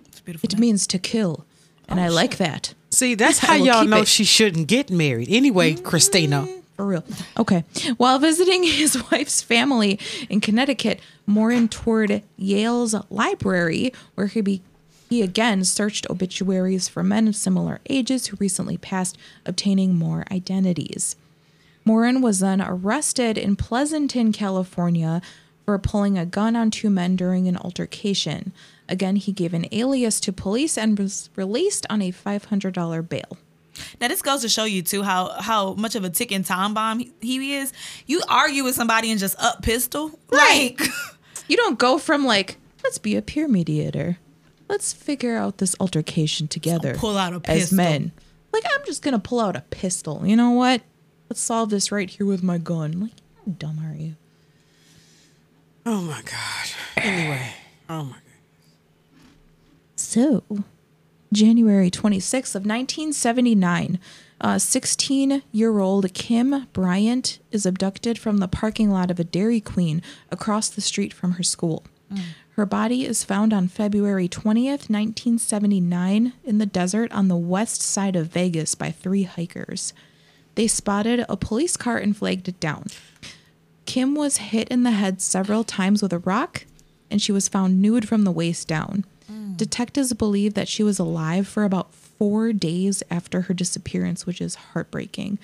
It's 0.08 0.20
a 0.20 0.24
beautiful 0.24 0.48
It 0.48 0.54
name. 0.54 0.62
means 0.62 0.88
to 0.88 1.00
kill, 1.00 1.46
and 1.88 2.00
I 2.00 2.08
like 2.10 2.38
that. 2.38 2.74
See, 2.90 3.16
that's 3.16 3.40
how 3.48 3.56
y'all 3.56 3.86
know 3.86 4.02
it. 4.02 4.08
she 4.08 4.24
shouldn't 4.24 4.68
get 4.68 4.90
married. 4.90 5.28
Anyway, 5.30 5.76
Christina. 5.76 6.48
For 6.76 6.86
real. 6.86 7.04
Okay. 7.38 7.64
While 7.98 8.20
visiting 8.20 8.64
his 8.64 9.12
wife's 9.12 9.42
family 9.42 10.00
in 10.30 10.42
Connecticut, 10.42 11.00
Morin 11.26 11.68
toured 11.68 12.24
Yale's 12.36 12.96
library, 13.10 13.94
where 14.16 14.28
he 14.28 14.42
be, 14.42 14.62
he 15.10 15.22
again 15.22 15.64
searched 15.64 16.10
obituaries 16.10 16.88
for 16.88 17.04
men 17.04 17.28
of 17.28 17.36
similar 17.36 17.80
ages 17.90 18.28
who 18.28 18.38
recently 18.40 18.78
passed, 18.78 19.18
obtaining 19.46 19.96
more 19.96 20.26
identities. 20.32 21.16
Morin 21.86 22.22
was 22.22 22.40
then 22.40 22.62
arrested 22.62 23.38
in 23.38 23.56
Pleasanton, 23.56 24.32
California, 24.32 25.22
for 25.66 25.78
pulling 25.78 26.18
a 26.18 26.26
gun 26.26 26.56
on 26.56 26.72
two 26.72 26.90
men 26.90 27.16
during 27.16 27.48
an 27.48 27.58
altercation. 27.58 28.52
Again, 28.90 29.16
he 29.16 29.32
gave 29.32 29.54
an 29.54 29.68
alias 29.72 30.20
to 30.22 30.34
police 30.34 30.78
and 30.78 30.98
was 30.98 31.30
released 31.36 31.86
on 31.90 32.02
a 32.02 32.12
$500 32.12 33.08
bail. 33.10 33.38
Now 34.00 34.08
this 34.08 34.22
goes 34.22 34.42
to 34.42 34.50
show 34.50 34.66
you 34.66 34.82
too 34.82 35.04
how 35.04 35.30
how 35.40 35.74
much 35.74 35.96
of 35.96 36.04
a 36.04 36.10
ticking 36.10 36.44
time 36.44 36.74
bomb 36.74 37.00
he, 37.00 37.12
he 37.22 37.56
is. 37.56 37.74
You 38.06 38.22
argue 38.28 38.64
with 38.64 38.76
somebody 38.76 39.10
and 39.12 39.20
just 39.20 39.38
up 39.40 39.62
pistol, 39.62 40.18
Right. 40.30 40.80
Like, 40.80 40.90
You 41.48 41.58
don't 41.58 41.78
go 41.78 41.98
from 41.98 42.26
like, 42.26 42.58
let's 42.84 42.98
be 42.98 43.16
a 43.16 43.22
peer 43.22 43.48
mediator. 43.48 44.18
Let's 44.70 44.94
figure 44.94 45.36
out 45.36 45.58
this 45.58 45.76
altercation 45.80 46.48
together. 46.48 46.96
pull 46.96 47.18
out 47.18 47.34
a 47.34 47.42
as 47.50 47.60
pistol. 47.70 47.78
men. 47.78 48.12
Like, 48.54 48.64
I'm 48.74 48.86
just 48.86 49.02
gonna 49.02 49.20
pull 49.20 49.40
out 49.40 49.56
a 49.56 49.62
pistol. 49.62 50.26
You 50.26 50.36
know 50.36 50.52
what? 50.52 50.82
Let's 51.30 51.42
solve 51.42 51.70
this 51.70 51.92
right 51.92 52.10
here 52.10 52.26
with 52.26 52.44
my 52.44 52.58
gun. 52.60 53.02
Like, 53.02 53.12
how 53.46 53.52
dumb 53.58 53.80
are 53.86 53.96
you? 53.96 54.16
Oh 55.86 56.02
my 56.02 56.22
God. 56.22 56.70
Anyway. 56.98 57.50
Oh 57.90 58.04
my 58.06 58.12
God. 58.12 58.20
So, 59.96 60.44
January 61.34 61.90
26th 61.90 62.56
of 62.56 62.66
1979, 62.66 64.00
16-year-old 64.42 66.06
uh, 66.06 66.10
Kim 66.14 66.68
Bryant 66.74 67.40
is 67.52 67.66
abducted 67.66 68.18
from 68.20 68.38
the 68.38 68.48
parking 68.48 68.92
lot 68.92 69.10
of 69.10 69.20
a 69.20 69.24
Dairy 69.24 69.60
Queen 69.60 70.02
across 70.32 70.70
the 70.70 70.82
street 70.82 71.14
from 71.14 71.34
her 71.34 71.44
school. 71.44 71.84
Mm. 72.12 72.22
Her 72.56 72.66
body 72.68 73.06
is 73.06 73.24
found 73.24 73.52
on 73.52 73.68
February 73.68 74.30
20th, 74.30 74.90
1979, 74.90 76.34
in 76.44 76.58
the 76.60 76.66
desert 76.68 77.12
on 77.12 77.28
the 77.28 77.36
west 77.36 77.82
side 77.82 78.16
of 78.16 78.28
Vegas 78.28 78.76
by 78.76 78.92
three 78.92 79.24
hikers. 79.24 79.92
They 80.56 80.68
spotted 80.68 81.26
a 81.28 81.36
police 81.36 81.76
car 81.76 81.98
and 81.98 82.16
flagged 82.16 82.48
it 82.48 82.60
down. 82.60 82.88
Kim 83.86 84.14
was 84.14 84.38
hit 84.38 84.68
in 84.70 84.84
the 84.84 84.92
head 84.92 85.20
several 85.20 85.64
times 85.64 86.04
with 86.04 86.14
a 86.14 86.20
rock, 86.20 86.66
and 87.10 87.22
she 87.22 87.32
was 87.32 87.48
found 87.48 87.82
nude 87.82 88.08
from 88.08 88.24
the 88.24 88.32
waist 88.32 88.68
down. 88.68 89.04
Detectives 89.56 90.14
believe 90.14 90.54
that 90.56 90.68
she 90.68 90.84
was 90.84 91.00
alive 91.00 91.48
for 91.48 91.64
about 91.64 91.94
four 91.94 92.54
days 92.54 93.04
after 93.12 93.42
her 93.42 93.54
disappearance, 93.54 94.26
which 94.26 94.42
is 94.42 94.56
heartbreaking. 94.56 95.40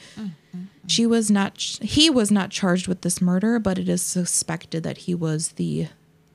She 0.87 1.05
was 1.05 1.29
not. 1.29 1.57
He 1.59 2.09
was 2.09 2.31
not 2.31 2.49
charged 2.49 2.87
with 2.87 3.01
this 3.01 3.21
murder, 3.21 3.59
but 3.59 3.77
it 3.77 3.87
is 3.87 4.01
suspected 4.01 4.83
that 4.83 4.99
he 4.99 5.13
was 5.13 5.49
the 5.53 5.87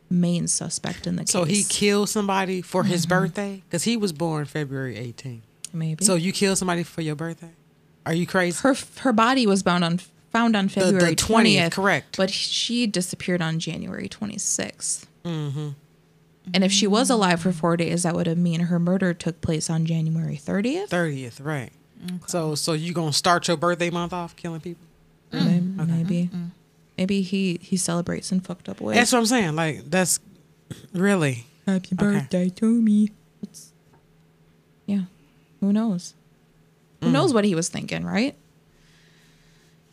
main 0.08 0.46
suspect 0.46 1.06
in 1.08 1.16
the 1.16 1.22
case. 1.22 1.30
So 1.30 1.44
he 1.44 1.64
killed 1.64 2.08
somebody 2.08 2.62
for 2.62 2.82
Mm-hmm. 2.82 2.92
his 2.92 3.06
birthday? 3.06 3.62
Because 3.68 3.82
he 3.84 3.96
was 3.96 4.12
born 4.12 4.44
February 4.44 4.94
18th. 4.96 5.40
maybe. 5.72 6.04
So 6.04 6.14
you 6.14 6.32
killed 6.32 6.58
somebody 6.58 6.84
for 6.84 7.00
your 7.00 7.16
birthday? 7.16 7.50
Are 8.06 8.14
you 8.14 8.26
crazy? 8.26 8.60
her 8.62 8.76
her 9.00 9.12
body 9.12 9.46
was 9.46 9.62
bound 9.64 9.82
on 9.82 9.98
found 10.30 10.54
on 10.54 10.66
the 10.66 10.72
February 10.72 11.14
20th, 11.14 11.16
twentieth, 11.16 11.72
correct. 11.72 12.16
But 12.16 12.30
she 12.30 12.86
disappeared 12.86 13.40
on 13.42 13.58
January 13.58 14.08
26th. 14.08 15.06
Mm-hmm. 15.24 15.68
And 16.52 16.62
if 16.62 16.70
she 16.70 16.86
was 16.86 17.08
alive 17.08 17.40
for 17.40 17.52
four 17.52 17.76
days, 17.76 18.02
that 18.02 18.14
would 18.14 18.26
have 18.26 18.36
mean 18.36 18.60
her 18.60 18.78
murder 18.78 19.14
took 19.14 19.40
place 19.40 19.70
on 19.70 19.86
January 19.86 20.36
thirtieth. 20.36 20.90
30th, 20.90 21.42
right. 21.44 21.70
So 22.26 22.54
so 22.54 22.72
you 22.74 22.92
going 22.92 23.12
to 23.12 23.16
start 23.16 23.48
your 23.48 23.56
birthday 23.56 23.90
month 23.90 24.12
off 24.12 24.36
killing 24.36 24.60
people? 24.60 24.86
Mm. 25.32 25.44
Maybe, 25.44 25.60
mm. 25.60 25.88
maybe, 25.88 26.22
mm-hmm. 26.24 26.36
mm. 26.36 26.50
maybe 26.98 27.22
he 27.22 27.58
he 27.62 27.76
celebrates 27.76 28.30
in 28.30 28.40
fucked 28.40 28.68
up 28.68 28.80
ways. 28.80 28.96
That's 28.96 29.12
what 29.12 29.20
I'm 29.20 29.26
saying. 29.26 29.56
Like, 29.56 29.90
that's 29.90 30.20
really. 30.92 31.46
Happy 31.66 31.88
Okay. 31.94 31.96
birthday 31.96 32.48
to 32.50 32.66
me. 32.82 33.10
It's, 33.42 33.72
yeah, 34.84 35.04
who 35.60 35.72
knows? 35.72 36.14
Who 37.02 37.10
knows 37.10 37.32
what 37.34 37.44
he 37.44 37.54
was 37.54 37.68
thinking, 37.68 38.04
right? 38.04 38.34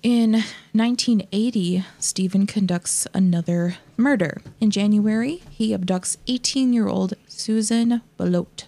In 0.04 0.32
1980, 0.74 1.86
Stephen 2.00 2.48
conducts 2.48 3.06
another 3.14 3.78
murder. 3.98 4.42
In 4.60 4.72
January, 4.72 5.44
he 5.52 5.74
abducts 5.74 6.18
18 6.26 6.74
year 6.74 6.88
old 6.88 7.14
Susan 7.28 8.02
Belote. 8.18 8.66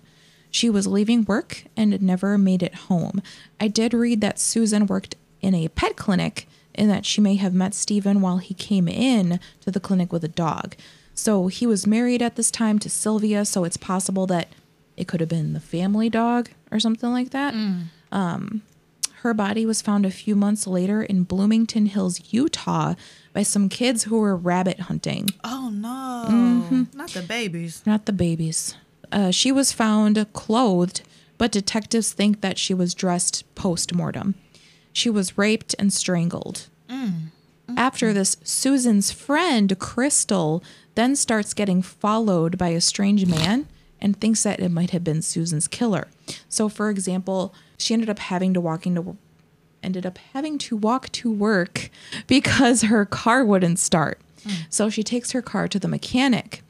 She 0.52 0.70
was 0.70 0.86
leaving 0.86 1.26
work 1.26 1.64
and 1.76 2.00
never 2.04 2.38
made 2.38 2.62
it 2.62 2.76
home. 2.76 3.24
I 3.60 3.68
did 3.68 3.96
read 3.96 4.22
that 4.22 4.38
Susan 4.38 4.86
worked 4.86 5.16
in 5.42 5.56
a 5.56 5.70
pet 5.70 5.96
clinic 5.96 6.48
and 6.76 6.88
that 6.92 7.06
she 7.06 7.20
may 7.20 7.36
have 7.36 7.54
met 7.54 7.74
Stephen 7.74 8.22
while 8.22 8.38
he 8.38 8.54
came 8.54 8.88
in 8.88 9.40
to 9.62 9.72
the 9.72 9.80
clinic 9.80 10.14
with 10.14 10.24
a 10.24 10.28
dog. 10.28 10.76
So 11.16 11.48
he 11.48 11.66
was 11.66 11.88
married 11.88 12.22
at 12.22 12.36
this 12.36 12.52
time 12.52 12.78
to 12.80 12.90
Sylvia, 12.90 13.46
so 13.46 13.64
it's 13.64 13.78
possible 13.78 14.28
that 14.28 14.50
it 14.96 15.08
could 15.08 15.20
have 15.20 15.30
been 15.30 15.54
the 15.54 15.60
family 15.60 16.10
dog 16.10 16.50
or 16.72 16.80
something 16.80 17.12
like 17.12 17.32
that. 17.32 17.56
Um, 18.12 18.62
her 19.24 19.34
body 19.34 19.66
was 19.66 19.82
found 19.82 20.06
a 20.06 20.12
few 20.12 20.36
months 20.36 20.68
later 20.68 21.02
in 21.02 21.24
Bloomington 21.24 21.88
Hills, 21.88 22.22
Utah, 22.34 22.94
by 23.34 23.42
some 23.44 23.68
kids 23.70 24.04
who 24.04 24.20
were 24.20 24.36
rabbit 24.36 24.82
hunting. 24.82 25.30
oh 25.44 25.70
no, 25.74 26.26
Mm-hmm. 26.30 26.98
not 26.98 27.10
the 27.10 27.22
babies. 27.22 27.82
Not 27.86 28.06
the 28.06 28.14
babies. 28.14 28.76
Uh, 29.12 29.32
she 29.32 29.52
was 29.52 29.72
found 29.72 30.26
clothed, 30.34 31.02
but 31.38 31.52
detectives 31.52 32.14
think 32.14 32.42
that 32.42 32.58
she 32.58 32.74
was 32.74 32.94
dressed 32.94 33.44
post 33.56 33.94
mortem. 33.94 34.36
She 34.92 35.10
was 35.10 35.38
raped 35.38 35.74
and 35.80 35.92
strangled. 35.92 36.68
After 37.76 38.14
this, 38.14 38.38
Susan's 38.44 39.12
friend, 39.12 39.78
Crystal, 39.80 40.64
then 40.96 41.16
starts 41.16 41.54
getting 41.56 41.82
followed 41.82 42.58
by 42.58 42.70
a 42.70 42.82
strange 42.82 43.26
man 43.26 43.68
and 44.00 44.20
thinks 44.20 44.44
that 44.44 44.60
it 44.60 44.70
might 44.70 44.92
have 44.92 45.04
been 45.04 45.22
Susan's 45.24 45.68
killer. 45.68 46.08
So, 46.50 46.70
for 46.70 46.90
example, 46.92 47.54
she 47.84 47.94
ended 47.94 48.10
up 48.10 48.20
having 48.20 48.54
to 48.54 48.62
walk 48.62 48.86
into 48.86 49.18
ended 49.82 50.06
up 50.06 50.18
having 50.34 50.58
to 50.58 50.78
walk 50.78 51.12
to 51.12 51.30
work 51.32 51.90
because 52.28 52.84
her 52.84 53.06
car 53.06 53.44
wouldn't 53.44 53.80
start. 53.80 54.20
So 54.70 54.90
she 54.90 55.04
takes 55.04 55.32
her 55.32 55.42
car 55.42 55.70
to 55.70 55.80
the 55.80 55.88
mechanic. 55.88 56.64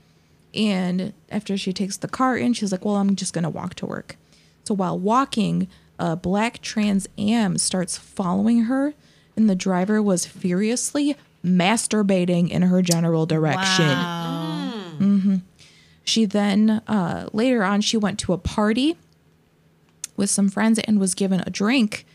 And 0.53 1.13
after 1.31 1.57
she 1.57 1.73
takes 1.73 1.97
the 1.97 2.07
car 2.07 2.37
in, 2.37 2.53
she's 2.53 2.71
like, 2.71 2.85
Well, 2.85 2.95
I'm 2.95 3.15
just 3.15 3.33
going 3.33 3.43
to 3.43 3.49
walk 3.49 3.73
to 3.75 3.85
work. 3.85 4.15
So 4.65 4.73
while 4.73 4.97
walking, 4.97 5.67
a 5.97 6.15
black 6.15 6.61
Trans 6.61 7.07
Am 7.17 7.57
starts 7.57 7.97
following 7.97 8.63
her, 8.63 8.93
and 9.35 9.49
the 9.49 9.55
driver 9.55 10.01
was 10.01 10.25
furiously 10.25 11.15
masturbating 11.43 12.49
in 12.49 12.63
her 12.63 12.81
general 12.81 13.25
direction. 13.25 13.87
Wow. 13.87 14.73
Mm-hmm. 14.99 15.35
She 16.03 16.25
then, 16.25 16.69
uh, 16.87 17.29
later 17.33 17.63
on, 17.63 17.81
she 17.81 17.97
went 17.97 18.19
to 18.19 18.33
a 18.33 18.37
party 18.37 18.97
with 20.15 20.29
some 20.29 20.49
friends 20.49 20.79
and 20.79 20.99
was 20.99 21.15
given 21.15 21.41
a 21.41 21.49
drink 21.49 22.05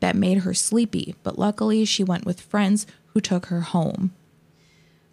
that 0.00 0.16
made 0.16 0.38
her 0.38 0.54
sleepy. 0.54 1.14
But 1.22 1.38
luckily, 1.38 1.84
she 1.84 2.04
went 2.04 2.24
with 2.24 2.40
friends 2.40 2.86
who 3.08 3.20
took 3.20 3.46
her 3.46 3.62
home. 3.62 4.12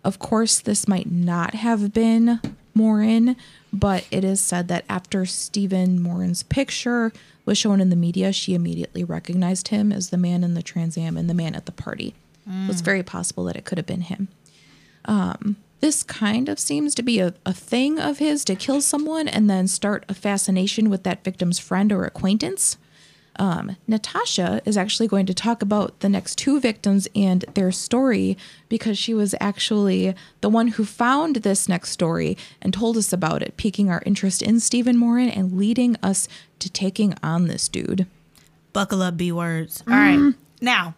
Of 0.04 0.20
course, 0.20 0.60
this 0.60 0.88
might 0.88 1.10
not 1.10 1.56
have 1.56 1.94
been 1.94 2.40
Morin, 2.76 3.36
but 3.74 4.06
it 4.12 4.24
is 4.24 4.40
said 4.40 4.68
that 4.68 4.86
after 4.88 5.26
Stephen 5.26 6.02
Morin's 6.02 6.44
picture 6.44 7.12
was 7.46 7.58
shown 7.58 7.82
in 7.82 7.90
the 7.90 7.96
media, 7.96 8.32
she 8.32 8.54
immediately 8.54 9.04
recognized 9.04 9.70
him 9.70 9.92
as 9.92 10.10
the 10.10 10.18
man 10.18 10.44
in 10.44 10.54
the 10.54 10.62
Trans 10.62 10.98
Am 10.98 11.18
and 11.18 11.30
the 11.30 11.34
man 11.34 11.56
at 11.56 11.66
the 11.66 11.72
party. 11.72 12.14
So 12.46 12.72
it's 12.72 12.82
mm. 12.84 12.86
very 12.86 13.02
possible 13.02 13.46
that 13.46 13.56
it 13.56 13.66
could 13.66 13.80
have 13.80 13.88
been 13.88 14.02
him 14.02 14.28
um, 15.08 15.56
this 15.80 16.04
kind 16.04 16.50
of 16.50 16.60
seems 16.60 16.96
to 16.96 17.04
be 17.04 17.20
a, 17.20 17.34
a 17.46 17.54
thing 17.54 18.00
of 18.00 18.20
his 18.20 18.44
to 18.46 18.56
kill 18.56 18.82
someone 18.82 19.28
and 19.28 19.50
then 19.50 19.68
start 19.68 20.06
a 20.10 20.14
fascination 20.14 20.90
with 20.90 21.04
that 21.04 21.24
victim's 21.24 21.60
friend 21.60 21.92
or 21.92 22.06
acquaintance. 22.06 22.78
Um, 23.38 23.76
Natasha 23.88 24.62
is 24.66 24.78
actually 24.78 25.08
going 25.08 25.26
to 25.26 25.34
talk 25.34 25.62
about 25.62 26.00
the 26.00 26.08
next 26.08 26.38
two 26.38 26.60
victims 26.60 27.08
and 27.14 27.44
their 27.54 27.72
story 27.72 28.38
because 28.70 28.98
she 28.98 29.14
was 29.14 29.36
actually 29.42 30.16
the 30.42 30.50
one 30.50 30.70
who 30.70 30.86
found 30.86 31.38
this 31.38 31.68
next 31.68 31.90
story 31.90 32.38
and 32.62 32.74
told 32.74 32.96
us 32.96 33.12
about 33.12 33.42
it, 33.42 33.58
piquing 33.58 33.90
our 33.90 34.02
interest 34.06 34.42
in 34.42 34.60
Stephen 34.62 34.98
Morin 34.98 35.30
and 35.30 35.58
leading 35.58 35.98
us 36.02 36.30
to 36.60 36.70
taking 36.70 37.14
on 37.22 37.48
this 37.48 37.68
dude. 37.68 38.08
Buckle 38.72 39.02
up, 39.02 39.18
B 39.18 39.32
words. 39.32 39.84
All 39.88 39.94
right. 39.94 40.34
Now, 40.62 40.96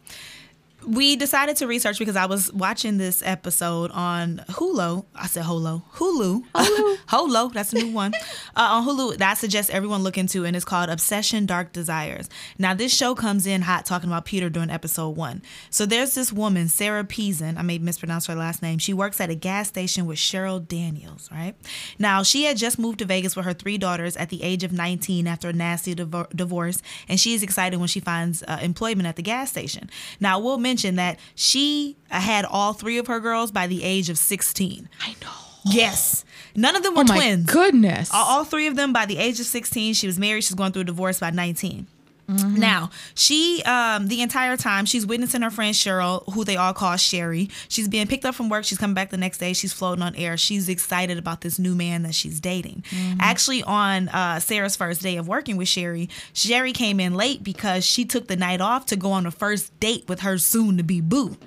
we 0.87 1.17
decided 1.17 1.57
to 1.57 1.67
research 1.67 1.99
because 1.99 2.15
I 2.15 2.25
was 2.27 2.51
watching 2.53 2.97
this 2.97 3.21
episode 3.25 3.91
on 3.91 4.37
Hulu. 4.47 5.05
I 5.15 5.27
said 5.27 5.43
Hulu. 5.43 5.83
Hulu. 5.95 6.45
Hulu. 6.55 6.97
Hulu. 7.07 7.53
That's 7.53 7.73
a 7.73 7.75
new 7.75 7.91
one. 7.91 8.13
Uh, 8.55 8.69
on 8.71 8.85
Hulu, 8.87 9.17
that 9.17 9.31
I 9.31 9.33
suggest 9.33 9.69
everyone 9.69 10.03
look 10.03 10.17
into, 10.17 10.45
and 10.45 10.55
it's 10.55 10.63
called 10.63 10.89
Obsession 10.89 11.45
Dark 11.45 11.73
Desires. 11.73 12.29
Now, 12.57 12.73
this 12.73 12.95
show 12.95 13.15
comes 13.15 13.45
in 13.45 13.63
hot 13.63 13.85
talking 13.85 14.09
about 14.09 14.23
Peter 14.23 14.49
during 14.49 14.69
episode 14.69 15.09
one. 15.17 15.41
So 15.69 15.85
there's 15.85 16.15
this 16.15 16.31
woman, 16.31 16.69
Sarah 16.69 17.03
Peason. 17.03 17.57
I 17.57 17.63
may 17.63 17.79
mispronounce 17.79 18.27
her 18.27 18.35
last 18.35 18.61
name. 18.61 18.79
She 18.79 18.93
works 18.93 19.19
at 19.19 19.29
a 19.29 19.35
gas 19.35 19.67
station 19.67 20.05
with 20.05 20.17
Cheryl 20.17 20.65
Daniels, 20.65 21.29
right? 21.31 21.55
Now, 21.99 22.23
she 22.23 22.45
had 22.45 22.55
just 22.55 22.79
moved 22.79 22.99
to 22.99 23.05
Vegas 23.05 23.35
with 23.35 23.43
her 23.43 23.53
three 23.53 23.77
daughters 23.77 24.15
at 24.15 24.29
the 24.29 24.41
age 24.41 24.63
of 24.63 24.71
19 24.71 25.27
after 25.27 25.49
a 25.49 25.53
nasty 25.53 25.93
divo- 25.93 26.29
divorce, 26.33 26.81
and 27.09 27.19
she 27.19 27.33
is 27.33 27.43
excited 27.43 27.77
when 27.77 27.89
she 27.89 27.99
finds 27.99 28.41
uh, 28.43 28.59
employment 28.61 29.05
at 29.05 29.17
the 29.17 29.21
gas 29.21 29.49
station. 29.49 29.89
Now, 30.21 30.39
we'll 30.39 30.57
mention 30.57 30.76
that 30.85 31.19
she 31.35 31.97
had 32.09 32.45
all 32.45 32.73
three 32.73 32.97
of 32.97 33.07
her 33.07 33.19
girls 33.19 33.51
by 33.51 33.67
the 33.67 33.83
age 33.83 34.09
of 34.09 34.17
16. 34.17 34.87
I 35.01 35.15
know. 35.21 35.29
Yes. 35.65 36.23
None 36.55 36.75
of 36.75 36.83
them 36.83 36.93
oh 36.93 36.97
were 36.97 37.01
Oh 37.01 37.07
my 37.07 37.15
twins. 37.17 37.45
goodness. 37.51 38.09
All, 38.13 38.25
all 38.39 38.43
three 38.45 38.67
of 38.67 38.75
them 38.75 38.93
by 38.93 39.05
the 39.05 39.17
age 39.17 39.39
of 39.39 39.45
16. 39.45 39.93
She 39.95 40.07
was 40.07 40.17
married. 40.17 40.43
She's 40.43 40.55
going 40.55 40.71
through 40.71 40.83
a 40.83 40.85
divorce 40.85 41.19
by 41.19 41.29
19. 41.31 41.87
Now, 42.27 42.89
she, 43.15 43.63
um, 43.65 44.07
the 44.07 44.21
entire 44.21 44.57
time, 44.57 44.85
she's 44.85 45.05
witnessing 45.05 45.41
her 45.43 45.49
friend 45.49 45.73
Cheryl, 45.73 46.23
who 46.33 46.43
they 46.43 46.57
all 46.57 46.73
call 46.73 46.97
Sherry. 46.97 47.49
She's 47.69 47.87
being 47.87 48.05
picked 48.07 48.25
up 48.25 48.35
from 48.35 48.49
work. 48.49 48.65
She's 48.65 48.77
coming 48.77 48.95
back 48.95 49.11
the 49.11 49.17
next 49.17 49.37
day. 49.37 49.53
She's 49.53 49.71
floating 49.71 50.03
on 50.03 50.13
air. 50.15 50.35
She's 50.35 50.67
excited 50.67 51.17
about 51.17 51.39
this 51.41 51.57
new 51.57 51.73
man 51.73 52.03
that 52.03 52.13
she's 52.13 52.41
dating. 52.41 52.83
Actually, 53.21 53.63
on 53.63 54.09
uh, 54.09 54.39
Sarah's 54.41 54.75
first 54.75 55.01
day 55.01 55.15
of 55.15 55.27
working 55.27 55.55
with 55.55 55.69
Sherry, 55.69 56.09
Sherry 56.33 56.73
came 56.73 56.99
in 56.99 57.13
late 57.13 57.43
because 57.43 57.85
she 57.85 58.03
took 58.03 58.27
the 58.27 58.35
night 58.35 58.59
off 58.59 58.85
to 58.87 58.97
go 58.97 59.11
on 59.13 59.25
a 59.25 59.31
first 59.31 59.77
date 59.79 60.03
with 60.09 60.19
her 60.21 60.37
soon 60.37 60.75
to 60.77 60.83
be 60.83 60.99
boo. 60.99 61.37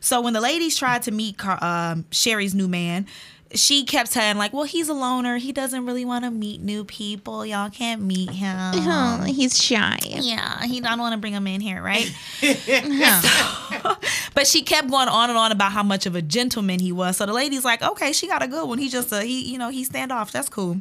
So 0.00 0.20
when 0.20 0.34
the 0.34 0.40
ladies 0.40 0.76
tried 0.76 1.02
to 1.02 1.10
meet 1.10 1.38
Car- 1.38 1.62
um, 1.64 2.04
Sherry's 2.10 2.54
new 2.54 2.68
man, 2.68 3.06
she 3.54 3.84
kept 3.84 4.10
saying 4.10 4.36
like, 4.36 4.52
"Well, 4.52 4.64
he's 4.64 4.88
a 4.88 4.94
loner. 4.94 5.38
He 5.38 5.52
doesn't 5.52 5.86
really 5.86 6.04
want 6.04 6.24
to 6.24 6.30
meet 6.30 6.60
new 6.60 6.84
people. 6.84 7.46
Y'all 7.46 7.70
can't 7.70 8.02
meet 8.02 8.30
him. 8.30 8.56
Oh, 8.96 9.24
he's 9.24 9.62
shy. 9.62 9.98
Yeah, 10.02 10.62
he 10.64 10.80
don't 10.80 10.98
want 10.98 11.12
to 11.12 11.18
bring 11.18 11.32
him 11.32 11.46
in 11.46 11.60
here, 11.60 11.82
right?" 11.82 12.12
but 14.34 14.46
she 14.46 14.62
kept 14.62 14.88
going 14.90 15.08
on 15.08 15.28
and 15.28 15.38
on 15.38 15.52
about 15.52 15.72
how 15.72 15.82
much 15.82 16.06
of 16.06 16.14
a 16.14 16.22
gentleman 16.22 16.78
he 16.80 16.92
was. 16.92 17.16
So 17.16 17.26
the 17.26 17.32
lady's 17.32 17.64
like, 17.64 17.82
"Okay, 17.82 18.12
she 18.12 18.26
got 18.26 18.42
a 18.42 18.48
good 18.48 18.66
one. 18.66 18.78
He 18.78 18.88
just 18.88 19.12
uh, 19.12 19.20
he 19.20 19.50
you 19.50 19.58
know 19.58 19.68
he 19.70 19.84
stand 19.84 20.12
off. 20.12 20.32
That's 20.32 20.48
cool." 20.48 20.80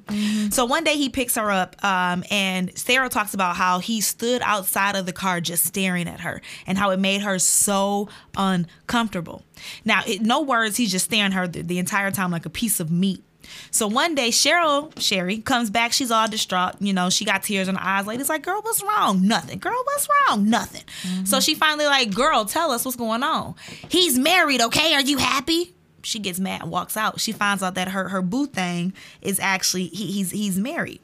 So 0.51 0.65
one 0.65 0.83
day 0.83 0.95
he 0.95 1.09
picks 1.09 1.35
her 1.35 1.51
up, 1.51 1.83
um, 1.83 2.23
and 2.31 2.75
Sarah 2.77 3.09
talks 3.09 3.33
about 3.33 3.55
how 3.55 3.79
he 3.79 4.01
stood 4.01 4.41
outside 4.43 4.95
of 4.95 5.05
the 5.05 5.13
car 5.13 5.41
just 5.41 5.65
staring 5.65 6.07
at 6.07 6.21
her, 6.21 6.41
and 6.67 6.77
how 6.77 6.91
it 6.91 6.99
made 6.99 7.21
her 7.21 7.39
so 7.39 8.09
uncomfortable. 8.37 9.43
Now, 9.83 10.01
it, 10.05 10.21
no 10.21 10.41
words. 10.41 10.77
He's 10.77 10.91
just 10.91 11.05
staring 11.05 11.27
at 11.27 11.33
her 11.33 11.47
the, 11.47 11.61
the 11.61 11.79
entire 11.79 12.11
time 12.11 12.31
like 12.31 12.45
a 12.45 12.49
piece 12.55 12.79
of 12.79 12.89
meat. 12.89 13.21
So 13.69 13.87
one 13.87 14.15
day, 14.15 14.29
Cheryl, 14.29 14.97
Sherry, 14.99 15.37
comes 15.37 15.69
back. 15.69 15.93
She's 15.93 16.09
all 16.09 16.27
distraught. 16.27 16.75
You 16.79 16.93
know, 16.93 17.09
she 17.09 17.25
got 17.25 17.43
tears 17.43 17.67
in 17.67 17.75
her 17.75 17.81
eyes. 17.83 18.07
Lady's 18.07 18.29
like, 18.29 18.41
girl, 18.43 18.61
what's 18.61 18.81
wrong? 18.81 19.27
Nothing. 19.27 19.59
Girl, 19.59 19.79
what's 19.83 20.07
wrong? 20.29 20.49
Nothing. 20.49 20.83
Mm-hmm. 21.03 21.25
So 21.25 21.39
she 21.39 21.53
finally 21.53 21.85
like, 21.85 22.13
girl, 22.13 22.45
tell 22.45 22.71
us 22.71 22.85
what's 22.85 22.97
going 22.97 23.21
on. 23.21 23.55
He's 23.89 24.17
married, 24.17 24.61
okay? 24.61 24.93
Are 24.93 25.01
you 25.01 25.17
happy? 25.17 25.73
She 26.01 26.19
gets 26.19 26.39
mad 26.39 26.61
and 26.61 26.71
walks 26.71 26.97
out. 26.97 27.19
She 27.19 27.31
finds 27.31 27.63
out 27.63 27.75
that 27.75 27.89
her 27.89 28.09
her 28.09 28.21
boo 28.21 28.45
thing 28.45 28.93
is 29.21 29.39
actually 29.39 29.87
he, 29.87 30.11
he's 30.11 30.29
he's 30.31 30.57
married. 30.57 31.01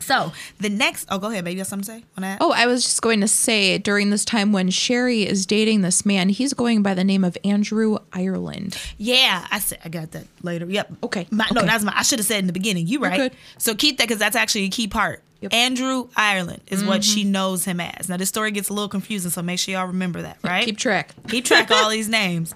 So 0.00 0.32
the 0.58 0.68
next, 0.68 1.06
oh, 1.10 1.18
go 1.18 1.30
ahead, 1.30 1.44
baby. 1.44 1.52
You 1.54 1.58
got 1.60 1.66
something 1.68 1.84
to 1.84 2.00
say 2.00 2.04
on 2.16 2.22
that? 2.22 2.38
Oh, 2.40 2.52
I 2.52 2.66
was 2.66 2.82
just 2.84 3.02
going 3.02 3.20
to 3.20 3.28
say 3.28 3.78
during 3.78 4.10
this 4.10 4.24
time 4.24 4.52
when 4.52 4.70
Sherry 4.70 5.26
is 5.26 5.46
dating 5.46 5.82
this 5.82 6.04
man, 6.06 6.28
he's 6.28 6.54
going 6.54 6.82
by 6.82 6.94
the 6.94 7.04
name 7.04 7.24
of 7.24 7.36
Andrew 7.44 7.98
Ireland. 8.12 8.76
Yeah, 8.98 9.46
I 9.50 9.58
said 9.58 9.78
I 9.84 9.88
got 9.88 10.10
that 10.12 10.26
later. 10.42 10.66
Yep. 10.66 10.92
Okay, 11.04 11.26
My, 11.30 11.46
No, 11.52 11.60
okay. 11.60 11.66
that's 11.68 11.84
my. 11.84 11.92
I 11.96 12.02
should 12.02 12.18
have 12.18 12.26
said 12.26 12.38
in 12.40 12.46
the 12.46 12.52
beginning. 12.52 12.86
You 12.86 13.00
right. 13.00 13.32
So 13.58 13.74
keep 13.74 13.98
that 13.98 14.08
because 14.08 14.18
that's 14.18 14.36
actually 14.36 14.64
a 14.64 14.70
key 14.70 14.88
part. 14.88 15.22
Yep. 15.40 15.52
Mm-hmm. 15.52 15.58
Andrew 15.58 16.08
Ireland 16.16 16.62
is 16.66 16.84
what 16.84 17.02
she 17.02 17.24
knows 17.24 17.64
him 17.64 17.80
as. 17.80 18.08
Now 18.08 18.16
this 18.18 18.28
story 18.28 18.50
gets 18.50 18.68
a 18.68 18.74
little 18.74 18.88
confusing, 18.88 19.30
so 19.30 19.40
make 19.40 19.58
sure 19.58 19.72
y'all 19.72 19.86
remember 19.86 20.22
that, 20.22 20.36
right? 20.44 20.64
Keep 20.64 20.78
track. 20.78 21.14
Keep 21.28 21.46
track 21.46 21.70
of 21.70 21.76
all 21.76 21.88
these 21.90 22.08
names. 22.08 22.54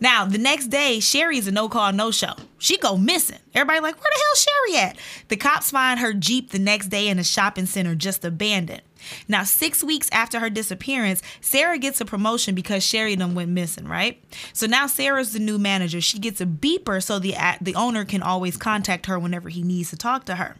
Now, 0.00 0.26
the 0.26 0.38
next 0.38 0.66
day, 0.66 1.00
Sherry's 1.00 1.46
a 1.46 1.50
no 1.50 1.68
call, 1.68 1.92
no 1.92 2.10
show. 2.10 2.34
She 2.58 2.76
go 2.76 2.96
missing. 2.96 3.38
Everybody 3.54 3.80
like, 3.80 3.94
where 3.96 4.10
the 4.14 4.20
hell 4.20 4.34
Sherry 4.34 4.88
at? 4.90 4.98
The 5.28 5.36
cops 5.36 5.70
find 5.70 5.98
her 6.00 6.12
Jeep 6.12 6.50
the 6.50 6.58
next 6.58 6.88
day 6.88 7.08
in 7.08 7.18
a 7.18 7.24
shopping 7.24 7.66
center 7.66 7.94
just 7.94 8.24
abandoned. 8.24 8.82
Now, 9.28 9.44
six 9.44 9.84
weeks 9.84 10.08
after 10.10 10.40
her 10.40 10.50
disappearance, 10.50 11.22
Sarah 11.40 11.78
gets 11.78 12.00
a 12.00 12.04
promotion 12.04 12.54
because 12.54 12.82
Sherry 12.84 13.14
done 13.16 13.34
went 13.34 13.50
missing, 13.50 13.86
right? 13.86 14.22
So 14.52 14.66
now 14.66 14.86
Sarah's 14.88 15.32
the 15.32 15.38
new 15.38 15.58
manager. 15.58 16.00
She 16.00 16.18
gets 16.18 16.40
a 16.40 16.46
beeper 16.46 17.02
so 17.02 17.18
the 17.18 17.34
the 17.60 17.74
owner 17.76 18.04
can 18.04 18.22
always 18.22 18.56
contact 18.56 19.06
her 19.06 19.18
whenever 19.18 19.48
he 19.48 19.62
needs 19.62 19.90
to 19.90 19.96
talk 19.96 20.24
to 20.24 20.34
her. 20.36 20.56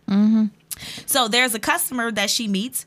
So 1.07 1.29
there's 1.29 1.55
a 1.55 1.59
customer 1.61 2.11
that 2.13 2.31
she 2.31 2.49
meets, 2.49 2.87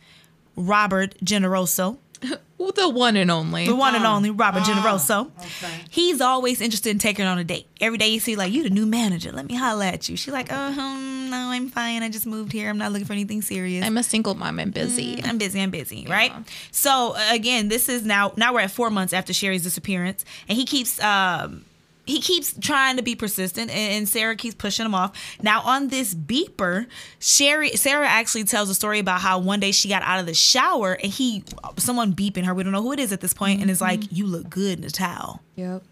Robert 0.55 1.15
Generoso. 1.23 1.97
The 2.75 2.89
one 2.89 3.15
and 3.15 3.31
only. 3.31 3.65
The 3.65 3.75
one 3.75 3.95
and 3.95 4.05
only 4.05 4.29
Robert 4.31 4.63
Ah, 4.63 4.65
Generoso. 4.65 5.31
okay. 5.39 5.73
He's 5.89 6.19
always 6.21 6.59
interested 6.61 6.89
in 6.91 6.99
taking 6.99 7.23
her 7.25 7.31
on 7.31 7.37
a 7.39 7.43
date. 7.45 7.67
Every 7.81 7.97
day 7.97 8.09
you 8.09 8.19
see 8.19 8.35
like 8.35 8.51
you 8.53 8.63
the 8.63 8.69
new 8.69 8.85
manager. 8.85 9.31
Let 9.31 9.47
me 9.47 9.55
holla 9.55 9.87
at 9.87 10.07
you. 10.09 10.15
She's 10.17 10.33
like, 10.33 10.47
oh, 10.51 10.71
huh, 10.71 10.97
no, 11.29 11.37
I'm 11.51 11.69
fine. 11.69 12.03
I 12.03 12.09
just 12.09 12.25
moved 12.25 12.51
here. 12.51 12.69
I'm 12.69 12.77
not 12.77 12.91
looking 12.91 13.07
for 13.07 13.13
anything 13.13 13.41
serious. 13.41 13.85
I'm 13.85 13.97
a 13.97 14.03
single 14.03 14.35
mom. 14.35 14.59
I'm 14.59 14.71
busy. 14.71 15.21
I'm 15.23 15.37
busy. 15.37 15.61
I'm 15.61 15.71
busy. 15.71 16.05
Right. 16.09 16.33
So 16.71 17.15
again, 17.31 17.69
this 17.69 17.87
is 17.89 18.03
now 18.05 18.33
now 18.35 18.53
we're 18.53 18.61
at 18.61 18.71
four 18.71 18.89
months 18.89 19.13
after 19.13 19.33
Sherry's 19.33 19.63
disappearance, 19.63 20.23
and 20.49 20.57
he 20.57 20.65
keeps 20.65 21.01
um 21.01 21.63
he 22.09 22.19
keeps 22.19 22.53
trying 22.59 22.97
to 22.97 23.03
be 23.03 23.15
persistent, 23.15 23.69
and, 23.69 23.93
and 23.93 24.09
Sarah 24.09 24.35
keeps 24.35 24.55
pushing 24.55 24.85
him 24.85 24.95
off. 24.95 25.11
Now 25.41 25.61
on 25.61 25.89
this 25.89 26.15
beeper, 26.15 26.87
Sherry 27.19 27.71
Sarah 27.71 28.07
actually 28.07 28.45
tells 28.45 28.69
a 28.69 28.75
story 28.75 28.99
about 28.99 29.21
how 29.21 29.39
one 29.39 29.59
day 29.59 29.71
she 29.71 29.89
got 29.89 30.01
out 30.03 30.19
of 30.19 30.25
the 30.25 30.33
shower 30.33 30.93
and 30.93 31.11
he 31.11 31.43
someone 31.77 32.13
beeping 32.13 32.45
her. 32.45 32.53
We 32.53 32.63
don't 32.63 32.73
know 32.73 32.81
who 32.81 32.93
it 32.93 32.99
is 32.99 33.11
at 33.11 33.21
this 33.21 33.33
point, 33.33 33.61
and 33.61 33.69
it's 33.69 33.81
like 33.81 34.01
mm-hmm. 34.01 34.15
you 34.15 34.25
look 34.25 34.49
good 34.49 34.79
in 34.79 34.85
a 34.85 34.89
towel 34.89 35.41
Yep. 35.55 35.83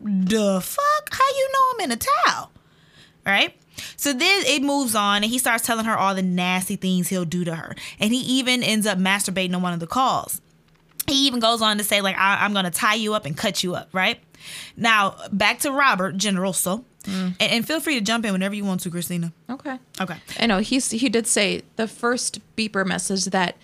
the 0.00 0.60
fuck? 0.60 1.08
How 1.14 1.28
you 1.36 1.50
know 1.52 1.72
I'm 1.74 1.90
in 1.90 1.92
a 1.92 1.96
towel? 1.96 2.50
Right? 3.24 3.54
So 3.96 4.12
then 4.12 4.44
it 4.46 4.62
moves 4.62 4.94
on 4.94 5.22
and 5.22 5.30
he 5.30 5.38
starts 5.38 5.64
telling 5.64 5.86
her 5.86 5.96
all 5.96 6.14
the 6.14 6.22
nasty 6.22 6.76
things 6.76 7.08
he'll 7.08 7.24
do 7.24 7.44
to 7.44 7.54
her. 7.54 7.74
And 7.98 8.12
he 8.12 8.20
even 8.20 8.62
ends 8.62 8.86
up 8.86 8.98
masturbating 8.98 9.54
on 9.54 9.62
one 9.62 9.72
of 9.72 9.80
the 9.80 9.86
calls. 9.86 10.40
He 11.12 11.26
even 11.26 11.40
goes 11.40 11.62
on 11.62 11.78
to 11.78 11.84
say, 11.84 12.00
like, 12.00 12.16
I- 12.16 12.44
I'm 12.44 12.52
going 12.52 12.64
to 12.64 12.70
tie 12.70 12.94
you 12.94 13.14
up 13.14 13.26
and 13.26 13.36
cut 13.36 13.62
you 13.62 13.74
up, 13.74 13.88
right? 13.92 14.18
Now, 14.76 15.16
back 15.32 15.60
to 15.60 15.70
Robert 15.72 16.16
Generoso. 16.16 16.84
And-, 17.06 17.34
and 17.40 17.66
feel 17.66 17.80
free 17.80 17.94
to 17.96 18.00
jump 18.00 18.24
in 18.24 18.32
whenever 18.32 18.54
you 18.54 18.64
want 18.64 18.80
to, 18.82 18.90
Christina. 18.90 19.32
Okay. 19.50 19.76
Okay. 20.00 20.16
I 20.38 20.46
know 20.46 20.58
he's 20.58 20.90
he 20.92 21.08
did 21.08 21.26
say 21.26 21.62
the 21.76 21.88
first 21.88 22.38
beeper 22.56 22.86
message 22.86 23.24
that 23.26 23.56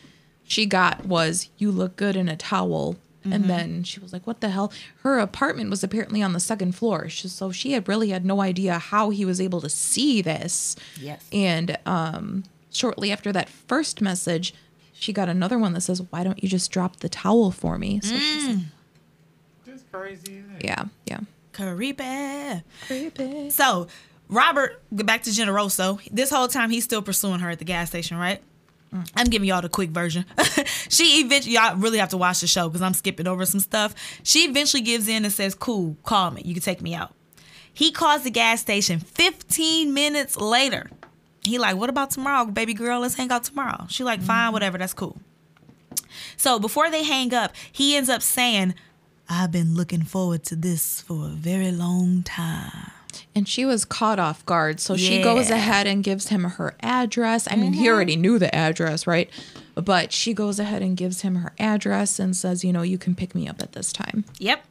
she 0.42 0.66
got 0.66 1.04
was 1.04 1.48
"You 1.56 1.70
look 1.70 1.94
good 1.96 2.16
in 2.16 2.28
a 2.28 2.36
towel," 2.36 2.96
and 3.24 3.44
then 3.48 3.84
she 3.84 4.00
was 4.00 4.12
like, 4.12 4.26
"What 4.26 4.40
the 4.40 4.48
hell?" 4.48 4.72
Her 5.02 5.20
apartment 5.20 5.70
was 5.70 5.84
apparently 5.84 6.20
on 6.20 6.32
the 6.32 6.40
second 6.40 6.72
floor, 6.74 7.08
she, 7.08 7.28
so 7.28 7.52
she 7.52 7.72
had 7.72 7.86
really 7.86 8.08
had 8.10 8.24
no 8.24 8.40
idea 8.40 8.78
how 8.78 9.10
he 9.10 9.24
was 9.24 9.40
able 9.40 9.60
to 9.60 9.68
see 9.68 10.20
this. 10.20 10.74
Yes. 11.00 11.24
And 11.32 11.78
um, 11.86 12.42
shortly 12.72 13.12
after 13.12 13.30
that 13.32 13.48
first 13.48 14.00
message, 14.00 14.52
she 14.98 15.12
got 15.12 15.28
another 15.28 15.58
one 15.58 15.72
that 15.74 15.82
says, 15.82 16.02
"Why 16.10 16.24
don't 16.24 16.42
you 16.42 16.48
just 16.48 16.70
drop 16.70 16.96
the 16.96 17.08
towel 17.08 17.50
for 17.50 17.78
me?" 17.78 18.00
So 18.02 18.16
she's 18.16 18.48
like, 18.48 18.58
That's 19.66 19.84
crazy. 19.92 20.38
Isn't 20.38 20.56
it? 20.56 20.64
"Yeah, 20.64 20.84
yeah." 21.06 21.20
Creepy. 21.52 22.62
Creepy. 22.86 23.50
So 23.50 23.88
Robert, 24.28 24.82
go 24.94 25.04
back 25.04 25.22
to 25.24 25.30
Generoso. 25.30 26.00
This 26.12 26.30
whole 26.30 26.48
time 26.48 26.70
he's 26.70 26.84
still 26.84 27.02
pursuing 27.02 27.40
her 27.40 27.50
at 27.50 27.58
the 27.58 27.64
gas 27.64 27.88
station, 27.88 28.16
right? 28.16 28.40
Mm. 28.94 29.10
I'm 29.16 29.26
giving 29.26 29.48
y'all 29.48 29.62
the 29.62 29.68
quick 29.68 29.90
version. 29.90 30.24
she 30.88 31.20
eventually, 31.20 31.54
y'all 31.54 31.76
really 31.76 31.98
have 31.98 32.10
to 32.10 32.16
watch 32.16 32.40
the 32.40 32.46
show 32.46 32.68
because 32.68 32.82
I'm 32.82 32.94
skipping 32.94 33.26
over 33.26 33.44
some 33.44 33.60
stuff. 33.60 33.94
She 34.22 34.40
eventually 34.40 34.82
gives 34.82 35.08
in 35.08 35.24
and 35.24 35.32
says, 35.32 35.54
"Cool, 35.54 35.96
call 36.04 36.30
me. 36.30 36.42
You 36.44 36.54
can 36.54 36.62
take 36.62 36.80
me 36.80 36.94
out." 36.94 37.14
He 37.72 37.90
calls 37.92 38.24
the 38.24 38.30
gas 38.30 38.60
station 38.60 38.98
15 39.00 39.94
minutes 39.94 40.36
later. 40.36 40.90
He 41.48 41.58
like, 41.58 41.76
"What 41.76 41.90
about 41.90 42.10
tomorrow, 42.10 42.44
baby 42.44 42.74
girl? 42.74 43.00
Let's 43.00 43.14
hang 43.14 43.30
out 43.32 43.44
tomorrow." 43.44 43.86
She 43.88 44.04
like, 44.04 44.20
"Fine, 44.20 44.46
mm-hmm. 44.46 44.52
whatever. 44.52 44.78
That's 44.78 44.94
cool." 44.94 45.18
So 46.36 46.58
before 46.58 46.90
they 46.90 47.04
hang 47.04 47.34
up, 47.34 47.54
he 47.72 47.96
ends 47.96 48.08
up 48.08 48.22
saying, 48.22 48.74
I've 49.28 49.52
been 49.52 49.74
looking 49.74 50.02
forward 50.02 50.44
to 50.44 50.56
this 50.56 51.02
for 51.02 51.26
a 51.26 51.30
very 51.30 51.70
long 51.70 52.22
time. 52.22 52.92
And 53.34 53.46
she 53.46 53.64
was 53.64 53.84
caught 53.84 54.18
off 54.18 54.44
guard. 54.46 54.80
So 54.80 54.96
she 54.96 55.22
goes 55.22 55.50
ahead 55.50 55.86
and 55.86 56.02
gives 56.02 56.28
him 56.28 56.44
her 56.44 56.74
address. 56.80 57.46
I 57.50 57.56
mean, 57.56 57.72
he 57.74 57.80
mm-hmm. 57.80 57.94
already 57.94 58.16
knew 58.16 58.38
the 58.38 58.54
address, 58.54 59.06
right? 59.06 59.28
But 59.74 60.12
she 60.12 60.32
goes 60.32 60.58
ahead 60.58 60.82
and 60.82 60.96
gives 60.96 61.20
him 61.20 61.36
her 61.36 61.52
address 61.58 62.18
and 62.18 62.34
says, 62.34 62.64
you 62.64 62.72
know, 62.72 62.82
you 62.82 62.98
can 62.98 63.14
pick 63.14 63.34
me 63.34 63.46
up 63.48 63.60
at 63.60 63.72
this 63.72 63.92
time. 63.92 64.24
Yep. 64.38 64.64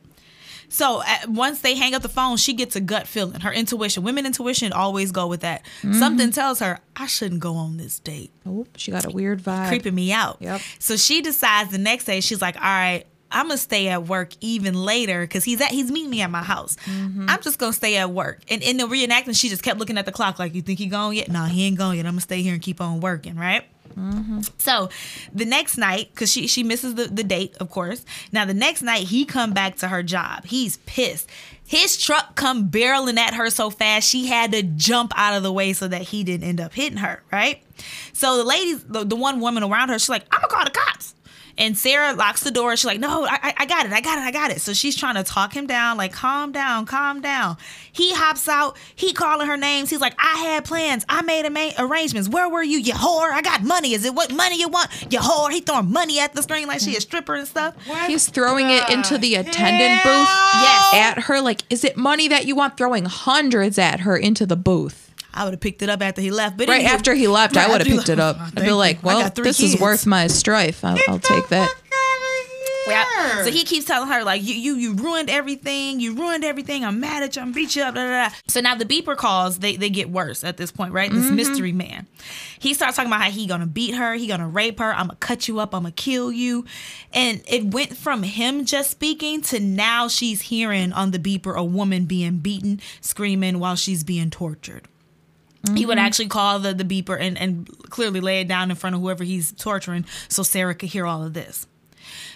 So 0.70 1.02
uh, 1.02 1.18
once 1.28 1.62
they 1.62 1.76
hang 1.76 1.94
up 1.94 2.02
the 2.02 2.10
phone, 2.10 2.38
she 2.38 2.54
gets 2.54 2.76
a 2.76 2.82
gut 2.82 3.08
feeling. 3.08 3.40
Her 3.42 3.52
intuition, 3.54 4.04
women 4.04 4.26
intuition, 4.26 4.74
always 4.74 5.12
go 5.12 5.28
with 5.28 5.42
that. 5.42 5.66
Something 5.94 6.32
tells 6.32 6.60
her 6.60 6.80
I 6.96 7.08
shouldn't 7.08 7.40
go 7.42 7.56
on 7.56 7.78
this 7.78 8.00
date. 8.00 8.32
Oh, 8.46 8.66
she 8.76 8.92
got 8.92 9.06
a 9.06 9.10
weird 9.10 9.42
vibe. 9.42 9.70
creeping 9.70 9.96
me 9.96 10.12
out. 10.12 10.38
Yep. 10.42 10.62
So 10.80 10.98
she 10.98 11.22
decides 11.22 11.72
the 11.72 11.78
next 11.78 12.06
day 12.06 12.20
she's 12.22 12.42
like, 12.42 12.56
all 12.56 12.62
right. 12.62 13.06
I'm 13.30 13.48
gonna 13.50 13.58
stay 13.58 13.90
at 13.90 14.08
work 14.08 14.32
even 14.40 14.74
later 14.74 15.20
because 15.20 15.44
he's 15.44 15.60
at 15.60 15.70
he's 15.70 15.92
meeting 15.92 16.10
me 16.10 16.22
at 16.22 16.32
my 16.32 16.44
house. 16.44 16.78
I'm 16.88 17.42
just 17.42 17.60
gonna 17.60 17.74
stay 17.74 17.98
at 17.98 18.10
work. 18.10 18.40
And 18.50 18.64
in 18.64 18.78
the 18.78 18.86
reenactment, 18.86 19.38
she 19.38 19.50
just 19.50 19.64
kept 19.64 19.80
looking 19.80 19.98
at 19.98 20.06
the 20.06 20.14
clock 20.14 20.40
like, 20.40 20.56
"You 20.56 20.62
think 20.62 20.80
he 20.80 20.86
gone 20.86 21.14
yet? 21.14 21.28
No, 21.30 21.44
he 21.44 21.66
ain't 21.66 21.78
gone 21.78 21.98
yet. 21.98 22.06
I'm 22.06 22.14
gonna 22.14 22.22
stay 22.22 22.42
here 22.42 22.54
and 22.54 22.62
keep 22.62 22.80
on 22.80 23.02
working, 23.02 23.36
right?" 23.36 23.66
Mm-hmm. 23.98 24.42
So 24.60 24.90
the 25.34 25.46
next 25.46 25.78
night, 25.78 26.10
because 26.14 26.32
she 26.32 26.48
she 26.48 26.64
misses 26.64 26.96
the, 26.96 27.06
the 27.06 27.24
date, 27.24 27.56
of 27.60 27.70
course. 27.72 28.06
Now 28.32 28.46
the 28.46 28.54
next 28.54 28.82
night 28.82 29.08
he 29.08 29.26
come 29.26 29.54
back 29.54 29.78
to 29.78 29.88
her 29.88 30.04
job. 30.04 30.46
He's 30.46 30.78
pissed. 30.78 31.30
His 31.66 31.98
truck 31.98 32.36
come 32.36 32.70
barreling 32.70 33.18
at 33.18 33.34
her 33.34 33.50
so 33.50 33.70
fast 33.70 34.08
she 34.08 34.28
had 34.28 34.54
to 34.54 34.64
jump 34.64 35.12
out 35.16 35.36
of 35.36 35.44
the 35.44 35.52
way 35.52 35.74
so 35.74 35.88
that 35.88 36.04
he 36.04 36.24
didn't 36.24 36.48
end 36.48 36.62
up 36.62 36.74
hitting 36.74 37.00
her, 37.00 37.24
right? 37.32 37.62
So 38.14 38.38
the 38.38 38.44
ladies, 38.44 38.84
the, 38.84 39.04
the 39.04 39.16
one 39.18 39.42
woman 39.42 39.64
around 39.64 39.90
her, 39.90 40.00
she's 40.00 40.10
like, 40.10 40.26
I'm 40.32 40.40
gonna 40.42 40.54
call 40.54 40.64
the 40.64 40.72
cops. 40.72 41.16
And 41.58 41.78
Sarah 41.78 42.14
locks 42.14 42.44
the 42.44 42.52
door. 42.52 42.76
She's 42.76 42.86
like, 42.86 43.00
No, 43.00 43.26
I, 43.26 43.40
I- 43.42 43.54
I 43.60 43.66
got 43.66 43.86
it. 43.86 43.92
I 43.92 44.02
got 44.02 44.18
it. 44.20 44.22
I 44.22 44.32
got 44.32 44.52
it. 44.52 44.62
So 44.62 44.74
she's 44.74 44.96
trying 44.96 45.16
to 45.16 45.24
talk 45.24 45.54
him 45.56 45.66
down, 45.68 45.98
like, 45.98 46.14
calm 46.14 46.52
down, 46.52 46.86
calm 46.86 47.22
down. 47.22 47.58
He 47.92 48.14
hops 48.14 48.48
out. 48.48 48.78
He 48.96 49.12
calling 49.14 49.48
her 49.48 49.58
names. 49.58 49.90
He's 49.90 50.00
like, 50.02 50.14
I 50.20 50.36
had 50.38 50.66
plans. 50.66 51.04
I 51.10 51.22
made 51.24 51.46
ama- 51.46 51.74
arrangements. 51.80 52.30
Where 52.30 52.48
were 52.48 52.62
you, 52.64 52.78
you 52.78 52.94
whore? 52.94 53.32
I 53.32 53.42
got 53.42 53.64
money. 53.64 53.94
Is 53.94 54.06
it 54.06 54.14
what 54.14 54.32
money 54.32 54.60
you 54.60 54.70
want? 54.70 54.90
You 55.12 55.20
whore. 55.20 55.50
He 55.52 55.62
throwing 55.62 55.92
money 55.92 56.20
at 56.20 56.34
the 56.34 56.44
screen 56.44 56.68
like 56.68 56.80
she 56.80 56.96
a 56.96 57.02
stripper 57.02 57.34
and 57.36 57.48
stuff. 57.48 57.74
He's 58.06 58.30
throwing 58.30 58.70
it 58.70 58.88
into 58.92 59.18
the 59.18 59.36
attendant 59.36 60.04
booth 60.04 60.28
Yes. 60.28 60.94
at 60.94 61.20
her. 61.24 61.42
Like, 61.42 61.62
is 61.72 61.84
it 61.84 61.98
money 61.98 62.28
that 62.28 62.46
you 62.46 62.56
want? 62.56 62.78
Throwing 62.78 63.06
hundreds 63.06 63.80
at 63.80 64.02
her 64.02 64.16
into 64.16 64.46
the 64.46 64.56
booth. 64.56 65.07
I 65.38 65.44
would 65.44 65.54
have 65.54 65.60
picked 65.60 65.82
it 65.82 65.90
up 65.90 66.02
after 66.02 66.22
he 66.22 66.32
left. 66.32 66.58
But 66.58 66.68
Right 66.68 66.84
anywho- 66.84 66.90
after 66.90 67.14
he 67.14 67.28
left, 67.28 67.56
I 67.58 67.68
would 67.68 67.80
have 67.80 67.82
after 67.82 67.92
he 67.92 67.98
picked 67.98 68.10
it 68.10 68.20
up. 68.20 68.40
left. 68.40 68.58
I'd 68.58 68.66
be 68.66 68.72
like, 68.72 69.04
well, 69.04 69.22
got 69.22 69.36
three 69.36 69.44
this 69.44 69.60
is 69.60 69.80
worth 69.80 70.06
my 70.06 70.28
strife. 70.28 70.84
I'll, 70.84 70.98
I'll 71.08 71.20
take 71.20 71.48
that. 71.50 71.70
Yeah. 72.90 73.44
So 73.44 73.52
he 73.52 73.64
keeps 73.64 73.86
telling 73.86 74.10
her 74.10 74.24
like 74.24 74.44
you 74.44 74.56
you 74.56 74.76
you 74.76 74.94
ruined 74.94 75.30
everything. 75.30 76.00
You 76.00 76.16
ruined 76.16 76.44
everything. 76.44 76.86
I'm 76.86 77.00
mad 77.00 77.24
at 77.24 77.36
you. 77.36 77.42
I'm 77.42 77.52
beat 77.52 77.76
you 77.76 77.84
up. 77.84 77.96
Da, 77.96 78.04
da, 78.04 78.30
da. 78.30 78.36
So 78.48 78.62
now 78.62 78.76
the 78.76 78.86
beeper 78.86 79.16
calls 79.16 79.60
they 79.60 79.76
they 79.76 79.90
get 79.90 80.10
worse 80.10 80.44
at 80.44 80.58
this 80.58 80.72
point, 80.72 80.94
right? 80.94 81.12
This 81.12 81.26
mm-hmm. 81.26 81.36
mystery 81.36 81.72
man. 81.72 82.08
He 82.60 82.74
starts 82.74 82.96
talking 82.96 83.12
about 83.12 83.22
how 83.22 83.30
he 83.30 83.46
gonna 83.46 83.68
beat 83.68 83.96
her. 83.96 84.14
He 84.14 84.28
gonna 84.28 84.48
rape 84.48 84.80
her. 84.80 84.94
I'm 84.94 85.08
gonna 85.08 85.18
cut 85.20 85.48
you 85.48 85.60
up. 85.60 85.74
I'm 85.74 85.84
gonna 85.84 85.92
kill 85.92 86.32
you. 86.32 86.66
And 87.14 87.42
it 87.48 87.74
went 87.74 87.98
from 87.98 88.24
him 88.24 88.66
just 88.66 88.92
speaking 88.92 89.42
to 89.44 89.60
now 89.60 90.08
she's 90.08 90.44
hearing 90.44 90.94
on 90.94 91.12
the 91.12 91.20
beeper 91.20 91.56
a 91.56 91.64
woman 91.64 92.06
being 92.06 92.38
beaten, 92.38 92.80
screaming 93.02 93.60
while 93.60 93.76
she's 93.76 94.04
being 94.04 94.30
tortured. 94.30 94.88
He 95.76 95.86
would 95.86 95.98
actually 95.98 96.28
call 96.28 96.60
the, 96.60 96.74
the 96.74 96.84
beeper 96.86 97.20
and, 97.20 97.38
and 97.38 97.68
clearly 97.90 98.20
lay 98.22 98.42
it 98.42 98.48
down 98.48 98.70
in 98.70 98.78
front 98.78 98.96
of 98.96 99.02
whoever 99.02 99.24
he's 99.24 99.52
torturing 99.52 100.06
so 100.30 100.44
Sarah 100.44 100.74
could 100.76 100.90
hear 100.90 101.06
all 101.06 101.24
of 101.24 101.34
this. 101.34 101.68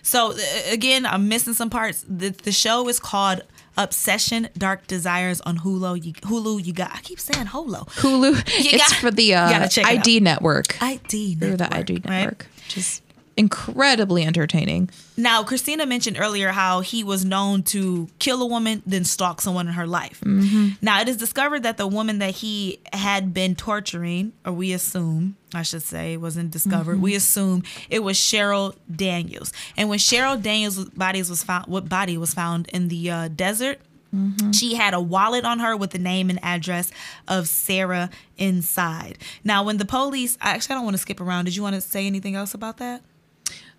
So 0.02 0.32
uh, 0.34 0.38
again, 0.72 1.06
I'm 1.06 1.30
missing 1.30 1.54
some 1.54 1.70
parts. 1.70 2.04
The, 2.08 2.30
the 2.30 2.52
show 2.52 2.88
is 2.90 3.00
called 3.00 3.42
Obsession 3.78 4.50
Dark 4.58 4.88
Desires 4.88 5.40
on 5.42 5.60
Hulu. 5.60 6.04
You, 6.04 6.14
Hulu, 6.14 6.66
you 6.66 6.74
got. 6.74 6.92
I 6.94 7.00
keep 7.02 7.20
saying 7.20 7.48
Hulu. 7.48 7.88
Hulu. 8.00 8.36
You 8.64 8.70
it's 8.74 8.90
got- 8.92 9.00
for 9.00 9.12
the 9.12 9.36
uh, 9.36 9.68
ID 9.78 10.20
network. 10.20 10.82
ID 10.82 11.36
Through 11.36 11.52
the 11.52 11.58
network, 11.70 11.74
ID 11.74 12.02
network, 12.06 12.48
which 12.66 12.78
is 12.78 13.02
incredibly 13.38 14.24
entertaining. 14.24 14.90
Now, 15.18 15.44
Christina 15.44 15.86
mentioned 15.86 16.18
earlier 16.20 16.50
how 16.50 16.82
he 16.82 17.04
was 17.04 17.24
known 17.24 17.64
to 17.64 18.08
kill 18.20 18.42
a 18.42 18.46
woman, 18.46 18.82
then 18.86 19.04
stalk 19.04 19.42
someone 19.42 19.68
in 19.68 19.74
her 19.74 19.88
life. 19.88 20.22
Mm-hmm. 20.22 20.70
Now, 20.82 21.02
it 21.02 21.08
is 21.08 21.18
discovered 21.18 21.64
that 21.64 21.78
the 21.78 21.88
woman 21.88 22.20
that 22.20 22.36
he 22.36 22.80
had 22.94 23.34
been 23.34 23.56
torturing, 23.56 24.34
or 24.46 24.52
we 24.52 24.74
assume, 24.74 25.38
I 25.54 25.64
should 25.64 25.84
say, 25.84 26.18
wasn't 26.18 26.52
discovered. 26.52 26.94
Mm-hmm. 26.94 27.04
We 27.04 27.16
assume 27.16 27.64
it 27.90 28.04
was 28.04 28.18
Cheryl 28.18 28.76
Daniels. 28.94 29.54
And 29.78 29.90
when 29.90 30.00
Cheryl 30.00 30.42
Daniels' 30.42 30.86
body 30.86 31.20
was 31.20 31.44
found, 31.44 31.68
what 31.68 31.88
body 31.88 32.18
was 32.18 32.34
found 32.34 32.68
in 32.70 32.90
the 32.90 33.12
uh, 33.12 33.28
desert? 33.30 33.80
Mm-hmm. 34.14 34.52
She 34.52 34.76
had 34.76 34.94
a 34.94 35.00
wallet 35.00 35.46
on 35.46 35.60
her 35.60 35.76
with 35.78 35.92
the 35.92 36.00
name 36.00 36.30
and 36.30 36.44
address 36.44 36.92
of 37.30 37.48
Sarah 37.48 38.10
inside. 38.38 39.18
Now, 39.44 39.64
when 39.64 39.78
the 39.78 39.86
police, 39.86 40.38
actually, 40.42 40.74
I 40.74 40.78
don't 40.78 40.84
want 40.84 40.96
to 40.96 41.02
skip 41.02 41.22
around. 41.22 41.46
Did 41.46 41.56
you 41.56 41.64
want 41.64 41.76
to 41.76 41.82
say 41.82 42.06
anything 42.06 42.36
else 42.36 42.54
about 42.54 42.78
that? 42.78 43.02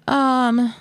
Um, 0.06 0.74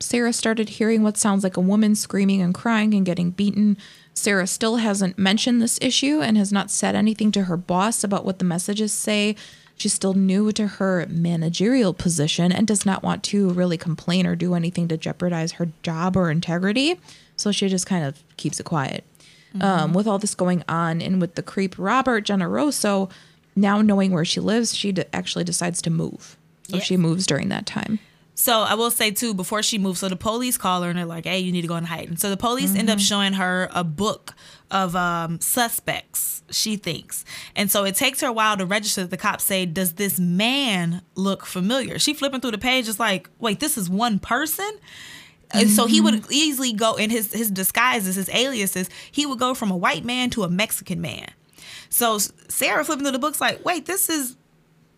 Sarah 0.00 0.32
started 0.32 0.70
hearing 0.70 1.02
what 1.02 1.16
sounds 1.16 1.42
like 1.42 1.56
a 1.56 1.60
woman 1.60 1.94
screaming 1.94 2.40
and 2.40 2.54
crying 2.54 2.94
and 2.94 3.04
getting 3.04 3.30
beaten. 3.30 3.76
Sarah 4.14 4.46
still 4.46 4.76
hasn't 4.76 5.18
mentioned 5.18 5.60
this 5.60 5.78
issue 5.82 6.20
and 6.20 6.36
has 6.36 6.52
not 6.52 6.70
said 6.70 6.94
anything 6.94 7.32
to 7.32 7.44
her 7.44 7.56
boss 7.56 8.04
about 8.04 8.24
what 8.24 8.38
the 8.38 8.44
messages 8.44 8.92
say. 8.92 9.36
She's 9.76 9.92
still 9.92 10.14
new 10.14 10.52
to 10.52 10.66
her 10.66 11.06
managerial 11.08 11.92
position 11.92 12.50
and 12.50 12.66
does 12.66 12.86
not 12.86 13.02
want 13.02 13.22
to 13.24 13.50
really 13.50 13.76
complain 13.76 14.26
or 14.26 14.34
do 14.34 14.54
anything 14.54 14.88
to 14.88 14.96
jeopardize 14.96 15.52
her 15.52 15.68
job 15.82 16.16
or 16.16 16.30
integrity. 16.30 16.98
So 17.36 17.52
she 17.52 17.68
just 17.68 17.86
kind 17.86 18.04
of 18.04 18.22
keeps 18.38 18.58
it 18.58 18.64
quiet. 18.64 19.04
Um, 19.60 19.94
with 19.94 20.06
all 20.06 20.18
this 20.18 20.34
going 20.34 20.62
on 20.68 21.00
and 21.00 21.18
with 21.18 21.34
the 21.34 21.42
creep 21.42 21.76
Robert 21.78 22.26
Generoso, 22.26 23.10
now 23.54 23.80
knowing 23.80 24.12
where 24.12 24.24
she 24.24 24.38
lives, 24.38 24.74
she 24.74 24.92
d- 24.92 25.04
actually 25.14 25.44
decides 25.44 25.80
to 25.82 25.90
move. 25.90 26.36
So 26.68 26.76
Yes. 26.76 26.86
she 26.86 26.96
moves 26.96 27.26
during 27.26 27.48
that 27.50 27.66
time. 27.66 27.98
So 28.38 28.60
I 28.60 28.74
will 28.74 28.90
say 28.90 29.10
too, 29.10 29.32
before 29.32 29.62
she 29.62 29.78
moves, 29.78 30.00
so 30.00 30.10
the 30.10 30.16
police 30.16 30.58
call 30.58 30.82
her 30.82 30.90
and 30.90 30.98
they're 30.98 31.06
like, 31.06 31.24
"Hey, 31.24 31.38
you 31.38 31.50
need 31.52 31.62
to 31.62 31.68
go 31.68 31.74
and 31.76 31.86
hide." 31.86 32.08
And 32.08 32.20
so 32.20 32.28
the 32.28 32.36
police 32.36 32.74
end 32.74 32.90
up 32.90 32.98
showing 32.98 33.32
her 33.32 33.70
a 33.74 33.82
book 33.82 34.34
of 34.70 34.94
um, 34.94 35.40
suspects. 35.40 36.42
She 36.50 36.76
thinks, 36.76 37.24
and 37.56 37.70
so 37.70 37.84
it 37.84 37.94
takes 37.94 38.20
her 38.20 38.28
a 38.28 38.32
while 38.32 38.56
to 38.58 38.66
register. 38.66 39.00
That 39.02 39.10
the 39.10 39.16
cops 39.16 39.42
say, 39.44 39.64
"Does 39.64 39.94
this 39.94 40.18
man 40.20 41.00
look 41.14 41.46
familiar?" 41.46 41.98
She 41.98 42.12
flipping 42.12 42.40
through 42.42 42.50
the 42.50 42.58
page, 42.58 42.88
is 42.88 43.00
like, 43.00 43.30
"Wait, 43.38 43.58
this 43.58 43.78
is 43.78 43.88
one 43.88 44.18
person." 44.18 44.70
And 45.52 45.70
so 45.70 45.86
he 45.86 46.00
would 46.02 46.24
easily 46.30 46.72
go 46.74 46.96
in 46.96 47.08
his 47.08 47.32
his 47.32 47.50
disguises, 47.50 48.16
his 48.16 48.28
aliases. 48.28 48.90
He 49.10 49.24
would 49.24 49.38
go 49.38 49.54
from 49.54 49.70
a 49.70 49.76
white 49.76 50.04
man 50.04 50.28
to 50.30 50.42
a 50.42 50.48
Mexican 50.50 51.00
man. 51.00 51.30
So 51.88 52.18
Sarah 52.48 52.84
flipping 52.84 53.04
through 53.04 53.12
the 53.12 53.18
books, 53.18 53.40
like, 53.40 53.64
"Wait, 53.64 53.86
this 53.86 54.10
is." 54.10 54.36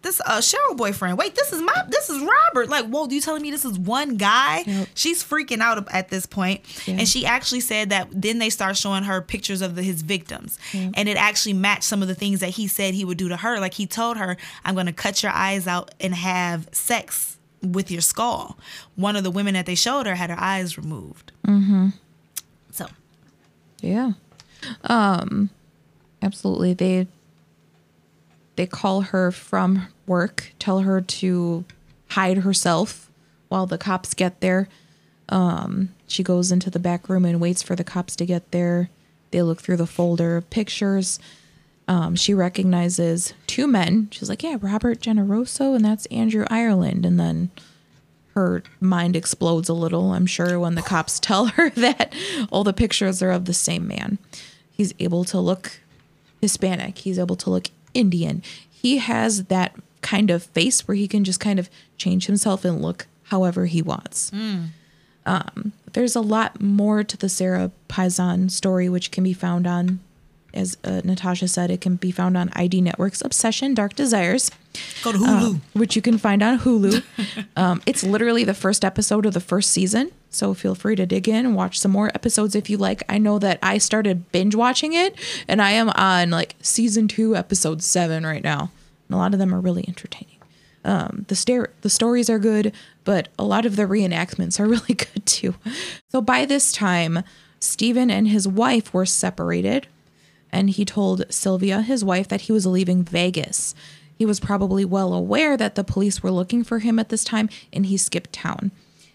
This 0.03 0.21
uh 0.25 0.39
Cheryl 0.39 0.77
boyfriend. 0.77 1.19
Wait, 1.19 1.35
this 1.35 1.53
is 1.53 1.61
my 1.61 1.85
this 1.89 2.09
is 2.09 2.23
Robert. 2.23 2.69
Like, 2.69 2.87
whoa, 2.87 3.09
you 3.09 3.21
telling 3.21 3.43
me 3.43 3.51
this 3.51 3.65
is 3.65 3.79
one 3.79 4.17
guy? 4.17 4.63
Yep. 4.67 4.89
She's 4.95 5.25
freaking 5.25 5.61
out 5.61 5.93
at 5.93 6.09
this 6.09 6.25
point. 6.27 6.61
And 6.87 7.07
she 7.09 7.27
actually 7.27 7.61
said 7.61 7.91
that 7.91 8.09
then 8.13 8.39
they 8.39 8.51
start 8.51 8.77
showing 8.77 9.03
her 9.05 9.21
pictures 9.21 9.61
of 9.61 9.75
the, 9.75 9.83
his 9.83 10.03
victims. 10.03 10.59
And 10.73 11.09
it 11.09 11.17
actually 11.17 11.55
matched 11.55 11.85
some 11.85 12.01
of 12.03 12.09
the 12.09 12.15
things 12.15 12.41
that 12.41 12.51
he 12.51 12.69
said 12.69 12.95
he 12.95 13.05
would 13.05 13.19
do 13.19 13.29
to 13.29 13.37
her. 13.37 13.59
Like 13.59 13.75
he 13.75 13.87
told 13.87 14.17
her, 14.19 14.37
I'm 14.65 14.75
gonna 14.75 14.93
cut 14.93 15.23
your 15.23 15.33
eyes 15.33 15.67
out 15.67 15.93
and 16.01 16.15
have 16.15 16.69
sex 16.73 17.37
with 17.61 17.91
your 17.91 18.01
skull. 18.01 18.57
One 18.95 19.17
of 19.17 19.25
the 19.25 19.31
women 19.33 19.55
that 19.55 19.67
they 19.67 19.75
showed 19.75 20.07
her 20.07 20.15
had 20.15 20.31
her 20.31 20.39
eyes 20.39 20.79
removed. 20.79 21.33
Mm-hmm. 21.47 21.89
So 22.71 22.87
Yeah. 23.81 24.13
Um 24.85 25.51
absolutely. 26.23 26.75
They 26.75 27.09
they 28.59 28.66
call 28.66 29.03
her 29.03 29.31
from 29.31 29.87
work, 30.05 30.53
tell 30.59 30.81
her 30.81 31.01
to 31.01 31.64
hide 32.09 32.38
herself 32.38 33.09
while 33.49 33.66
the 33.66 33.79
cops 33.79 34.14
get 34.14 34.40
there. 34.40 34.68
Um 35.29 35.94
she 36.09 36.25
goes 36.25 36.51
into 36.51 36.68
the 36.68 36.81
back 36.81 37.09
room 37.09 37.25
and 37.25 37.40
waits 37.40 37.62
for 37.62 37.77
the 37.77 37.85
cops 37.85 38.16
to 38.16 38.27
get 38.27 38.51
there. 38.51 38.90
They 39.31 39.42
look 39.42 39.61
through 39.61 39.77
the 39.77 39.87
folder 39.87 40.37
of 40.37 40.51
pictures. 40.51 41.21
Um, 41.87 42.16
she 42.16 42.35
recognizes 42.35 43.33
two 43.47 43.66
men. 43.66 44.09
She's 44.11 44.29
like, 44.29 44.42
"Yeah, 44.42 44.57
Robert 44.61 45.01
Generoso, 45.01 45.77
and 45.77 45.85
that's 45.85 46.07
Andrew 46.07 46.44
Ireland." 46.51 47.07
And 47.07 47.21
then 47.21 47.51
her 48.35 48.62
mind 48.81 49.16
explodes 49.16 49.68
a 49.68 49.75
little, 49.75 50.12
I'm 50.12 50.27
sure, 50.27 50.59
when 50.59 50.75
the 50.75 50.83
cops 50.83 51.21
tell 51.21 51.47
her 51.47 51.71
that 51.71 52.12
all 52.51 52.64
the 52.64 52.73
pictures 52.73 53.23
are 53.23 53.31
of 53.31 53.44
the 53.44 53.55
same 53.55 53.87
man. 53.87 54.18
He's 54.71 54.94
able 54.99 55.25
to 55.25 55.38
look 55.38 55.81
Hispanic, 56.40 56.99
he's 56.99 57.18
able 57.18 57.37
to 57.37 57.51
look 57.51 57.68
Indian. 57.99 58.43
He 58.71 58.99
has 58.99 59.45
that 59.47 59.75
kind 60.01 60.31
of 60.31 60.43
face 60.45 60.87
where 60.87 60.95
he 60.95 61.09
can 61.09 61.25
just 61.25 61.41
kind 61.41 61.59
of 61.59 61.69
change 61.97 62.27
himself 62.27 62.65
and 62.65 62.81
look 62.81 63.07
however 63.25 63.67
he 63.67 63.83
wants. 63.83 64.31
Um, 65.27 65.73
there's 65.93 66.17
a 66.17 66.21
lot 66.23 66.61
more 66.63 67.05
to 67.05 67.17
the 67.17 67.29
Sarah 67.29 67.71
Paisan 67.89 68.51
story, 68.51 68.89
which 68.89 69.11
can 69.11 69.25
be 69.25 69.33
found 69.35 69.67
on 69.67 70.01
as 70.55 70.77
uh, 70.85 71.03
Natasha 71.05 71.47
said, 71.49 71.71
it 71.71 71.81
can 71.81 71.97
be 71.97 72.11
found 72.11 72.37
on 72.37 72.51
ID 72.55 72.81
Network's 72.81 73.23
Obsession 73.23 73.75
Dark 73.75 73.95
Desires, 73.95 74.51
Go 75.03 75.13
to 75.13 75.19
Hulu. 75.19 75.57
uh, 75.57 75.59
which 75.75 75.95
you 75.97 76.03
can 76.03 76.19
find 76.19 76.43
on 76.43 76.59
Hulu. 76.61 77.03
um, 77.57 77.83
it's 77.87 78.03
literally 78.03 78.45
the 78.45 78.55
first 78.55 78.85
episode 78.85 79.27
of 79.27 79.35
the 79.35 79.41
first 79.41 79.71
season. 79.71 80.11
So 80.31 80.55
feel 80.55 80.75
free 80.75 80.97
to 80.97 81.07
dig 81.07 81.29
in 81.29 81.47
and 81.47 81.55
watch 81.55 81.79
some 81.79 81.91
more 81.91 82.09
episodes 82.09 82.55
if 82.55 82.69
you 82.71 82.77
like. 82.77 83.03
I 83.09 83.19
know 83.19 83.39
that 83.39 83.59
I 83.63 83.79
started 83.79 84.31
binge 84.33 84.55
watching 84.55 84.93
it 84.93 85.15
and 85.49 85.61
I 85.63 85.73
am 85.73 85.91
on 85.91 86.31
like 86.31 86.55
season 86.61 87.09
two, 87.09 87.35
episode 87.37 87.83
seven 87.83 88.25
right 88.25 88.45
now. 88.45 88.71
And 89.09 89.15
a 89.15 89.19
lot 89.19 89.33
of 89.33 89.39
them 89.39 89.55
are 89.55 89.61
really 89.61 89.85
entertaining. 89.89 90.37
Um, 90.85 91.25
the 91.29 91.35
stare 91.35 91.71
the 91.81 91.91
stories 91.91 92.31
are 92.31 92.39
good, 92.39 92.73
but 93.05 93.29
a 93.39 93.45
lot 93.45 93.67
of 93.67 93.77
the 93.77 93.83
reenactments 93.85 94.61
are 94.61 94.67
really 94.69 94.95
good 94.95 95.27
too. 95.27 95.55
So 96.11 96.21
by 96.21 96.45
this 96.45 96.73
time, 96.73 97.23
Stephen 97.61 98.11
and 98.11 98.29
his 98.29 98.47
wife 98.47 98.95
were 98.95 99.07
separated, 99.07 99.87
and 100.53 100.71
he 100.71 100.85
told 100.85 101.25
Sylvia, 101.33 101.83
his 101.83 102.05
wife, 102.05 102.29
that 102.29 102.43
he 102.43 102.53
was 102.53 102.67
leaving 102.67 103.03
Vegas. 103.05 103.75
He 104.17 104.27
was 104.27 104.41
probably 104.41 104.85
well 104.85 105.15
aware 105.15 105.57
that 105.57 105.75
the 105.75 105.85
police 105.85 106.23
were 106.23 106.31
looking 106.31 106.65
for 106.65 106.81
him 106.81 106.99
at 106.99 107.09
this 107.09 107.25
time, 107.25 107.49
and 107.73 107.87
he 107.87 107.97
skipped 107.97 108.33
town. 108.33 108.73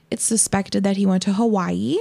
It's 0.09 0.23
suspected 0.23 0.83
that 0.83 0.97
he 0.97 1.05
went 1.05 1.23
to 1.23 1.33
Hawaii. 1.33 1.97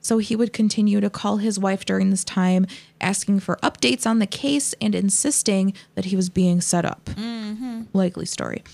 So 0.00 0.18
he 0.18 0.34
would 0.34 0.52
continue 0.52 1.00
to 1.00 1.08
call 1.08 1.36
his 1.36 1.60
wife 1.60 1.84
during 1.84 2.10
this 2.10 2.24
time, 2.24 2.66
asking 3.00 3.38
for 3.38 3.56
updates 3.62 4.04
on 4.04 4.18
the 4.18 4.26
case 4.26 4.74
and 4.80 4.96
insisting 4.96 5.74
that 5.94 6.06
he 6.06 6.16
was 6.16 6.28
being 6.28 6.60
set 6.60 6.84
up. 6.84 7.04
Mm-hmm. 7.04 7.82
Likely 7.92 8.26
story. 8.26 8.64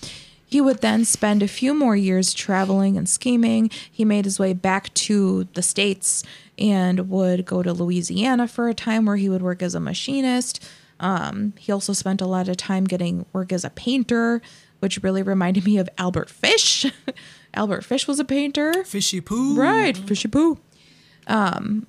He 0.47 0.63
would 0.63 0.81
then 0.81 1.05
spend 1.05 1.43
a 1.43 1.49
few 1.49 1.75
more 1.75 1.95
years 1.95 2.33
traveling 2.33 2.97
and 2.97 3.07
scheming. 3.07 3.69
He 3.91 4.07
made 4.07 4.25
his 4.25 4.39
way 4.39 4.55
back 4.55 4.95
to 4.95 5.45
the 5.53 5.61
States 5.61 6.25
and 6.59 7.09
would 7.09 7.45
go 7.47 7.63
to 7.63 7.73
Louisiana 7.73 8.49
for 8.49 8.69
a 8.69 8.75
time 8.75 9.07
where 9.07 9.17
he 9.17 9.29
would 9.29 9.43
work 9.43 9.63
as 9.63 9.75
a 9.75 9.81
machinist. 9.81 10.65
Um, 11.01 11.53
he 11.59 11.71
also 11.71 11.93
spent 11.93 12.21
a 12.21 12.27
lot 12.27 12.49
of 12.49 12.57
time 12.57 12.85
getting 12.85 13.25
work 13.33 13.53
as 13.53 13.65
a 13.65 13.71
painter, 13.71 14.43
which 14.81 15.03
really 15.03 15.23
reminded 15.23 15.65
me 15.65 15.79
of 15.79 15.89
Albert 15.97 16.29
Fish. 16.29 16.87
Albert 17.55 17.85
Fish 17.85 18.09
was 18.09 18.19
a 18.19 18.25
painter. 18.25 18.85
Fishy 18.85 19.21
poo. 19.21 19.57
Right, 19.57 19.97
fishy 19.97 20.29
poo. 20.29 20.59
Um, 21.27 21.87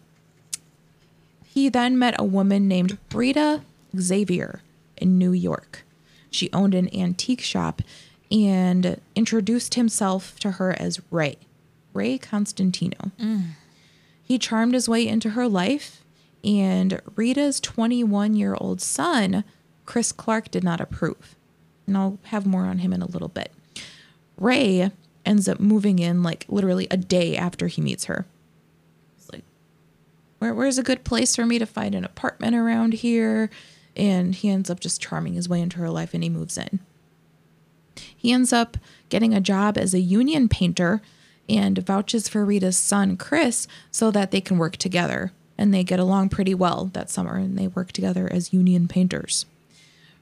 he 1.45 1.69
then 1.69 1.97
met 1.97 2.15
a 2.19 2.23
woman 2.23 2.67
named 2.67 2.97
Rita 3.13 3.62
Xavier 3.97 4.62
in 4.97 5.17
New 5.17 5.32
York. 5.32 5.84
She 6.29 6.51
owned 6.53 6.75
an 6.75 6.93
antique 6.93 7.41
shop 7.41 7.82
and 8.32 9.01
introduced 9.15 9.73
himself 9.73 10.38
to 10.39 10.51
her 10.51 10.75
as 10.79 11.01
Ray, 11.10 11.38
Ray 11.93 12.19
Constantino. 12.19 13.12
He 14.30 14.38
charmed 14.38 14.76
his 14.76 14.88
way 14.88 15.08
into 15.08 15.32
her 15.32 15.48
life, 15.48 16.04
and 16.44 17.02
Rita's 17.15 17.60
21 17.60 18.36
year 18.36 18.56
old 18.56 18.80
son, 18.80 19.44
Chris 19.88 20.12
Clark, 20.12 20.52
did 20.52 20.63
not 20.63 20.80
approve. 20.80 21.36
And 21.88 21.98
I'll 21.98 22.20
have 22.26 22.46
more 22.46 22.65
on 22.65 22.78
him 22.78 22.94
in 22.94 23.02
a 23.02 23.08
little 23.08 23.28
bit. 23.28 23.52
Ray 24.38 24.92
ends 25.26 25.50
up 25.50 25.60
moving 25.60 25.98
in 25.98 26.22
like 26.22 26.46
literally 26.48 26.88
a 26.92 26.96
day 26.98 27.36
after 27.36 27.65
he 27.65 27.82
meets 27.82 28.06
her. 28.06 28.28
He's 29.18 29.32
like, 29.34 29.44
Where, 30.38 30.54
where's 30.54 30.78
a 30.78 30.84
good 30.84 31.04
place 31.04 31.36
for 31.36 31.48
me 31.48 31.58
to 31.58 31.65
find 31.65 31.96
an 31.96 32.06
apartment 32.06 32.56
around 32.56 32.94
here? 32.94 33.50
And 33.98 34.36
he 34.36 34.50
ends 34.50 34.70
up 34.70 34.80
just 34.80 35.02
charming 35.02 35.34
his 35.34 35.50
way 35.50 35.60
into 35.60 35.80
her 35.80 35.89
life 35.89 36.13
and 36.13 36.22
he 36.22 36.30
moves 36.30 36.56
in. 36.56 36.80
He 38.15 38.32
ends 38.32 38.54
up 38.54 38.78
getting 39.10 39.34
a 39.34 39.42
job 39.42 39.76
as 39.76 39.96
a 39.96 40.00
union 40.00 40.48
painter 40.48 41.02
and 41.49 41.77
vouches 41.79 42.29
for 42.29 42.45
Rita's 42.45 42.77
son, 42.77 43.17
Chris, 43.17 43.67
so 43.91 44.12
that 44.12 44.31
they 44.31 44.41
can 44.41 44.57
work 44.57 44.77
together. 44.77 45.31
And 45.57 45.73
they 45.73 45.83
get 45.83 45.99
along 45.99 46.29
pretty 46.29 46.53
well 46.53 46.85
that 46.93 47.09
summer 47.09 47.35
and 47.35 47.57
they 47.57 47.67
work 47.67 47.91
together 47.91 48.29
as 48.31 48.53
union 48.53 48.88
painters. 48.88 49.45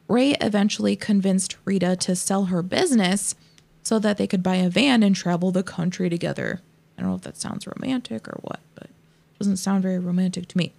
Ray 0.07 0.31
eventually 0.41 0.95
convinced 0.95 1.57
Rita 1.65 1.95
to 1.97 2.15
sell 2.15 2.45
her 2.45 2.63
business 2.63 3.35
so 3.83 3.99
that 3.99 4.17
they 4.17 4.27
could 4.27 4.41
buy 4.41 4.55
a 4.55 4.69
van 4.69 5.03
and 5.03 5.15
travel 5.15 5.51
the 5.51 5.63
country 5.63 6.09
together. 6.09 6.61
I 6.97 7.01
don't 7.01 7.11
know 7.11 7.17
if 7.17 7.21
that 7.23 7.37
sounds 7.37 7.67
romantic 7.67 8.27
or 8.27 8.39
what, 8.41 8.59
but 8.73 8.85
it 8.85 9.39
doesn't 9.39 9.57
sound 9.57 9.83
very 9.83 9.99
romantic 9.99 10.47
to 10.47 10.57
me. 10.57 10.73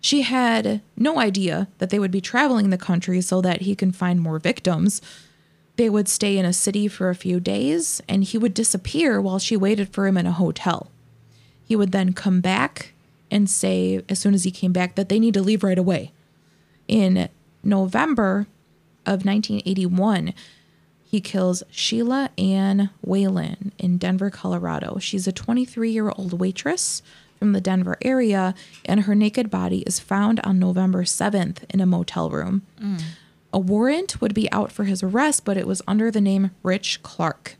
She 0.00 0.22
had 0.22 0.82
no 0.96 1.18
idea 1.18 1.68
that 1.78 1.88
they 1.88 1.98
would 1.98 2.10
be 2.10 2.20
traveling 2.20 2.68
the 2.68 2.76
country 2.76 3.22
so 3.22 3.40
that 3.40 3.62
he 3.62 3.74
can 3.74 3.90
find 3.90 4.20
more 4.20 4.38
victims. 4.38 5.00
They 5.76 5.90
would 5.90 6.08
stay 6.08 6.38
in 6.38 6.44
a 6.44 6.52
city 6.52 6.88
for 6.88 7.10
a 7.10 7.14
few 7.14 7.40
days 7.40 8.00
and 8.08 8.22
he 8.24 8.38
would 8.38 8.54
disappear 8.54 9.20
while 9.20 9.38
she 9.38 9.56
waited 9.56 9.92
for 9.92 10.06
him 10.06 10.16
in 10.16 10.26
a 10.26 10.32
hotel. 10.32 10.90
He 11.66 11.74
would 11.74 11.92
then 11.92 12.12
come 12.12 12.40
back 12.40 12.92
and 13.30 13.50
say, 13.50 14.02
as 14.08 14.18
soon 14.18 14.34
as 14.34 14.44
he 14.44 14.50
came 14.50 14.72
back, 14.72 14.94
that 14.94 15.08
they 15.08 15.18
need 15.18 15.34
to 15.34 15.42
leave 15.42 15.64
right 15.64 15.78
away. 15.78 16.12
In 16.86 17.28
November 17.62 18.46
of 19.06 19.24
1981, 19.24 20.34
he 21.04 21.20
kills 21.20 21.62
Sheila 21.70 22.30
Ann 22.38 22.90
Whalen 23.00 23.72
in 23.78 23.98
Denver, 23.98 24.30
Colorado. 24.30 24.98
She's 24.98 25.26
a 25.26 25.32
23 25.32 25.90
year 25.90 26.10
old 26.10 26.38
waitress 26.38 27.02
from 27.38 27.52
the 27.52 27.60
Denver 27.60 27.96
area, 28.02 28.54
and 28.84 29.02
her 29.02 29.14
naked 29.14 29.50
body 29.50 29.80
is 29.80 30.00
found 30.00 30.40
on 30.40 30.58
November 30.58 31.04
7th 31.04 31.58
in 31.70 31.80
a 31.80 31.86
motel 31.86 32.30
room. 32.30 32.62
Mm. 32.80 33.02
A 33.54 33.58
warrant 33.60 34.20
would 34.20 34.34
be 34.34 34.50
out 34.50 34.72
for 34.72 34.82
his 34.82 35.00
arrest, 35.00 35.44
but 35.44 35.56
it 35.56 35.68
was 35.68 35.80
under 35.86 36.10
the 36.10 36.20
name 36.20 36.50
Rich 36.64 37.04
Clark. 37.04 37.54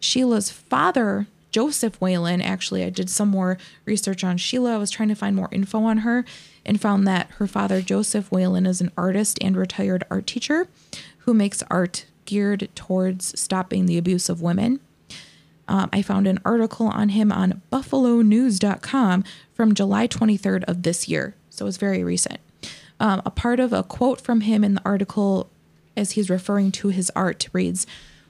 Sheila's 0.00 0.50
father, 0.50 1.26
Joseph 1.50 1.98
Whalen, 1.98 2.42
actually, 2.42 2.84
I 2.84 2.90
did 2.90 3.08
some 3.08 3.30
more 3.30 3.56
research 3.86 4.22
on 4.22 4.36
Sheila. 4.36 4.74
I 4.74 4.76
was 4.76 4.90
trying 4.90 5.08
to 5.08 5.14
find 5.14 5.34
more 5.34 5.48
info 5.50 5.84
on 5.84 5.98
her 5.98 6.26
and 6.66 6.78
found 6.78 7.06
that 7.06 7.30
her 7.38 7.46
father, 7.46 7.80
Joseph 7.80 8.30
Whalen, 8.30 8.66
is 8.66 8.82
an 8.82 8.92
artist 8.94 9.38
and 9.40 9.56
retired 9.56 10.04
art 10.10 10.26
teacher 10.26 10.68
who 11.20 11.32
makes 11.32 11.62
art 11.70 12.04
geared 12.26 12.68
towards 12.74 13.40
stopping 13.40 13.86
the 13.86 13.96
abuse 13.96 14.28
of 14.28 14.42
women. 14.42 14.78
Um, 15.68 15.88
I 15.90 16.02
found 16.02 16.26
an 16.26 16.38
article 16.44 16.88
on 16.88 17.08
him 17.08 17.32
on 17.32 17.62
buffalonews.com 17.72 19.24
from 19.54 19.74
July 19.74 20.06
23rd 20.06 20.64
of 20.64 20.82
this 20.82 21.08
year. 21.08 21.34
So 21.48 21.66
it's 21.66 21.78
very 21.78 22.04
recent. 22.04 22.40
Um, 23.02 23.20
a 23.26 23.30
part 23.32 23.58
of 23.58 23.72
a 23.72 23.82
quote 23.82 24.20
from 24.20 24.42
him 24.42 24.62
in 24.62 24.74
the 24.74 24.82
article, 24.84 25.50
as 25.96 26.12
he's 26.12 26.30
referring 26.30 26.70
to 26.70 26.88
his 26.88 27.10
art, 27.16 27.48
reads 27.52 27.84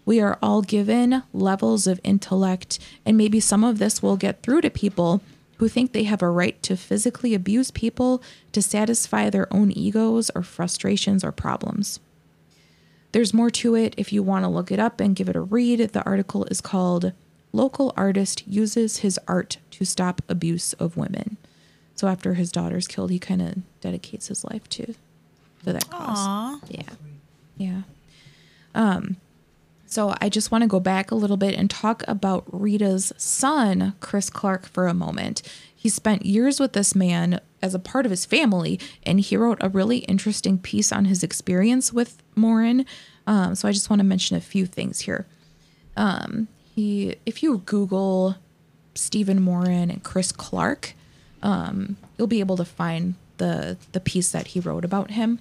We 0.06 0.18
are 0.18 0.38
all 0.42 0.62
given 0.62 1.24
levels 1.34 1.86
of 1.86 2.00
intellect, 2.02 2.78
and 3.04 3.18
maybe 3.18 3.38
some 3.38 3.64
of 3.64 3.78
this 3.78 4.02
will 4.02 4.16
get 4.16 4.42
through 4.42 4.62
to 4.62 4.70
people 4.70 5.20
who 5.58 5.68
think 5.68 5.92
they 5.92 6.04
have 6.04 6.22
a 6.22 6.30
right 6.30 6.60
to 6.62 6.78
physically 6.78 7.34
abuse 7.34 7.70
people 7.70 8.22
to 8.52 8.62
satisfy 8.62 9.28
their 9.28 9.52
own 9.52 9.70
egos 9.72 10.30
or 10.34 10.42
frustrations 10.42 11.22
or 11.22 11.32
problems. 11.32 12.00
There's 13.12 13.34
more 13.34 13.50
to 13.50 13.74
it 13.74 13.94
if 13.98 14.10
you 14.10 14.22
want 14.22 14.46
to 14.46 14.48
look 14.48 14.72
it 14.72 14.80
up 14.80 15.00
and 15.00 15.14
give 15.14 15.28
it 15.28 15.36
a 15.36 15.42
read. 15.42 15.80
The 15.80 16.02
article 16.04 16.46
is 16.46 16.62
called 16.62 17.12
Local 17.52 17.92
Artist 17.94 18.48
Uses 18.48 18.98
His 18.98 19.20
Art 19.28 19.58
to 19.72 19.84
Stop 19.84 20.22
Abuse 20.30 20.72
of 20.74 20.96
Women. 20.96 21.36
So 21.94 22.08
after 22.08 22.34
his 22.34 22.50
daughter's 22.50 22.88
killed, 22.88 23.10
he 23.10 23.18
kind 23.18 23.42
of 23.42 23.80
dedicates 23.80 24.28
his 24.28 24.44
life 24.44 24.68
to, 24.70 24.86
to 25.64 25.72
that 25.72 25.88
cause. 25.90 26.18
Aw. 26.18 26.60
Yeah. 26.68 26.82
Yeah. 27.56 27.82
Um, 28.74 29.16
so 29.86 30.14
I 30.22 30.30
just 30.30 30.50
want 30.50 30.62
to 30.62 30.68
go 30.68 30.80
back 30.80 31.10
a 31.10 31.14
little 31.14 31.36
bit 31.36 31.54
and 31.54 31.68
talk 31.68 32.02
about 32.08 32.44
Rita's 32.50 33.12
son, 33.18 33.94
Chris 34.00 34.30
Clark, 34.30 34.66
for 34.66 34.86
a 34.86 34.94
moment. 34.94 35.42
He 35.74 35.90
spent 35.90 36.24
years 36.24 36.58
with 36.58 36.72
this 36.72 36.94
man 36.94 37.40
as 37.60 37.74
a 37.74 37.78
part 37.78 38.06
of 38.06 38.10
his 38.10 38.24
family, 38.24 38.80
and 39.02 39.20
he 39.20 39.36
wrote 39.36 39.58
a 39.60 39.68
really 39.68 39.98
interesting 39.98 40.56
piece 40.58 40.92
on 40.92 41.04
his 41.04 41.22
experience 41.22 41.92
with 41.92 42.22
Morin. 42.34 42.86
Um, 43.26 43.54
so 43.54 43.68
I 43.68 43.72
just 43.72 43.90
want 43.90 44.00
to 44.00 44.04
mention 44.04 44.36
a 44.36 44.40
few 44.40 44.64
things 44.64 45.00
here. 45.00 45.26
Um, 45.96 46.48
he, 46.74 47.16
if 47.26 47.42
you 47.42 47.58
Google 47.58 48.36
Stephen 48.94 49.42
Morin 49.42 49.90
and 49.90 50.02
Chris 50.02 50.32
Clark, 50.32 50.94
um, 51.42 51.96
you'll 52.16 52.26
be 52.26 52.40
able 52.40 52.56
to 52.56 52.64
find 52.64 53.14
the 53.38 53.76
the 53.92 54.00
piece 54.00 54.30
that 54.32 54.48
he 54.48 54.60
wrote 54.60 54.84
about 54.84 55.12
him. 55.12 55.38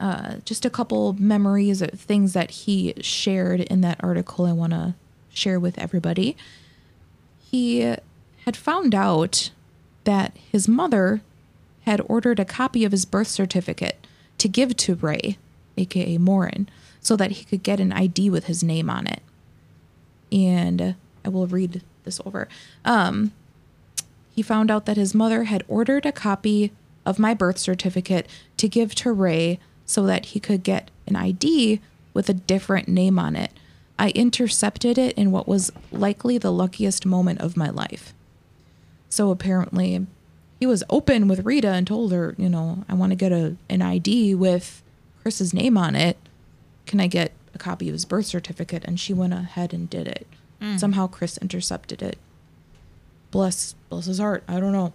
Uh, 0.00 0.36
just 0.44 0.64
a 0.64 0.70
couple 0.70 1.12
memories 1.12 1.80
of 1.80 1.90
things 1.90 2.32
that 2.32 2.50
he 2.50 2.92
shared 3.00 3.60
in 3.60 3.82
that 3.82 4.02
article 4.02 4.46
I 4.46 4.52
want 4.52 4.72
to 4.72 4.94
share 5.32 5.60
with 5.60 5.78
everybody. 5.78 6.36
He 7.40 7.80
had 8.44 8.56
found 8.56 8.94
out 8.94 9.50
that 10.04 10.36
his 10.50 10.66
mother 10.66 11.20
had 11.82 12.00
ordered 12.08 12.40
a 12.40 12.44
copy 12.44 12.84
of 12.84 12.92
his 12.92 13.04
birth 13.04 13.28
certificate 13.28 14.04
to 14.38 14.48
give 14.48 14.76
to 14.78 14.96
Ray, 14.96 15.38
aka 15.76 16.18
Morin, 16.18 16.68
so 17.00 17.14
that 17.16 17.32
he 17.32 17.44
could 17.44 17.62
get 17.62 17.78
an 17.78 17.92
ID 17.92 18.30
with 18.30 18.46
his 18.46 18.64
name 18.64 18.90
on 18.90 19.06
it. 19.06 19.22
And 20.32 20.96
I 21.24 21.28
will 21.28 21.46
read 21.46 21.82
this 22.04 22.20
over. 22.24 22.48
Um, 22.84 23.32
he 24.34 24.42
found 24.42 24.70
out 24.70 24.86
that 24.86 24.96
his 24.96 25.14
mother 25.14 25.44
had 25.44 25.64
ordered 25.68 26.06
a 26.06 26.12
copy 26.12 26.72
of 27.04 27.18
my 27.18 27.34
birth 27.34 27.58
certificate 27.58 28.28
to 28.56 28.68
give 28.68 28.94
to 28.94 29.12
Ray 29.12 29.58
so 29.84 30.04
that 30.04 30.26
he 30.26 30.40
could 30.40 30.62
get 30.62 30.90
an 31.06 31.16
ID 31.16 31.80
with 32.14 32.28
a 32.28 32.34
different 32.34 32.88
name 32.88 33.18
on 33.18 33.36
it. 33.36 33.52
I 33.98 34.10
intercepted 34.10 34.98
it 34.98 35.16
in 35.16 35.30
what 35.30 35.46
was 35.46 35.70
likely 35.90 36.38
the 36.38 36.52
luckiest 36.52 37.04
moment 37.04 37.40
of 37.40 37.56
my 37.56 37.68
life. 37.68 38.14
So 39.08 39.30
apparently, 39.30 40.06
he 40.58 40.66
was 40.66 40.82
open 40.88 41.28
with 41.28 41.44
Rita 41.44 41.68
and 41.68 41.86
told 41.86 42.12
her, 42.12 42.34
you 42.38 42.48
know, 42.48 42.84
I 42.88 42.94
want 42.94 43.10
to 43.10 43.16
get 43.16 43.32
a 43.32 43.56
an 43.68 43.82
ID 43.82 44.34
with 44.34 44.82
Chris's 45.20 45.52
name 45.52 45.76
on 45.76 45.94
it. 45.94 46.16
Can 46.86 47.00
I 47.00 47.06
get 47.06 47.32
a 47.54 47.58
copy 47.58 47.88
of 47.88 47.92
his 47.92 48.04
birth 48.04 48.26
certificate? 48.26 48.84
And 48.84 48.98
she 48.98 49.12
went 49.12 49.34
ahead 49.34 49.74
and 49.74 49.90
did 49.90 50.08
it. 50.08 50.26
Mm. 50.60 50.80
Somehow 50.80 51.06
Chris 51.06 51.36
intercepted 51.38 52.00
it. 52.00 52.18
Bless 53.32 53.74
bless 53.90 54.04
his 54.06 54.18
heart. 54.20 54.44
I 54.46 54.60
don't 54.60 54.72
know. 54.72 54.92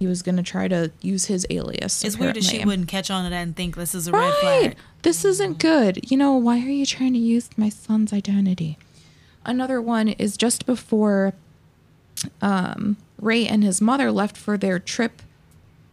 He 0.00 0.06
was 0.08 0.22
gonna 0.22 0.42
try 0.42 0.66
to 0.66 0.90
use 1.02 1.26
his 1.26 1.46
alias. 1.50 2.02
It's 2.04 2.18
weird 2.18 2.34
that 2.34 2.42
she 2.44 2.64
wouldn't 2.64 2.88
catch 2.88 3.10
on 3.10 3.24
to 3.24 3.30
that 3.30 3.36
and 3.42 3.54
think 3.54 3.76
this 3.76 3.94
is 3.94 4.08
a 4.08 4.12
red 4.12 4.18
Right. 4.28 4.34
flag. 4.40 4.76
This 5.02 5.24
isn't 5.24 5.58
good. 5.58 6.10
You 6.10 6.16
know, 6.16 6.32
why 6.36 6.56
are 6.58 6.68
you 6.70 6.84
trying 6.86 7.12
to 7.12 7.18
use 7.18 7.48
my 7.56 7.68
son's 7.68 8.12
identity? 8.12 8.76
Another 9.44 9.80
one 9.80 10.08
is 10.08 10.36
just 10.36 10.66
before 10.66 11.34
um, 12.42 12.96
Ray 13.20 13.46
and 13.46 13.62
his 13.64 13.80
mother 13.80 14.10
left 14.10 14.36
for 14.36 14.56
their 14.58 14.78
trip 14.78 15.22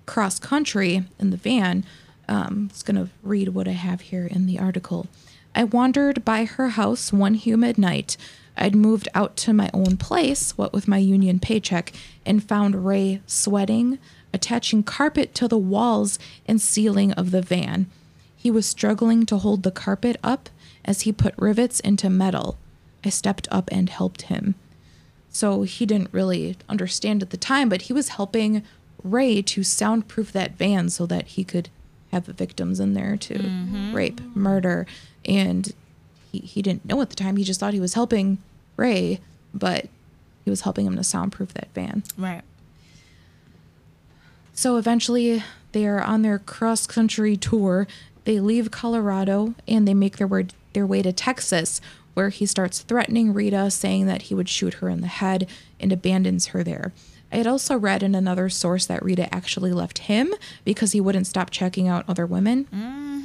cross 0.05 0.39
country 0.39 1.03
in 1.19 1.30
the 1.30 1.38
van. 1.38 1.86
Um, 2.30 2.69
going 2.84 2.97
to 2.97 3.09
read 3.23 3.49
what 3.49 3.67
I 3.69 3.71
have 3.71 4.01
here 4.01 4.25
in 4.25 4.45
the 4.47 4.59
article. 4.59 5.07
I 5.55 5.63
wandered 5.63 6.25
by 6.25 6.43
her 6.43 6.69
house 6.69 7.13
one 7.13 7.36
humid 7.36 7.78
night. 7.78 8.17
I'd 8.58 8.76
moved 8.76 9.08
out 9.14 9.36
to 9.38 9.53
my 9.53 9.70
own 9.74 9.97
place, 9.97 10.58
what 10.58 10.74
with 10.74 10.88
my 10.88 10.97
union 10.97 11.39
paycheck, 11.39 11.93
and 12.26 12.43
found 12.43 12.86
Ray 12.86 13.22
sweating, 13.26 13.99
attaching 14.34 14.84
carpet 14.84 15.34
to 15.36 15.47
the 15.47 15.58
walls 15.58 16.20
and 16.47 16.60
ceiling 16.62 17.12
of 17.14 17.32
the 17.32 17.41
van. 17.41 17.88
He 18.36 18.51
was 18.51 18.66
struggling 18.66 19.26
to 19.28 19.38
hold 19.38 19.64
the 19.64 19.72
carpet 19.72 20.18
up 20.24 20.49
as 20.86 21.01
he 21.01 21.12
put 21.12 21.34
rivets 21.38 21.80
into 21.80 22.10
metal. 22.10 22.58
I 23.03 23.10
stepped 23.10 23.47
up 23.51 23.70
and 23.72 23.89
helped 23.89 24.24
him. 24.24 24.55
So 25.30 25.64
he 25.64 25.86
didn't 25.86 26.14
really 26.14 26.58
understand 26.68 27.22
at 27.22 27.30
the 27.30 27.38
time, 27.38 27.70
but 27.70 27.84
he 27.84 27.93
was 27.93 28.10
helping 28.10 28.64
Ray 29.03 29.41
to 29.43 29.64
soundproof 29.64 30.32
that 30.32 30.58
van 30.58 30.89
so 30.89 31.05
that 31.05 31.28
he 31.28 31.43
could 31.43 31.70
have 32.12 32.26
the 32.26 32.34
victims 32.34 32.80
in 32.80 32.93
there 32.93 33.18
to 33.18 33.36
mm-hmm. 33.36 33.93
rape, 33.93 34.22
murder. 34.34 34.88
And 35.26 35.74
he, 36.39 36.45
he 36.45 36.61
didn't 36.61 36.85
know 36.85 37.01
at 37.01 37.09
the 37.09 37.15
time. 37.15 37.38
He 37.38 37.43
just 37.43 37.59
thought 37.59 37.73
he 37.73 37.79
was 37.79 37.93
helping 37.93 38.38
Ray, 38.75 39.19
but 39.53 39.88
he 40.43 40.49
was 40.49 40.61
helping 40.61 40.85
him 40.85 40.95
to 40.95 41.03
soundproof 41.03 41.53
that 41.53 41.69
van. 41.73 42.03
Right. 42.17 42.41
So 44.53 44.77
eventually, 44.77 45.43
they 45.71 45.85
are 45.85 46.01
on 46.01 46.21
their 46.21 46.39
cross 46.39 46.88
country 46.88 47.38
tour. 47.38 47.88
They 48.23 48.39
leave 48.39 48.71
Colorado 48.71 49.53
and 49.67 49.88
they 49.88 49.93
make 49.93 50.17
their 50.17 50.27
way, 50.27 50.47
their 50.73 50.85
way 50.85 51.01
to 51.01 51.13
Texas, 51.13 51.79
where 52.13 52.29
he 52.29 52.45
starts 52.45 52.79
threatening 52.79 53.33
Rita, 53.33 53.69
saying 53.69 54.07
that 54.07 54.23
he 54.23 54.33
would 54.33 54.49
shoot 54.49 54.75
her 54.75 54.89
in 54.89 55.01
the 55.01 55.07
head 55.07 55.47
and 55.79 55.91
abandons 55.91 56.47
her 56.47 56.63
there. 56.63 56.91
I 57.31 57.38
had 57.38 57.47
also 57.47 57.77
read 57.77 58.03
in 58.03 58.15
another 58.15 58.49
source 58.49 58.85
that 58.85 59.03
Rita 59.03 59.33
actually 59.33 59.73
left 59.73 59.99
him 59.99 60.33
because 60.63 60.93
he 60.93 61.01
wouldn't 61.01 61.27
stop 61.27 61.49
checking 61.49 61.88
out 61.88 62.05
other 62.07 62.25
women. 62.25 62.67
Mm. 62.73 63.16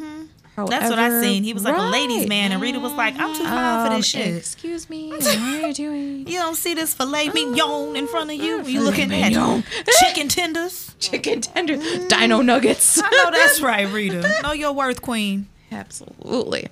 Mm-hmm. 0.66 0.70
That's 0.70 0.90
what 0.90 0.98
I 0.98 1.20
seen. 1.20 1.44
He 1.44 1.52
was 1.52 1.64
like 1.64 1.76
a 1.76 1.82
ladies' 1.82 2.28
man, 2.28 2.52
and 2.52 2.60
Rita 2.60 2.80
was 2.80 2.92
like, 2.92 3.14
"I'm 3.18 3.34
too 3.36 3.44
fine 3.44 3.86
for 3.86 3.96
this 3.96 4.06
shit." 4.06 4.36
Excuse 4.36 4.88
me, 4.88 5.10
what 5.10 5.26
are 5.26 5.68
you 5.68 5.74
doing? 5.74 6.26
You 6.26 6.38
don't 6.38 6.56
see 6.56 6.74
this 6.74 6.94
filet 6.94 7.28
mignon 7.28 7.96
in 7.96 8.06
front 8.06 8.30
of 8.30 8.36
you. 8.36 8.62
You 8.64 8.82
looking 8.82 9.12
at 9.12 9.32
chicken 10.00 10.28
tenders. 10.28 10.94
Chicken 11.02 11.40
tender, 11.40 11.78
dino 12.06 12.42
nuggets. 12.42 13.00
I 13.02 13.10
know 13.10 13.30
that's 13.32 13.60
right, 13.60 13.90
Rita. 13.92 14.40
Know 14.44 14.52
your 14.52 14.72
worth, 14.72 15.02
queen. 15.02 15.48
Absolutely. 15.72 16.68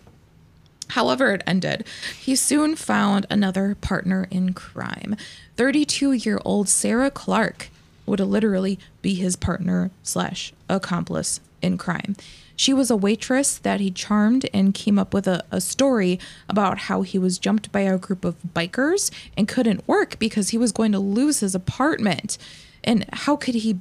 However, 0.90 1.32
it 1.34 1.42
ended. 1.46 1.84
He 2.18 2.36
soon 2.36 2.76
found 2.76 3.26
another 3.30 3.76
partner 3.80 4.28
in 4.30 4.52
crime. 4.52 5.16
32 5.56 6.12
year 6.12 6.40
old 6.44 6.68
Sarah 6.68 7.10
Clark 7.10 7.70
would 8.06 8.20
literally 8.20 8.78
be 9.02 9.14
his 9.14 9.36
partner 9.36 9.90
slash 10.02 10.52
accomplice 10.68 11.40
in 11.62 11.78
crime. 11.78 12.16
She 12.60 12.74
was 12.74 12.90
a 12.90 12.96
waitress 12.96 13.56
that 13.56 13.80
he 13.80 13.90
charmed 13.90 14.46
and 14.52 14.74
came 14.74 14.98
up 14.98 15.14
with 15.14 15.26
a, 15.26 15.42
a 15.50 15.62
story 15.62 16.20
about 16.46 16.76
how 16.76 17.00
he 17.00 17.18
was 17.18 17.38
jumped 17.38 17.72
by 17.72 17.80
a 17.80 17.96
group 17.96 18.22
of 18.22 18.36
bikers 18.54 19.10
and 19.34 19.48
couldn't 19.48 19.88
work 19.88 20.18
because 20.18 20.50
he 20.50 20.58
was 20.58 20.70
going 20.70 20.92
to 20.92 20.98
lose 20.98 21.40
his 21.40 21.54
apartment. 21.54 22.36
And 22.84 23.06
how 23.14 23.34
could 23.34 23.54
he 23.54 23.80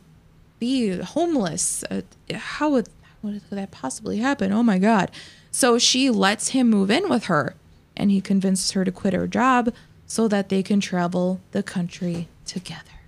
be 0.59 0.97
homeless? 0.97 1.83
Uh, 1.91 2.03
how 2.33 2.69
would, 2.69 2.87
how 3.01 3.15
would 3.23 3.41
that 3.49 3.71
possibly 3.71 4.19
happen? 4.19 4.53
Oh 4.53 4.63
my 4.63 4.79
God. 4.79 5.11
So 5.51 5.77
she 5.77 6.09
lets 6.09 6.49
him 6.49 6.69
move 6.69 6.89
in 6.89 7.09
with 7.09 7.25
her 7.25 7.55
and 7.97 8.09
he 8.11 8.21
convinces 8.21 8.71
her 8.71 8.85
to 8.85 8.93
quit 8.93 9.11
her 9.11 9.27
job 9.27 9.73
so 10.07 10.29
that 10.29 10.47
they 10.47 10.63
can 10.63 10.79
travel 10.79 11.41
the 11.51 11.63
country 11.63 12.29
together. 12.45 12.98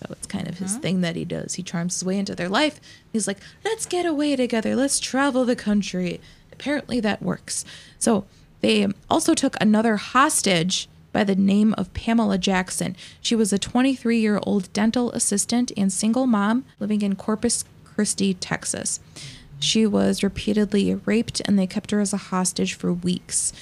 So 0.00 0.12
it's 0.12 0.26
kind 0.26 0.48
of 0.48 0.58
his 0.58 0.76
thing 0.76 1.00
that 1.00 1.16
he 1.16 1.24
does. 1.24 1.54
He 1.54 1.62
charms 1.62 1.94
his 1.94 2.04
way 2.04 2.18
into 2.18 2.34
their 2.34 2.48
life. 2.48 2.80
He's 3.12 3.26
like, 3.26 3.38
let's 3.64 3.86
get 3.86 4.04
away 4.04 4.36
together. 4.36 4.76
Let's 4.76 5.00
travel 5.00 5.44
the 5.44 5.56
country. 5.56 6.20
Apparently 6.52 7.00
that 7.00 7.22
works. 7.22 7.64
So 7.98 8.26
they 8.60 8.86
also 9.08 9.34
took 9.34 9.56
another 9.60 9.96
hostage 9.96 10.88
by 11.12 11.24
the 11.24 11.34
name 11.34 11.74
of 11.78 11.92
Pamela 11.94 12.36
Jackson. 12.36 12.94
She 13.22 13.34
was 13.34 13.52
a 13.52 13.58
23 13.58 14.18
year 14.18 14.38
old 14.42 14.72
dental 14.72 15.10
assistant 15.12 15.72
and 15.76 15.92
single 15.92 16.26
mom 16.26 16.64
living 16.78 17.00
in 17.00 17.16
Corpus 17.16 17.64
Christi, 17.84 18.34
Texas. 18.34 19.00
She 19.58 19.86
was 19.86 20.22
repeatedly 20.22 20.94
raped 20.94 21.40
and 21.46 21.58
they 21.58 21.66
kept 21.66 21.90
her 21.90 22.00
as 22.00 22.12
a 22.12 22.18
hostage 22.18 22.74
for 22.74 22.92
weeks. 22.92 23.54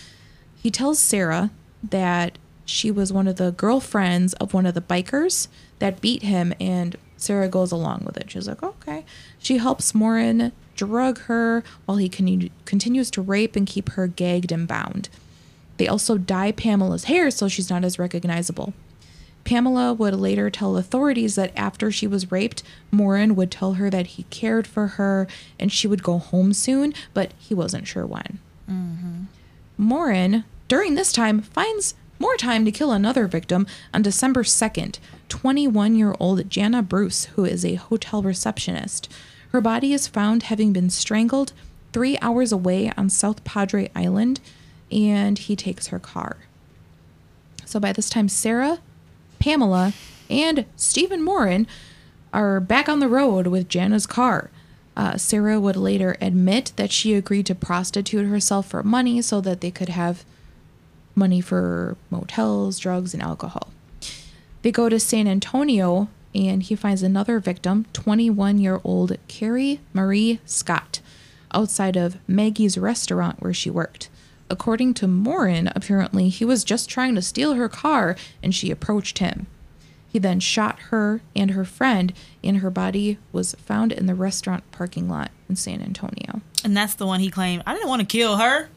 He 0.60 0.70
tells 0.70 0.98
Sarah 0.98 1.50
that 1.82 2.38
she 2.64 2.90
was 2.90 3.12
one 3.12 3.28
of 3.28 3.36
the 3.36 3.52
girlfriends 3.52 4.32
of 4.34 4.54
one 4.54 4.66
of 4.66 4.74
the 4.74 4.80
bikers 4.80 5.48
that 5.78 6.00
beat 6.00 6.22
him, 6.22 6.54
and 6.60 6.96
Sarah 7.16 7.48
goes 7.48 7.72
along 7.72 8.02
with 8.04 8.16
it. 8.16 8.30
She's 8.30 8.48
like, 8.48 8.62
okay. 8.62 9.04
She 9.38 9.58
helps 9.58 9.94
Morin 9.94 10.52
drug 10.76 11.20
her 11.22 11.62
while 11.86 11.98
he 11.98 12.08
con- 12.08 12.50
continues 12.64 13.10
to 13.12 13.22
rape 13.22 13.56
and 13.56 13.66
keep 13.66 13.90
her 13.90 14.06
gagged 14.06 14.52
and 14.52 14.66
bound. 14.66 15.08
They 15.76 15.88
also 15.88 16.18
dye 16.18 16.52
Pamela's 16.52 17.04
hair 17.04 17.30
so 17.30 17.48
she's 17.48 17.70
not 17.70 17.84
as 17.84 17.98
recognizable. 17.98 18.74
Pamela 19.44 19.92
would 19.92 20.14
later 20.14 20.48
tell 20.48 20.76
authorities 20.76 21.34
that 21.34 21.52
after 21.54 21.90
she 21.90 22.06
was 22.06 22.32
raped, 22.32 22.62
Morin 22.90 23.36
would 23.36 23.50
tell 23.50 23.74
her 23.74 23.90
that 23.90 24.06
he 24.08 24.22
cared 24.24 24.66
for 24.66 24.86
her 24.88 25.26
and 25.58 25.70
she 25.70 25.86
would 25.86 26.02
go 26.02 26.18
home 26.18 26.52
soon, 26.52 26.94
but 27.12 27.32
he 27.38 27.54
wasn't 27.54 27.86
sure 27.86 28.06
when. 28.06 28.38
Mm-hmm. 28.70 29.22
Morin, 29.76 30.44
during 30.66 30.94
this 30.94 31.12
time, 31.12 31.42
finds 31.42 31.94
more 32.18 32.36
time 32.36 32.64
to 32.64 32.72
kill 32.72 32.92
another 32.92 33.26
victim 33.26 33.66
on 33.92 34.00
December 34.00 34.44
2nd, 34.44 34.98
21 35.28 35.96
year 35.96 36.14
old 36.20 36.48
Jana 36.50 36.82
Bruce, 36.82 37.26
who 37.36 37.44
is 37.44 37.64
a 37.64 37.74
hotel 37.74 38.22
receptionist. 38.22 39.10
Her 39.52 39.60
body 39.60 39.92
is 39.92 40.08
found 40.08 40.44
having 40.44 40.72
been 40.72 40.90
strangled 40.90 41.52
three 41.92 42.18
hours 42.20 42.50
away 42.52 42.92
on 42.96 43.08
South 43.08 43.44
Padre 43.44 43.90
Island, 43.94 44.40
and 44.90 45.38
he 45.38 45.54
takes 45.54 45.88
her 45.88 45.98
car. 45.98 46.38
So 47.64 47.78
by 47.78 47.92
this 47.92 48.10
time, 48.10 48.28
Sarah, 48.28 48.80
Pamela, 49.38 49.92
and 50.28 50.66
Stephen 50.76 51.22
Morin 51.22 51.66
are 52.32 52.60
back 52.60 52.88
on 52.88 52.98
the 52.98 53.08
road 53.08 53.46
with 53.46 53.68
Jana's 53.68 54.06
car. 54.06 54.50
Uh, 54.96 55.16
Sarah 55.16 55.60
would 55.60 55.76
later 55.76 56.16
admit 56.20 56.72
that 56.76 56.92
she 56.92 57.14
agreed 57.14 57.46
to 57.46 57.54
prostitute 57.54 58.26
herself 58.26 58.68
for 58.68 58.82
money 58.82 59.22
so 59.22 59.40
that 59.40 59.60
they 59.60 59.70
could 59.70 59.88
have 59.88 60.24
money 61.14 61.40
for 61.40 61.96
motels, 62.10 62.78
drugs, 62.78 63.14
and 63.14 63.22
alcohol. 63.22 63.70
They 64.64 64.72
go 64.72 64.88
to 64.88 64.98
San 64.98 65.28
Antonio 65.28 66.08
and 66.34 66.62
he 66.62 66.74
finds 66.74 67.02
another 67.02 67.38
victim, 67.38 67.84
21 67.92 68.56
year 68.56 68.80
old 68.82 69.14
Carrie 69.28 69.80
Marie 69.92 70.40
Scott, 70.46 71.00
outside 71.52 71.96
of 71.98 72.16
Maggie's 72.26 72.78
restaurant 72.78 73.42
where 73.42 73.52
she 73.52 73.68
worked. 73.68 74.08
According 74.48 74.94
to 74.94 75.06
Morin, 75.06 75.70
apparently 75.76 76.30
he 76.30 76.46
was 76.46 76.64
just 76.64 76.88
trying 76.88 77.14
to 77.14 77.20
steal 77.20 77.52
her 77.52 77.68
car 77.68 78.16
and 78.42 78.54
she 78.54 78.70
approached 78.70 79.18
him. 79.18 79.48
He 80.08 80.18
then 80.18 80.40
shot 80.40 80.78
her 80.88 81.20
and 81.36 81.50
her 81.50 81.66
friend, 81.66 82.14
and 82.42 82.58
her 82.58 82.70
body 82.70 83.18
was 83.32 83.54
found 83.56 83.92
in 83.92 84.06
the 84.06 84.14
restaurant 84.14 84.64
parking 84.70 85.10
lot 85.10 85.30
in 85.46 85.56
San 85.56 85.82
Antonio. 85.82 86.40
And 86.64 86.74
that's 86.74 86.94
the 86.94 87.06
one 87.06 87.20
he 87.20 87.30
claimed. 87.30 87.64
I 87.66 87.74
didn't 87.74 87.88
want 87.90 88.00
to 88.00 88.06
kill 88.06 88.38
her. 88.38 88.70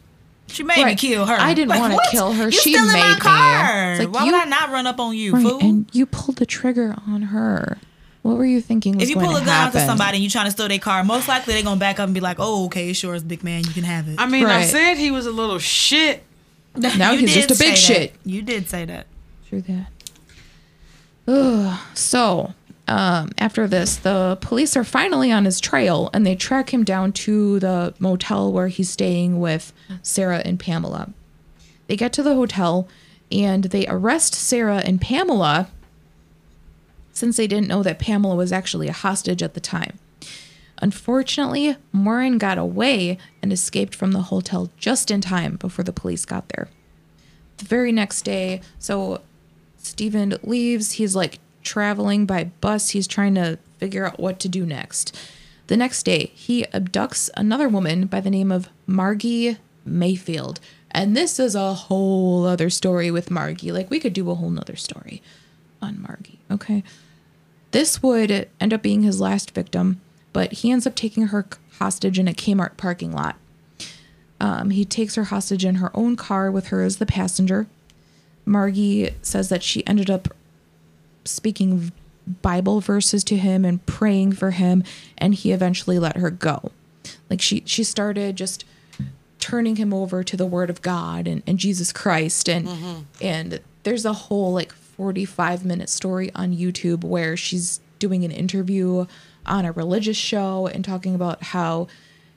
She 0.48 0.64
made 0.64 0.86
me 0.86 0.96
kill 0.96 1.26
her. 1.26 1.36
I 1.38 1.54
didn't 1.54 1.70
Like, 1.70 1.80
wanna 1.80 1.98
kill 2.12 2.32
her. 2.34 2.46
You 2.46 2.52
She 2.52 2.74
still 2.74 2.88
in 2.88 2.94
made 2.94 3.00
my 3.02 3.14
me. 3.16 3.20
car. 3.20 3.92
It's 3.94 4.00
like, 4.06 4.14
Why 4.14 4.26
you- 4.26 4.32
would 4.32 4.42
I 4.42 4.46
not 4.46 4.70
run 4.72 4.88
up 4.88 5.00
on 5.00 5.16
you, 5.16 5.34
Right, 5.34 5.44
fool? 5.44 5.60
and 5.60 5.86
you 5.92 6.06
pulled 6.06 6.38
the 6.38 6.46
trigger 6.46 6.96
on 7.08 7.22
her. 7.24 7.78
What 8.24 8.38
were 8.38 8.46
you 8.46 8.60
thinking 8.62 8.96
was 8.96 9.04
if 9.04 9.10
you 9.10 9.16
going 9.16 9.28
pull 9.28 9.36
a 9.38 9.40
to 9.42 9.46
gun 9.46 9.68
out 9.68 9.74
to 9.74 9.86
somebody 9.86 10.18
and 10.18 10.24
you're 10.24 10.32
trying 10.32 10.46
to 10.46 10.52
steal 10.52 10.68
their 10.68 10.80
car, 10.80 11.04
most 11.04 11.28
likely 11.28 11.54
they're 11.54 11.64
gonna 11.64 11.80
back 11.80 12.00
up 12.00 12.06
and 12.06 12.14
be 12.14 12.20
like, 12.20 12.38
"Oh, 12.40 12.66
okay, 12.66 12.92
sure, 12.94 13.14
it's 13.16 13.24
big 13.24 13.44
man, 13.44 13.64
you 13.64 13.72
can 13.72 13.84
have 13.84 14.08
it." 14.08 14.16
I 14.18 14.26
mean, 14.28 14.46
I 14.46 14.66
said 14.66 14.98
he 14.98 15.12
was 15.12 15.26
a 15.26 15.32
little 15.32 15.60
shit. 15.60 16.24
Now 16.76 17.14
he's 17.16 17.34
just 17.34 17.52
a 17.52 17.54
big 17.54 17.58
say 17.58 17.70
that. 17.72 17.78
shit. 17.78 18.16
You 18.26 18.42
did 18.42 18.70
say 18.70 18.86
that. 18.86 19.08
True 19.50 19.62
that. 19.62 19.88
Ugh. 21.28 21.80
So, 21.94 22.54
um, 22.88 23.32
after 23.38 23.68
this, 23.68 23.98
the 23.98 24.38
police 24.40 24.78
are 24.78 24.84
finally 24.84 25.32
on 25.32 25.46
his 25.46 25.60
trail 25.60 26.10
and 26.14 26.26
they 26.26 26.36
track 26.36 26.74
him 26.74 26.84
down 26.84 27.12
to 27.14 27.60
the 27.60 27.94
motel 28.00 28.52
where 28.52 28.70
he's 28.70 28.90
staying 28.90 29.40
with 29.40 29.74
Sarah 30.02 30.42
and 30.46 30.60
Pamela. 30.60 31.12
They 31.88 31.98
get 31.98 32.14
to 32.14 32.24
the 32.24 32.36
hotel 32.36 32.88
and 33.32 33.66
they 33.66 33.86
arrest 33.88 34.36
Sarah 34.36 34.82
and 34.86 35.02
Pamela 35.02 35.70
since 37.12 37.36
they 37.36 37.48
didn't 37.48 37.68
know 37.68 37.84
that 37.84 38.00
Pamela 38.00 38.36
was 38.36 38.52
actually 38.52 38.88
a 38.88 38.94
hostage 38.94 39.44
at 39.44 39.54
the 39.54 39.60
time. 39.60 40.00
Unfortunately, 40.80 41.76
Morin 41.92 42.38
got 42.38 42.58
away 42.58 43.18
and 43.42 43.52
escaped 43.52 43.96
from 43.96 44.12
the 44.12 44.24
hotel 44.24 44.70
just 44.78 45.10
in 45.10 45.22
time 45.22 45.56
before 45.56 45.84
the 45.84 45.92
police 45.92 46.26
got 46.26 46.50
there. 46.50 46.70
The 47.58 47.66
very 47.66 47.92
next 47.92 48.22
day, 48.22 48.62
so 48.78 49.22
Stephen 49.78 50.36
leaves. 50.44 50.94
He's 50.94 51.16
like 51.16 51.40
traveling 51.68 52.26
by 52.26 52.46
bus. 52.62 52.90
He's 52.90 53.08
trying 53.08 53.36
to 53.36 53.60
figure 53.78 54.08
out 54.08 54.20
what 54.20 54.40
to 54.40 54.50
do 54.50 54.66
next. 54.66 55.16
The 55.68 55.78
next 55.78 56.04
day, 56.04 56.32
he 56.34 56.64
abducts 56.74 57.30
another 57.36 57.68
woman 57.68 58.06
by 58.06 58.22
the 58.22 58.30
name 58.30 58.52
of 58.52 58.70
Margie 58.88 59.58
Mayfield. 59.86 60.60
And 60.92 61.16
this 61.16 61.40
is 61.40 61.54
a 61.54 61.74
whole 61.74 62.46
other 62.46 62.70
story 62.70 63.12
with 63.12 63.30
Margie. 63.30 63.74
Like, 63.74 63.92
we 63.92 64.00
could 64.00 64.14
do 64.14 64.32
a 64.32 64.36
whole 64.36 64.50
nother 64.50 64.78
story 64.78 65.22
on 65.82 66.02
Margie, 66.02 66.40
okay? 66.50 66.84
This 67.72 68.02
would 68.02 68.48
end 68.62 68.74
up 68.74 68.82
being 68.82 69.04
his 69.04 69.20
last 69.20 69.52
victim, 69.52 70.00
but 70.32 70.54
he 70.54 70.72
ends 70.72 70.88
up 70.88 70.96
taking 70.96 71.28
her 71.28 71.46
hostage 71.80 72.18
in 72.18 72.30
a 72.30 72.34
Kmart 72.34 72.78
parking 72.78 73.12
lot. 73.12 73.36
Um, 74.40 74.70
he 74.70 74.86
takes 74.86 75.16
her 75.16 75.26
hostage 75.26 75.66
in 75.66 75.76
her 75.76 75.92
own 75.94 76.16
car 76.16 76.50
with 76.50 76.68
her 76.68 76.82
as 76.84 76.98
the 76.98 77.06
passenger. 77.06 77.68
Margie 78.46 79.12
says 79.22 79.50
that 79.50 79.64
she 79.64 79.86
ended 79.86 80.10
up 80.10 80.30
speaking 81.28 81.92
Bible 82.42 82.82
verses 82.82 83.24
to 83.26 83.38
him 83.38 83.64
and 83.64 83.86
praying 83.86 84.34
for 84.34 84.52
him, 84.52 84.84
and 85.18 85.34
he 85.34 85.52
eventually 85.52 86.00
let 86.00 86.18
her 86.18 86.30
go. 86.30 86.72
Like 87.30 87.42
she 87.42 87.64
she 87.66 87.84
started 87.84 88.36
just 88.36 88.66
turning 89.40 89.78
him 89.78 89.94
over 89.94 90.24
to 90.24 90.36
the 90.36 90.46
Word 90.46 90.70
of 90.70 90.82
God 90.82 91.28
and, 91.28 91.44
and 91.48 91.58
Jesus 91.58 91.94
Christ, 91.94 92.50
and 92.50 92.68
mm-hmm. 92.68 93.02
and 93.22 93.62
there's 93.84 94.06
a 94.06 94.14
whole 94.14 94.54
like 94.54 94.74
45 94.74 95.64
minute 95.64 95.90
story 95.90 96.32
on 96.36 96.56
YouTube 96.56 97.04
where 97.04 97.38
she's 97.38 97.80
doing 98.00 98.24
an 98.24 98.32
interview 98.32 99.06
on 99.46 99.66
a 99.66 99.72
religious 99.72 100.18
show 100.18 100.68
and 100.68 100.84
talking 100.84 101.16
about 101.16 101.42
how 101.44 101.88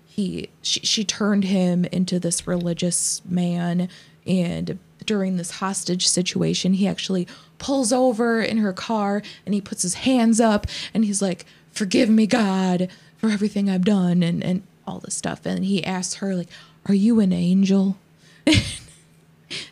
he 0.06 0.50
she, 0.62 0.80
she 0.80 1.04
turned 1.04 1.44
him 1.44 1.84
into 1.86 2.18
this 2.20 2.46
religious 2.46 3.22
man 3.24 3.88
and 4.26 4.78
during 5.06 5.36
this 5.36 5.52
hostage 5.52 6.06
situation 6.06 6.74
he 6.74 6.86
actually 6.86 7.26
pulls 7.58 7.92
over 7.92 8.40
in 8.40 8.58
her 8.58 8.72
car 8.72 9.22
and 9.44 9.54
he 9.54 9.60
puts 9.60 9.82
his 9.82 9.94
hands 9.94 10.40
up 10.40 10.66
and 10.94 11.04
he's 11.04 11.20
like 11.22 11.44
forgive 11.72 12.08
me 12.08 12.26
god 12.26 12.88
for 13.16 13.28
everything 13.28 13.68
i've 13.68 13.84
done 13.84 14.22
and 14.22 14.42
and 14.42 14.62
all 14.86 14.98
this 15.00 15.14
stuff 15.14 15.44
and 15.46 15.64
he 15.64 15.84
asks 15.84 16.14
her 16.14 16.34
like 16.34 16.48
are 16.86 16.94
you 16.94 17.20
an 17.20 17.32
angel 17.32 17.96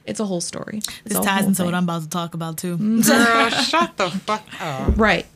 it's 0.06 0.20
a 0.20 0.24
whole 0.26 0.40
story 0.40 0.78
It's 0.78 0.90
This 1.04 1.18
ties 1.20 1.40
whole 1.40 1.48
into 1.48 1.64
what. 1.64 1.74
I'm 1.74 1.84
about 1.84 2.02
to 2.02 2.08
talk 2.08 2.34
about 2.34 2.58
too. 2.58 2.76
Girl, 2.76 3.50
shut 3.50 3.96
the 3.96 4.10
fuck 4.10 4.44
up. 4.60 4.96
Right. 4.98 5.26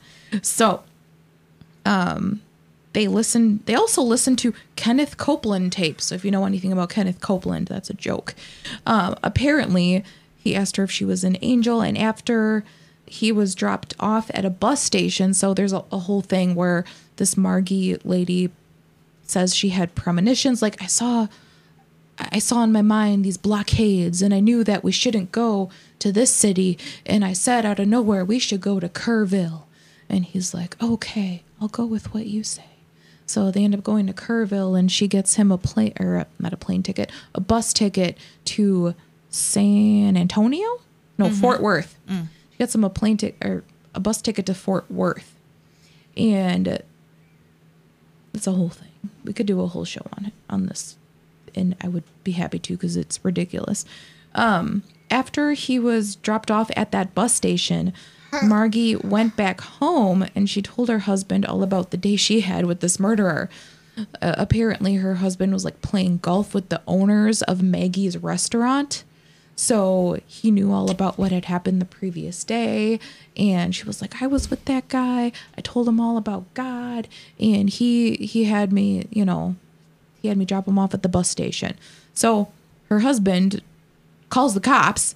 So, 0.43 0.83
um, 1.87 2.41
they 2.93 3.09
listen. 3.09 3.63
They 3.65 3.75
also 3.75 4.03
listen 4.03 4.37
to 4.37 4.55
Kenneth 4.77 5.17
Copeland 5.17 5.73
tapes. 5.73 6.07
So 6.07 6.15
if 6.15 6.25
you 6.25 6.31
know 6.31 6.45
anything 6.45 6.73
about 6.73 6.91
Kenneth 6.91 7.21
Copeland, 7.21 7.69
that's 7.69 7.91
a 7.91 7.95
joke. 7.95 8.35
Um, 8.87 9.17
apparently, 9.23 10.05
he 10.39 10.55
asked 10.55 10.77
her 10.77 10.85
if 10.85 10.91
she 10.91 11.05
was 11.05 11.25
an 11.25 11.37
angel, 11.43 11.81
and 11.81 11.97
after 11.97 12.65
he 13.07 13.33
was 13.33 13.55
dropped 13.55 13.95
off 14.01 14.31
at 14.35 14.45
a 14.45 14.51
bus 14.51 14.83
station, 14.83 15.35
so 15.35 15.55
there's 15.55 15.73
a, 15.73 15.85
a 15.91 15.99
whole 15.99 16.23
thing 16.23 16.55
where 16.55 16.85
this 17.17 17.37
Margie 17.37 17.97
lady 18.05 18.51
says 19.25 19.55
she 19.55 19.71
had 19.71 19.95
premonitions. 19.95 20.61
Like 20.63 20.83
I 20.83 20.87
saw 20.87 21.29
I 22.19 22.39
saw 22.39 22.63
in 22.63 22.73
my 22.73 22.83
mind 22.83 23.25
these 23.25 23.39
blockades, 23.39 24.23
and 24.23 24.35
I 24.35 24.41
knew 24.41 24.65
that 24.65 24.85
we 24.85 24.93
shouldn't 24.93 25.33
go 25.33 25.71
to 25.99 26.13
this 26.13 26.31
city. 26.31 26.79
And 27.07 27.25
I 27.25 27.33
said 27.33 27.65
out 27.65 27.81
of 27.81 27.89
nowhere, 27.89 28.25
we 28.25 28.39
should 28.39 28.61
go 28.61 28.79
to 28.81 28.89
Kerrville. 28.89 29.63
And 30.09 30.25
he's 30.25 30.53
like, 30.53 30.81
okay, 30.83 31.43
I'll 31.61 31.69
go 31.69 31.87
with 31.87 32.13
what 32.13 32.27
you 32.27 32.45
say. 32.45 32.72
So 33.33 33.51
they 33.51 33.65
end 33.65 33.75
up 33.75 33.83
going 33.83 34.07
to 34.07 34.13
Kerrville, 34.13 34.79
and 34.79 34.91
she 34.93 35.09
gets 35.09 35.35
him 35.35 35.51
a 35.51 35.59
plane, 35.59 35.95
or 35.99 36.17
a, 36.17 36.27
not 36.39 36.53
a 36.53 36.57
plane 36.57 36.83
ticket, 36.83 37.11
a 37.35 37.41
bus 37.41 37.73
ticket 37.73 38.19
to 38.47 38.95
San 39.31 40.17
Antonio? 40.17 40.81
No, 41.17 41.27
mm-hmm. 41.27 41.35
Fort 41.37 41.63
Worth. 41.63 41.99
Mm. 42.09 42.27
She 42.51 42.59
gets 42.59 42.75
him 42.75 42.85
a 42.85 42.91
plane 42.91 43.17
ticket, 43.17 43.43
or 43.43 43.65
a 43.95 44.01
bus 44.01 44.21
ticket 44.21 44.47
to 44.47 44.55
Fort 44.55 44.91
Worth. 44.91 45.35
And 46.17 46.83
it's 48.35 48.47
a 48.47 48.53
whole 48.53 48.69
thing. 48.69 48.89
We 49.25 49.33
could 49.33 49.47
do 49.47 49.61
a 49.63 49.67
whole 49.67 49.85
show 49.85 50.07
on 50.17 50.27
it, 50.27 50.33
on 50.51 50.67
this 50.67 50.97
and 51.55 51.77
I 51.81 51.89
would 51.89 52.05
be 52.25 52.33
happy 52.33 52.59
to 52.59 52.75
because 52.75 52.97
it's 52.97 53.25
ridiculous. 53.25 53.85
Um, 54.35 54.83
after 55.11 55.53
he 55.53 55.79
was 55.79 56.17
dropped 56.17 56.51
off 56.51 56.71
at 56.77 56.93
that 56.93 57.15
bus 57.15 57.35
station, 57.35 57.93
Margie 58.43 58.97
went 58.97 59.37
back 59.37 59.61
home 59.61 60.27
and 60.35 60.49
she 60.49 60.63
told 60.63 60.89
her 60.89 61.01
husband 61.01 61.45
all 61.45 61.63
about 61.63 61.91
the 61.91 61.97
day 61.97 62.17
she 62.17 62.41
had 62.41 62.65
with 62.67 62.81
this 62.81 62.99
murderer. 62.99 63.51
Uh, 63.97 64.35
apparently, 64.39 64.95
her 64.95 65.17
husband 65.17 65.53
was 65.53 65.65
like 65.65 65.83
playing 65.83 66.19
golf 66.19 66.55
with 66.55 66.71
the 66.71 66.81
owners 66.87 67.43
of 67.43 67.63
Maggie's 67.63 68.17
restaurant. 68.17 69.05
So 69.55 70.19
he 70.27 70.51
knew 70.51 70.73
all 70.73 70.91
about 70.91 71.19
what 71.19 71.31
had 71.31 71.45
happened 71.45 71.81
the 71.81 71.87
previous 71.87 72.43
day. 72.43 72.99
And 73.37 73.75
she 73.75 73.85
was 73.85 74.01
like, 74.01 74.23
I 74.23 74.27
was 74.27 74.49
with 74.49 74.65
that 74.65 74.89
guy. 74.89 75.31
I 75.57 75.61
told 75.61 75.87
him 75.89 76.01
all 76.01 76.17
about 76.17 76.53
God. 76.55 77.07
And 77.39 77.69
he 77.69 78.15
he 78.17 78.45
had 78.45 78.73
me, 78.73 79.07
you 79.11 79.27
know, 79.27 79.57
he 80.23 80.29
had 80.29 80.39
me 80.39 80.47
drop 80.47 80.67
him 80.67 80.79
off 80.79 80.95
at 80.95 81.03
the 81.03 81.09
bus 81.09 81.29
station. 81.29 81.77
So 82.15 82.51
her 82.89 83.01
husband 83.01 83.63
calls 84.31 84.55
the 84.55 84.61
cops 84.61 85.15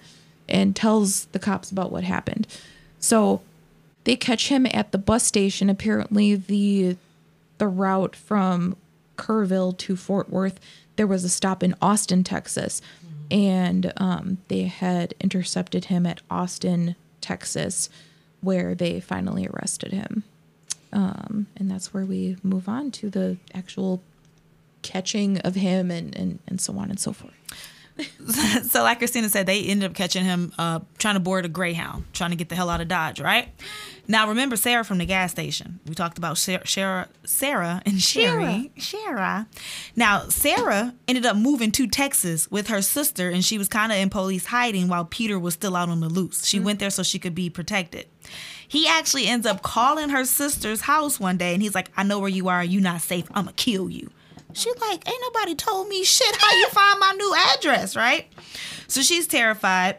and 0.48 0.76
tells 0.76 1.24
the 1.26 1.38
cops 1.38 1.70
about 1.70 1.90
what 1.90 2.04
happened. 2.04 2.46
So 2.98 3.40
they 4.04 4.16
catch 4.16 4.48
him 4.48 4.66
at 4.72 4.92
the 4.92 4.98
bus 4.98 5.24
station. 5.24 5.68
Apparently 5.70 6.34
the 6.34 6.96
the 7.58 7.68
route 7.68 8.14
from 8.14 8.76
Kerrville 9.16 9.76
to 9.78 9.96
Fort 9.96 10.28
Worth, 10.28 10.60
there 10.96 11.06
was 11.06 11.24
a 11.24 11.28
stop 11.28 11.62
in 11.62 11.74
Austin, 11.80 12.22
Texas. 12.22 12.82
And 13.30 13.92
um, 13.96 14.38
they 14.48 14.64
had 14.64 15.14
intercepted 15.20 15.86
him 15.86 16.06
at 16.06 16.20
Austin, 16.30 16.94
Texas, 17.20 17.90
where 18.40 18.74
they 18.74 19.00
finally 19.00 19.48
arrested 19.48 19.92
him. 19.92 20.22
Um, 20.92 21.46
and 21.56 21.70
that's 21.70 21.92
where 21.92 22.04
we 22.04 22.36
move 22.42 22.68
on 22.68 22.90
to 22.92 23.10
the 23.10 23.38
actual 23.52 24.02
catching 24.82 25.38
of 25.40 25.56
him 25.56 25.90
and, 25.90 26.14
and, 26.16 26.38
and 26.46 26.60
so 26.60 26.78
on 26.78 26.90
and 26.90 27.00
so 27.00 27.12
forth. 27.12 27.34
so 28.68 28.82
like 28.82 28.98
Christina 28.98 29.28
said, 29.28 29.46
they 29.46 29.62
ended 29.62 29.90
up 29.90 29.96
catching 29.96 30.24
him 30.24 30.52
uh, 30.58 30.80
trying 30.98 31.14
to 31.14 31.20
board 31.20 31.44
a 31.44 31.48
Greyhound, 31.48 32.04
trying 32.12 32.30
to 32.30 32.36
get 32.36 32.48
the 32.48 32.54
hell 32.54 32.68
out 32.68 32.80
of 32.80 32.88
Dodge, 32.88 33.20
right? 33.20 33.48
Now 34.08 34.28
remember 34.28 34.56
Sarah 34.56 34.84
from 34.84 34.98
the 34.98 35.06
gas 35.06 35.32
station. 35.32 35.80
We 35.86 35.94
talked 35.94 36.18
about 36.18 36.38
Sarah, 36.38 37.08
Sarah, 37.24 37.82
and 37.84 38.00
Sherry. 38.00 38.70
Sarah. 38.78 39.48
Now 39.96 40.28
Sarah 40.28 40.94
ended 41.08 41.26
up 41.26 41.36
moving 41.36 41.72
to 41.72 41.86
Texas 41.86 42.50
with 42.50 42.68
her 42.68 42.82
sister, 42.82 43.30
and 43.30 43.44
she 43.44 43.58
was 43.58 43.68
kind 43.68 43.90
of 43.90 43.98
in 43.98 44.10
police 44.10 44.46
hiding 44.46 44.88
while 44.88 45.04
Peter 45.04 45.38
was 45.38 45.54
still 45.54 45.74
out 45.74 45.88
on 45.88 46.00
the 46.00 46.08
loose. 46.08 46.44
She 46.46 46.60
went 46.60 46.78
there 46.78 46.90
so 46.90 47.02
she 47.02 47.18
could 47.18 47.34
be 47.34 47.50
protected. 47.50 48.06
He 48.68 48.86
actually 48.86 49.26
ends 49.26 49.46
up 49.46 49.62
calling 49.62 50.10
her 50.10 50.24
sister's 50.24 50.82
house 50.82 51.18
one 51.18 51.36
day, 51.36 51.54
and 51.54 51.62
he's 51.62 51.74
like, 51.74 51.90
"I 51.96 52.02
know 52.02 52.18
where 52.18 52.28
you 52.28 52.48
are. 52.48 52.62
You're 52.62 52.82
not 52.82 53.00
safe. 53.00 53.26
I'ma 53.32 53.52
kill 53.56 53.88
you." 53.88 54.10
She 54.56 54.70
like, 54.80 55.06
ain't 55.06 55.22
nobody 55.22 55.54
told 55.54 55.88
me 55.88 56.02
shit. 56.02 56.34
How 56.36 56.56
you 56.56 56.68
find 56.68 56.98
my 56.98 57.12
new 57.12 57.34
address, 57.54 57.94
right? 57.94 58.26
So 58.88 59.02
she's 59.02 59.26
terrified. 59.26 59.98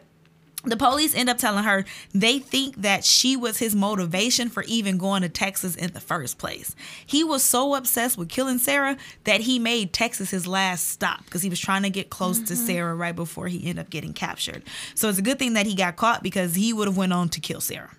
The 0.64 0.76
police 0.76 1.14
end 1.14 1.30
up 1.30 1.38
telling 1.38 1.62
her 1.62 1.84
they 2.12 2.40
think 2.40 2.82
that 2.82 3.04
she 3.04 3.36
was 3.36 3.58
his 3.58 3.76
motivation 3.76 4.48
for 4.48 4.64
even 4.64 4.98
going 4.98 5.22
to 5.22 5.28
Texas 5.28 5.76
in 5.76 5.92
the 5.92 6.00
first 6.00 6.36
place. 6.36 6.74
He 7.06 7.22
was 7.22 7.44
so 7.44 7.76
obsessed 7.76 8.18
with 8.18 8.28
killing 8.28 8.58
Sarah 8.58 8.96
that 9.22 9.42
he 9.42 9.60
made 9.60 9.92
Texas 9.92 10.30
his 10.30 10.48
last 10.48 10.88
stop 10.88 11.24
because 11.24 11.42
he 11.42 11.48
was 11.48 11.60
trying 11.60 11.84
to 11.84 11.90
get 11.90 12.10
close 12.10 12.38
to 12.40 12.54
mm-hmm. 12.54 12.66
Sarah 12.66 12.94
right 12.96 13.14
before 13.14 13.46
he 13.46 13.60
ended 13.68 13.78
up 13.78 13.90
getting 13.90 14.12
captured. 14.12 14.64
So 14.96 15.08
it's 15.08 15.18
a 15.18 15.22
good 15.22 15.38
thing 15.38 15.52
that 15.52 15.66
he 15.66 15.76
got 15.76 15.94
caught 15.94 16.24
because 16.24 16.56
he 16.56 16.72
would 16.72 16.88
have 16.88 16.96
went 16.96 17.12
on 17.12 17.28
to 17.30 17.40
kill 17.40 17.60
Sarah. 17.60 17.92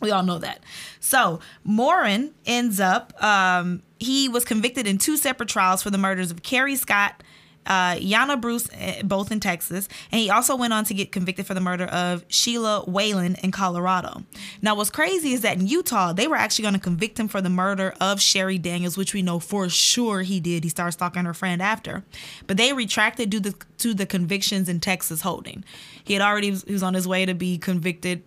We 0.00 0.10
all 0.10 0.22
know 0.22 0.38
that. 0.38 0.62
So 1.00 1.40
Morin 1.64 2.32
ends 2.44 2.80
up, 2.80 3.12
um, 3.22 3.82
he 3.98 4.28
was 4.28 4.44
convicted 4.44 4.86
in 4.86 4.98
two 4.98 5.16
separate 5.16 5.48
trials 5.48 5.82
for 5.82 5.90
the 5.90 5.98
murders 5.98 6.30
of 6.30 6.42
Carrie 6.42 6.76
Scott, 6.76 7.22
uh, 7.66 7.96
Yana 7.96 8.40
Bruce, 8.40 8.68
eh, 8.74 9.02
both 9.02 9.32
in 9.32 9.40
Texas. 9.40 9.88
And 10.12 10.20
he 10.20 10.30
also 10.30 10.54
went 10.54 10.72
on 10.72 10.84
to 10.84 10.94
get 10.94 11.12
convicted 11.12 11.46
for 11.46 11.54
the 11.54 11.60
murder 11.60 11.86
of 11.86 12.24
Sheila 12.28 12.84
Whalen 12.86 13.36
in 13.42 13.50
Colorado. 13.50 14.22
Now, 14.62 14.74
what's 14.76 14.90
crazy 14.90 15.32
is 15.32 15.40
that 15.40 15.58
in 15.58 15.66
Utah, 15.66 16.12
they 16.12 16.28
were 16.28 16.36
actually 16.36 16.62
going 16.62 16.74
to 16.74 16.80
convict 16.80 17.18
him 17.18 17.26
for 17.26 17.40
the 17.40 17.50
murder 17.50 17.94
of 18.00 18.20
Sherry 18.20 18.58
Daniels, 18.58 18.96
which 18.96 19.14
we 19.14 19.22
know 19.22 19.38
for 19.38 19.68
sure 19.68 20.22
he 20.22 20.38
did. 20.38 20.62
He 20.62 20.70
started 20.70 20.92
stalking 20.92 21.24
her 21.24 21.34
friend 21.34 21.60
after. 21.60 22.04
But 22.46 22.56
they 22.56 22.72
retracted 22.72 23.30
due 23.30 23.40
to, 23.40 23.54
to 23.78 23.94
the 23.94 24.06
convictions 24.06 24.68
in 24.68 24.78
Texas 24.78 25.22
holding. 25.22 25.64
He 26.04 26.12
had 26.12 26.22
already, 26.22 26.52
he 26.52 26.72
was 26.72 26.82
on 26.82 26.94
his 26.94 27.08
way 27.08 27.26
to 27.26 27.34
be 27.34 27.58
convicted 27.58 28.22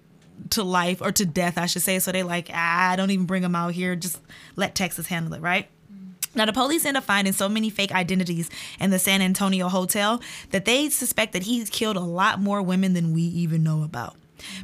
to 0.52 0.64
life 0.64 1.02
or 1.02 1.12
to 1.12 1.26
death, 1.26 1.58
I 1.58 1.66
should 1.66 1.82
say. 1.82 2.00
So 2.00 2.12
they 2.12 2.24
like, 2.24 2.50
ah, 2.54 2.94
don't 2.98 3.12
even 3.12 3.26
bring 3.26 3.44
him 3.44 3.56
out 3.56 3.74
here. 3.74 3.96
Just 3.96 4.20
let 4.56 4.76
Texas 4.76 5.08
handle 5.08 5.34
it, 5.34 5.42
right? 5.42 5.68
Now, 6.36 6.46
the 6.46 6.54
police 6.54 6.86
end 6.86 6.96
up 6.96 7.04
finding 7.04 7.34
so 7.34 7.50
many 7.50 7.70
fake 7.70 7.92
identities 7.92 8.50
in 8.80 8.92
the 8.92 9.00
San 9.00 9.22
Antonio 9.22 9.68
hotel 9.68 10.22
that 10.52 10.66
they 10.66 10.90
suspect 10.90 11.34
that 11.34 11.44
he's 11.44 11.70
killed 11.70 11.98
a 11.98 12.02
lot 12.02 12.40
more 12.40 12.62
women 12.62 12.94
than 12.94 13.14
we 13.14 13.22
even 13.22 13.64
know 13.64 13.84
about. 13.84 14.16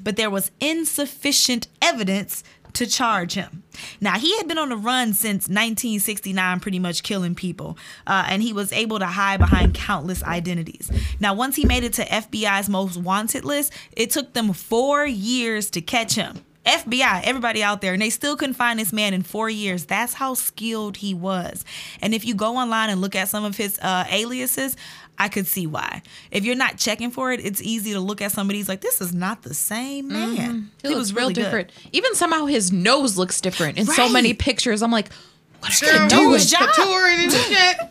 But 0.03 0.15
there 0.15 0.29
was 0.29 0.51
insufficient 0.59 1.67
evidence 1.81 2.43
to 2.75 2.85
charge 2.85 3.33
him. 3.33 3.63
Now, 3.99 4.17
he 4.17 4.37
had 4.37 4.47
been 4.47 4.57
on 4.57 4.69
the 4.69 4.77
run 4.77 5.13
since 5.13 5.47
1969, 5.47 6.59
pretty 6.59 6.79
much 6.79 7.03
killing 7.03 7.35
people, 7.35 7.77
uh, 8.07 8.25
and 8.29 8.41
he 8.41 8.53
was 8.53 8.71
able 8.71 8.99
to 8.99 9.05
hide 9.05 9.39
behind 9.39 9.73
countless 9.73 10.23
identities. 10.23 10.91
Now, 11.19 11.33
once 11.33 11.55
he 11.55 11.65
made 11.65 11.83
it 11.83 11.93
to 11.93 12.05
FBI's 12.05 12.69
most 12.69 12.97
wanted 12.97 13.43
list, 13.43 13.73
it 13.91 14.11
took 14.11 14.33
them 14.33 14.53
four 14.53 15.05
years 15.05 15.69
to 15.71 15.81
catch 15.81 16.15
him. 16.15 16.45
FBI, 16.65 17.21
everybody 17.23 17.61
out 17.61 17.81
there, 17.81 17.93
and 17.93 18.01
they 18.01 18.09
still 18.09 18.35
couldn't 18.35 18.55
find 18.55 18.79
this 18.79 18.91
man 18.91 19.13
in 19.13 19.21
four 19.21 19.49
years. 19.49 19.85
That's 19.85 20.15
how 20.15 20.33
skilled 20.33 20.97
he 20.97 21.13
was. 21.13 21.63
And 22.01 22.13
if 22.13 22.25
you 22.25 22.33
go 22.33 22.57
online 22.57 22.89
and 22.89 23.01
look 23.01 23.15
at 23.15 23.29
some 23.29 23.45
of 23.45 23.55
his 23.55 23.77
uh, 23.79 24.05
aliases, 24.09 24.75
I 25.17 25.29
could 25.29 25.47
see 25.47 25.67
why. 25.67 26.01
If 26.31 26.43
you're 26.43 26.55
not 26.55 26.77
checking 26.77 27.11
for 27.11 27.31
it, 27.31 27.43
it's 27.43 27.61
easy 27.61 27.93
to 27.93 27.99
look 27.99 28.21
at 28.21 28.31
somebody's 28.31 28.67
like, 28.67 28.81
this 28.81 29.01
is 29.01 29.13
not 29.13 29.43
the 29.43 29.53
same 29.53 30.09
mm-hmm. 30.09 30.35
man. 30.35 30.71
He, 30.81 30.93
was 30.93 31.13
real 31.13 31.23
really 31.23 31.33
good. 31.33 31.43
different. 31.43 31.71
Even 31.91 32.15
somehow 32.15 32.45
his 32.45 32.71
nose 32.71 33.17
looks 33.17 33.39
different 33.41 33.77
in 33.77 33.85
so 33.85 34.09
many 34.09 34.33
pictures. 34.33 34.81
I'm 34.81 34.91
like, 34.91 35.11
what 35.59 35.81
are 35.81 35.85
Girl, 35.85 36.03
you 36.03 36.09
doing? 36.09 36.39
job. 36.41 36.69
touring 36.73 37.19
and 37.23 37.31
shit. 37.31 37.77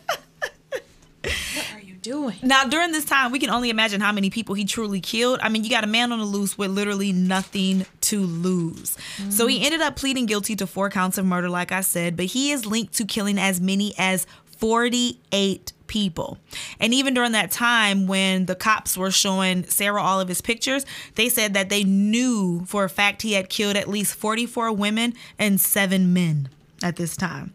What 1.55 1.65
are 1.73 1.81
you 1.81 1.95
doing? 1.95 2.35
Now, 2.43 2.65
during 2.65 2.91
this 2.91 3.03
time, 3.03 3.31
we 3.31 3.39
can 3.39 3.49
only 3.49 3.71
imagine 3.71 3.99
how 3.99 4.11
many 4.11 4.29
people 4.29 4.53
he 4.53 4.63
truly 4.63 5.01
killed. 5.01 5.39
I 5.41 5.49
mean, 5.49 5.63
you 5.63 5.71
got 5.71 5.83
a 5.83 5.87
man 5.87 6.11
on 6.11 6.19
the 6.19 6.25
loose 6.25 6.55
with 6.55 6.69
literally 6.69 7.11
nothing 7.11 7.87
to 8.01 8.19
lose. 8.19 8.95
So 9.29 9.47
he 9.47 9.65
ended 9.65 9.81
up 9.81 9.95
pleading 9.95 10.27
guilty 10.27 10.55
to 10.57 10.67
four 10.67 10.91
counts 10.91 11.17
of 11.17 11.25
murder, 11.25 11.49
like 11.49 11.71
I 11.71 11.81
said, 11.81 12.15
but 12.15 12.27
he 12.27 12.51
is 12.51 12.67
linked 12.67 12.93
to 12.97 13.05
killing 13.05 13.39
as 13.39 13.59
many 13.59 13.95
as 13.97 14.27
48 14.57 15.73
people. 15.95 16.37
And 16.77 16.93
even 16.93 17.13
during 17.13 17.31
that 17.31 17.51
time 17.51 18.05
when 18.05 18.47
the 18.47 18.55
cops 18.55 18.97
were 18.97 19.11
showing 19.11 19.63
Sarah 19.63 20.01
all 20.01 20.19
of 20.19 20.27
his 20.27 20.41
pictures, 20.41 20.85
they 21.15 21.29
said 21.29 21.53
that 21.53 21.69
they 21.69 21.85
knew 21.85 22.65
for 22.65 22.83
a 22.83 22.89
fact 22.89 23.21
he 23.21 23.31
had 23.31 23.47
killed 23.47 23.77
at 23.77 23.87
least 23.87 24.13
44 24.15 24.73
women 24.73 25.13
and 25.39 25.57
seven 25.57 26.11
men 26.11 26.49
at 26.83 26.97
this 26.97 27.15
time. 27.15 27.53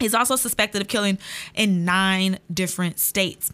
He's 0.00 0.14
also 0.14 0.34
suspected 0.34 0.80
of 0.80 0.88
killing 0.88 1.18
in 1.54 1.84
nine 1.84 2.38
different 2.50 2.98
states. 2.98 3.52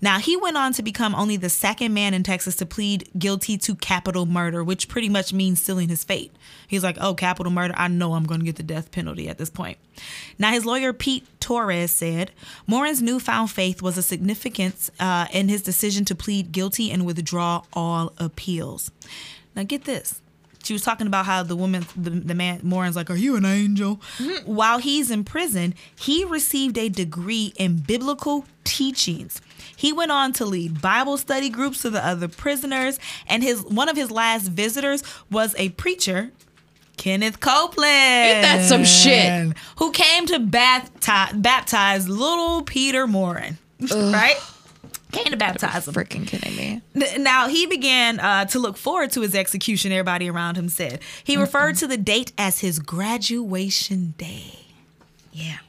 Now, 0.00 0.18
he 0.18 0.36
went 0.36 0.56
on 0.56 0.72
to 0.74 0.82
become 0.82 1.14
only 1.14 1.36
the 1.36 1.48
second 1.48 1.94
man 1.94 2.14
in 2.14 2.22
Texas 2.22 2.56
to 2.56 2.66
plead 2.66 3.08
guilty 3.18 3.58
to 3.58 3.74
capital 3.74 4.26
murder, 4.26 4.62
which 4.64 4.88
pretty 4.88 5.08
much 5.08 5.32
means 5.32 5.62
sealing 5.62 5.88
his 5.88 6.04
fate. 6.04 6.32
He's 6.66 6.84
like, 6.84 6.96
oh, 7.00 7.14
capital 7.14 7.52
murder, 7.52 7.74
I 7.76 7.88
know 7.88 8.14
I'm 8.14 8.24
going 8.24 8.40
to 8.40 8.46
get 8.46 8.56
the 8.56 8.62
death 8.62 8.90
penalty 8.90 9.28
at 9.28 9.38
this 9.38 9.50
point. 9.50 9.78
Now, 10.38 10.50
his 10.50 10.64
lawyer, 10.64 10.92
Pete 10.92 11.26
Torres, 11.40 11.90
said 11.90 12.32
Morin's 12.66 13.02
newfound 13.02 13.50
faith 13.50 13.82
was 13.82 13.98
a 13.98 14.02
significance 14.02 14.90
uh, 14.98 15.26
in 15.32 15.48
his 15.48 15.62
decision 15.62 16.04
to 16.06 16.14
plead 16.14 16.52
guilty 16.52 16.90
and 16.90 17.04
withdraw 17.04 17.62
all 17.72 18.12
appeals. 18.18 18.90
Now, 19.54 19.64
get 19.64 19.84
this 19.84 20.20
she 20.62 20.72
was 20.72 20.82
talking 20.82 21.06
about 21.06 21.26
how 21.26 21.42
the 21.42 21.56
woman, 21.56 21.86
the, 21.96 22.10
the 22.10 22.34
man, 22.34 22.60
Morin's 22.62 22.96
like, 22.96 23.10
Are 23.10 23.16
you 23.16 23.36
an 23.36 23.44
angel? 23.44 24.00
While 24.44 24.78
he's 24.78 25.10
in 25.10 25.24
prison, 25.24 25.74
he 25.98 26.24
received 26.24 26.76
a 26.78 26.88
degree 26.88 27.52
in 27.56 27.78
biblical 27.78 28.44
teachings. 28.64 29.40
He 29.80 29.94
went 29.94 30.10
on 30.10 30.34
to 30.34 30.44
lead 30.44 30.82
Bible 30.82 31.16
study 31.16 31.48
groups 31.48 31.80
to 31.82 31.88
the 31.90 32.04
other 32.06 32.28
prisoners, 32.28 32.98
and 33.26 33.42
his 33.42 33.62
one 33.62 33.88
of 33.88 33.96
his 33.96 34.10
last 34.10 34.48
visitors 34.48 35.02
was 35.30 35.54
a 35.56 35.70
preacher, 35.70 36.32
Kenneth 36.98 37.40
Copeland. 37.40 37.88
Ain't 37.88 38.42
that 38.42 38.62
some 38.68 38.84
shit? 38.84 39.56
Who 39.78 39.90
came 39.92 40.26
to 40.26 40.38
baptize, 40.38 41.32
baptize 41.32 42.10
little 42.10 42.60
Peter 42.60 43.06
Morin, 43.06 43.56
right? 43.90 44.36
Came 45.12 45.24
to 45.24 45.36
baptize 45.38 45.88
him. 45.88 45.94
Freaking 45.94 46.26
kidding 46.26 46.54
me. 46.56 46.82
Now 47.18 47.48
he 47.48 47.64
began 47.66 48.20
uh, 48.20 48.44
to 48.44 48.58
look 48.58 48.76
forward 48.76 49.12
to 49.12 49.22
his 49.22 49.34
execution. 49.34 49.92
Everybody 49.92 50.28
around 50.28 50.56
him 50.56 50.68
said 50.68 51.00
he 51.24 51.38
referred 51.38 51.76
to 51.76 51.86
the 51.86 51.96
date 51.96 52.32
as 52.36 52.60
his 52.60 52.78
graduation 52.78 54.12
day. 54.18 54.66
Yeah. 55.32 55.60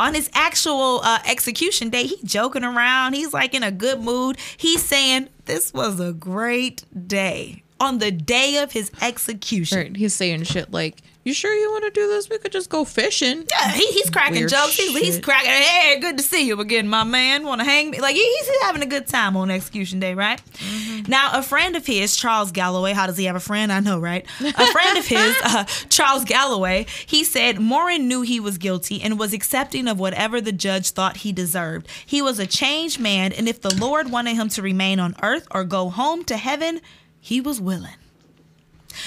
On 0.00 0.14
his 0.14 0.30
actual 0.32 1.02
uh, 1.04 1.18
execution 1.26 1.90
day, 1.90 2.04
he 2.04 2.16
joking 2.24 2.64
around. 2.64 3.12
He's 3.12 3.34
like 3.34 3.52
in 3.52 3.62
a 3.62 3.70
good 3.70 4.00
mood. 4.00 4.38
He's 4.56 4.82
saying 4.82 5.28
this 5.44 5.74
was 5.74 6.00
a 6.00 6.14
great 6.14 6.84
day. 7.06 7.62
On 7.78 7.98
the 7.98 8.10
day 8.10 8.56
of 8.62 8.72
his 8.72 8.90
execution, 9.02 9.76
Right. 9.78 9.96
He's 9.96 10.14
saying 10.14 10.44
shit 10.44 10.70
like, 10.72 11.02
You 11.22 11.34
sure 11.34 11.52
you 11.52 11.70
want 11.70 11.84
to 11.84 11.90
do 11.90 12.08
this? 12.08 12.30
We 12.30 12.38
could 12.38 12.50
just 12.50 12.70
go 12.70 12.86
fishing. 12.86 13.44
Yeah, 13.50 13.70
he, 13.72 13.86
he's 13.88 14.08
cracking 14.08 14.38
Weird 14.38 14.50
jokes. 14.50 14.74
He's, 14.74 14.96
he's 14.98 15.20
cracking. 15.20 15.50
Hey, 15.50 16.00
good 16.00 16.16
to 16.16 16.22
see 16.22 16.46
you 16.46 16.58
again, 16.60 16.88
my 16.88 17.04
man. 17.04 17.44
Want 17.44 17.60
to 17.60 17.64
hang 17.66 17.90
me? 17.90 18.00
Like 18.00 18.14
he- 18.14 18.24
he's 18.38 18.48
having 18.62 18.80
a 18.82 18.86
good 18.86 19.06
time 19.06 19.36
on 19.36 19.50
execution 19.50 20.00
day, 20.00 20.14
right? 20.14 20.40
Mm-hmm. 20.54 21.10
Now, 21.10 21.38
a 21.38 21.42
friend 21.42 21.76
of 21.76 21.84
his, 21.84 22.16
Charles 22.16 22.52
Galloway. 22.52 22.94
How 22.94 23.06
does 23.06 23.18
he 23.18 23.26
have 23.26 23.36
a 23.36 23.40
friend? 23.40 23.70
I 23.70 23.80
know, 23.80 23.98
right? 23.98 24.24
A 24.40 24.66
friend 24.72 24.96
of 24.98 25.06
his, 25.06 25.36
uh, 25.44 25.64
Charles 25.90 26.24
Galloway. 26.24 26.86
He 27.06 27.22
said 27.22 27.60
Morin 27.60 28.08
knew 28.08 28.22
he 28.22 28.40
was 28.40 28.56
guilty 28.56 29.02
and 29.02 29.18
was 29.18 29.34
accepting 29.34 29.88
of 29.88 29.98
whatever 30.00 30.40
the 30.40 30.52
judge 30.52 30.90
thought 30.92 31.18
he 31.18 31.32
deserved. 31.32 31.86
He 32.06 32.22
was 32.22 32.38
a 32.38 32.46
changed 32.46 32.98
man, 32.98 33.32
and 33.32 33.46
if 33.46 33.60
the 33.60 33.74
Lord 33.74 34.10
wanted 34.10 34.36
him 34.36 34.48
to 34.50 34.62
remain 34.62 34.98
on 34.98 35.14
earth 35.22 35.46
or 35.50 35.64
go 35.64 35.90
home 35.90 36.24
to 36.24 36.38
heaven, 36.38 36.80
he 37.20 37.42
was 37.42 37.60
willing. 37.60 37.92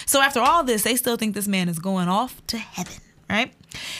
So 0.05 0.21
after 0.21 0.39
all 0.39 0.63
this, 0.63 0.84
they 0.84 0.95
still 0.95 1.17
think 1.17 1.36
this 1.36 1.47
man 1.47 1.69
is 1.69 1.79
going 1.79 2.07
off 2.07 2.45
to 2.47 2.57
heaven, 2.57 2.95
right? 3.29 3.53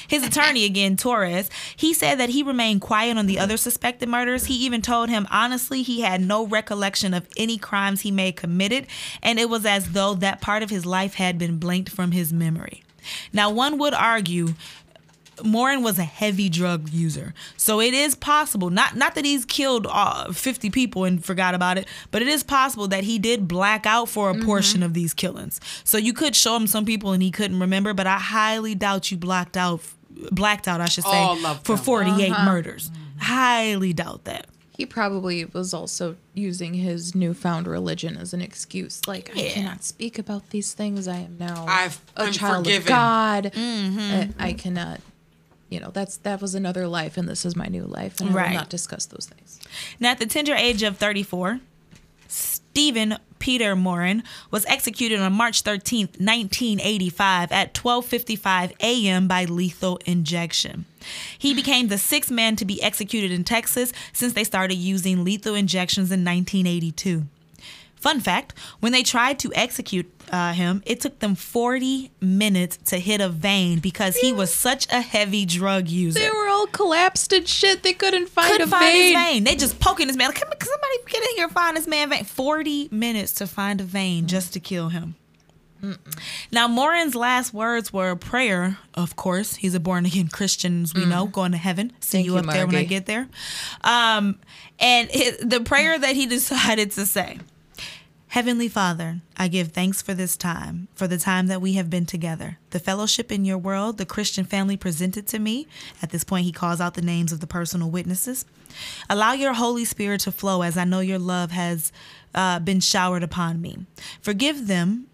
His 0.07 0.23
attorney 0.23 0.65
again, 0.65 0.97
Torres, 0.97 1.49
he 1.75 1.93
said 1.93 2.19
that 2.19 2.29
he 2.29 2.43
remained 2.43 2.81
quiet 2.81 3.17
on 3.17 3.25
the 3.25 3.39
other 3.39 3.57
suspected 3.57 4.07
murders. 4.07 4.45
He 4.45 4.55
even 4.65 4.81
told 4.81 5.09
him 5.09 5.27
honestly 5.31 5.81
he 5.81 6.01
had 6.01 6.21
no 6.21 6.45
recollection 6.45 7.13
of 7.13 7.27
any 7.36 7.57
crimes 7.57 8.01
he 8.01 8.11
may 8.11 8.27
have 8.27 8.36
committed, 8.36 8.88
and 9.21 9.39
it 9.39 9.49
was 9.49 9.65
as 9.65 9.93
though 9.93 10.13
that 10.15 10.41
part 10.41 10.63
of 10.63 10.69
his 10.69 10.86
life 10.86 11.15
had 11.15 11.38
been 11.38 11.57
blanked 11.57 11.89
from 11.89 12.11
his 12.11 12.31
memory. 12.31 12.84
Now, 13.31 13.49
one 13.49 13.77
would 13.79 13.93
argue 13.93 14.53
Morin 15.43 15.81
was 15.84 15.97
a 15.97 16.03
heavy 16.03 16.49
drug 16.49 16.89
user. 16.89 17.34
So 17.57 17.79
it 17.79 17.93
is 17.93 18.15
possible, 18.15 18.69
not 18.69 18.95
not 18.95 19.15
that 19.15 19.25
he's 19.25 19.45
killed 19.45 19.88
uh, 19.89 20.31
50 20.34 20.69
people 20.69 21.05
and 21.05 21.23
forgot 21.23 21.55
about 21.55 21.77
it, 21.77 21.88
but 22.11 22.21
it 22.21 22.27
is 22.27 22.43
possible 22.43 22.88
that 22.89 23.03
he 23.03 23.17
did 23.19 23.47
black 23.47 23.86
out 23.86 24.09
for 24.09 24.29
a 24.29 24.36
portion 24.36 24.84
of 24.84 24.93
these 24.93 25.13
killings. 25.13 25.59
So 25.84 25.97
you 25.97 26.13
could 26.13 26.36
show 26.36 26.55
him 26.55 26.67
some 26.67 26.86
people 26.86 27.11
and 27.13 27.23
he 27.23 27.31
couldn't 27.31 27.59
remember, 27.59 27.93
but 27.93 28.05
I 28.07 28.17
highly 28.19 28.75
doubt 28.75 29.11
you 29.11 29.17
blacked 29.17 29.57
out 29.57 29.81
blacked 30.31 30.67
out, 30.67 30.79
I 30.81 30.86
should 30.86 31.05
say, 31.05 31.36
for 31.63 31.75
them. 31.75 31.84
48 31.86 32.29
murders. 32.45 32.91
Highly 33.19 33.93
doubt 33.93 34.25
that. 34.25 34.47
He 34.77 34.86
probably 34.88 35.45
was 35.45 35.73
also 35.73 36.15
using 36.34 36.73
his 36.73 37.13
newfound 37.13 37.67
religion 37.67 38.17
as 38.17 38.34
an 38.34 38.41
excuse. 38.41 39.01
Like, 39.07 39.29
I 39.36 39.49
cannot 39.49 39.84
speak 39.84 40.17
about 40.17 40.49
these 40.49 40.73
things. 40.73 41.07
I 41.07 41.17
am 41.17 41.38
now 41.39 41.65
I've- 41.67 41.97
a 42.17 42.23
I'm 42.23 42.31
child 42.34 42.65
forgiven. 42.65 42.81
of 42.81 42.88
God. 42.88 43.51
Mm-hmm. 43.53 44.41
I, 44.41 44.47
I 44.47 44.53
cannot, 44.53 44.99
you 45.74 45.80
know, 45.80 45.89
that's 45.89 46.17
that 46.17 46.39
was 46.39 46.53
another 46.53 46.88
life, 46.88 47.17
and 47.17 47.28
this 47.28 47.45
is 47.45 47.55
my 47.55 47.65
new 47.65 47.86
life, 47.86 48.21
and 48.21 48.30
I 48.30 48.47
will 48.47 48.53
not 48.53 48.69
discuss 48.69 49.07
those 49.07 49.26
things. 49.26 49.59
Now, 49.99 50.11
at 50.11 50.19
the 50.19 50.28
tender 50.28 50.53
age 50.53 50.84
of 50.84 50.97
34, 50.97 51.59
Stephen 52.28 53.17
Peter 53.39 53.76
Morin 53.76 54.21
was 54.51 54.65
executed 54.67 55.19
on 55.19 55.34
March 55.34 55.63
13th, 55.63 56.19
1985 56.19 57.51
at 57.51 57.74
12:55 57.74 58.74
a.m. 58.82 59.28
by 59.28 59.45
lethal 59.45 59.99
injection. 60.05 60.86
He 61.38 61.53
became 61.61 61.88
the 61.88 61.97
sixth 61.97 62.30
man 62.30 62.55
to 62.57 62.65
be 62.65 62.82
executed 62.82 63.32
in 63.32 63.43
Texas 63.43 63.91
since 64.13 64.34
they 64.34 64.43
started 64.43 64.76
using 64.76 65.24
lethal 65.24 65.55
injections 65.55 66.11
in 66.11 66.24
1982. 66.24 67.24
Fun 68.03 68.19
fact 68.19 68.53
when 68.81 68.91
they 68.91 69.01
tried 69.01 69.39
to 69.39 69.53
execute 69.55 70.11
uh, 70.29 70.51
him, 70.51 70.83
it 70.85 70.99
took 70.99 71.19
them 71.19 71.35
40 71.35 72.11
minutes 72.19 72.75
to 72.87 72.99
hit 72.99 73.21
a 73.21 73.29
vein 73.29 73.79
because 73.79 74.17
he 74.17 74.33
was 74.33 74.53
such 74.53 74.91
a 74.91 74.99
heavy 74.99 75.45
drug 75.45 75.87
user 75.87 76.19
They 76.19 76.29
were 76.29 76.49
all 76.49 76.67
collapsed 76.67 77.31
and 77.31 77.47
shit. 77.47 77.81
They 77.81 77.93
couldn't 77.93 78.27
find 78.27 78.51
couldn't 78.51 78.67
a 78.67 78.71
find 78.71 78.91
vein. 78.91 79.03
his 79.03 79.13
vein. 79.13 79.43
They 79.45 79.55
just 79.55 79.79
poking 79.79 80.07
his 80.07 80.17
man. 80.17 80.27
Like, 80.27 80.37
somebody 80.37 80.97
get 81.07 81.23
in 81.23 81.35
here, 81.37 81.47
find 81.47 81.77
this 81.77 81.87
man 81.87 82.09
vein. 82.09 82.25
Forty 82.25 82.89
minutes 82.91 83.31
to 83.35 83.47
find 83.47 83.79
a 83.79 83.85
vein 83.85 84.27
just 84.27 84.51
to 84.51 84.59
kill 84.59 84.89
him. 84.89 85.15
Now, 86.51 86.67
Morin's 86.67 87.15
last 87.15 87.53
words 87.53 87.91
were 87.91 88.09
a 88.11 88.17
prayer. 88.17 88.77
Of 88.93 89.15
course, 89.15 89.55
he's 89.55 89.75
a 89.75 89.79
born 89.79 90.05
again 90.05 90.27
Christian, 90.29 90.83
as 90.83 90.93
we 90.93 91.05
know, 91.05 91.25
going 91.27 91.51
to 91.51 91.57
heaven. 91.57 91.91
See 91.99 92.19
Thank 92.19 92.25
you 92.25 92.33
you, 92.33 92.39
up 92.39 92.45
there 92.45 92.65
when 92.65 92.75
I 92.75 92.83
get 92.83 93.05
there. 93.05 93.27
Um, 93.81 94.39
and 94.79 95.09
his, 95.09 95.37
the 95.39 95.59
prayer 95.61 95.97
that 95.97 96.15
he 96.15 96.25
decided 96.37 96.91
to 96.91 97.05
say. 97.05 97.39
Heavenly 98.34 98.67
Father, 98.67 99.21
I 99.38 99.47
give 99.47 99.67
thanks 99.67 100.01
for 100.01 100.15
this 100.15 100.36
time, 100.36 100.88
for 100.95 101.05
the 101.05 101.19
time 101.19 101.45
that 101.45 101.61
we 101.61 101.73
have 101.73 101.91
been 101.91 102.07
together. 102.07 102.57
The 102.71 102.79
fellowship 102.79 103.31
in 103.31 103.45
your 103.45 103.59
world, 103.59 103.99
the 103.99 104.07
Christian 104.07 104.43
family 104.43 104.75
presented 104.75 105.27
to 105.27 105.38
me. 105.38 105.67
At 106.01 106.09
this 106.09 106.23
point, 106.23 106.45
he 106.45 106.51
calls 106.51 106.81
out 106.81 106.95
the 106.95 107.03
names 107.03 107.31
of 107.31 107.41
the 107.41 107.45
personal 107.45 107.91
witnesses. 107.91 108.45
Allow 109.07 109.34
your 109.34 109.53
Holy 109.53 109.86
Spirit 109.86 110.21
to 110.21 110.31
flow 110.31 110.63
as 110.63 110.77
I 110.77 110.84
know 110.84 110.99
your 110.99 111.19
love 111.19 111.51
has 111.51 111.91
uh, 112.34 112.57
been 112.57 112.79
showered 112.79 113.21
upon 113.21 113.61
me. 113.61 113.86
Forgive 114.19 114.65
them 114.65 115.05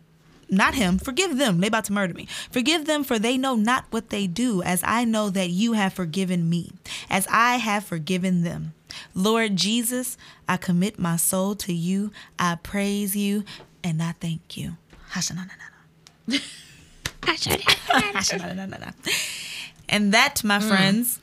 not 0.50 0.76
him. 0.76 0.98
Forgive 0.98 1.38
them. 1.38 1.60
They 1.60 1.68
about 1.68 1.86
to 1.86 1.94
murder 1.94 2.14
me. 2.14 2.28
Forgive 2.52 2.86
them 2.86 3.04
for 3.04 3.20
they 3.20 3.38
know 3.38 3.56
not 3.56 3.86
what 3.90 4.10
they 4.10 4.28
do, 4.28 4.62
as 4.64 4.82
I 4.84 5.06
know 5.06 5.30
that 5.30 5.50
you 5.50 5.74
have 5.74 5.94
forgiven 5.94 6.50
me, 6.50 6.72
as 7.10 7.28
I 7.30 7.58
have 7.58 7.84
forgiven 7.84 8.44
them. 8.44 8.74
Lord 9.14 9.56
Jesus, 9.56 10.18
I 10.48 10.58
commit 10.58 11.00
my 11.00 11.16
soul 11.16 11.56
to 11.56 11.74
you. 11.74 12.12
I 12.38 12.56
praise 12.56 13.16
you 13.16 13.44
and 13.84 14.02
I 14.02 14.14
thank 14.14 14.58
you. 14.58 14.78
And 19.90 20.14
that, 20.14 20.44
my 20.44 20.60
mm. 20.60 20.68
friends, 20.68 21.20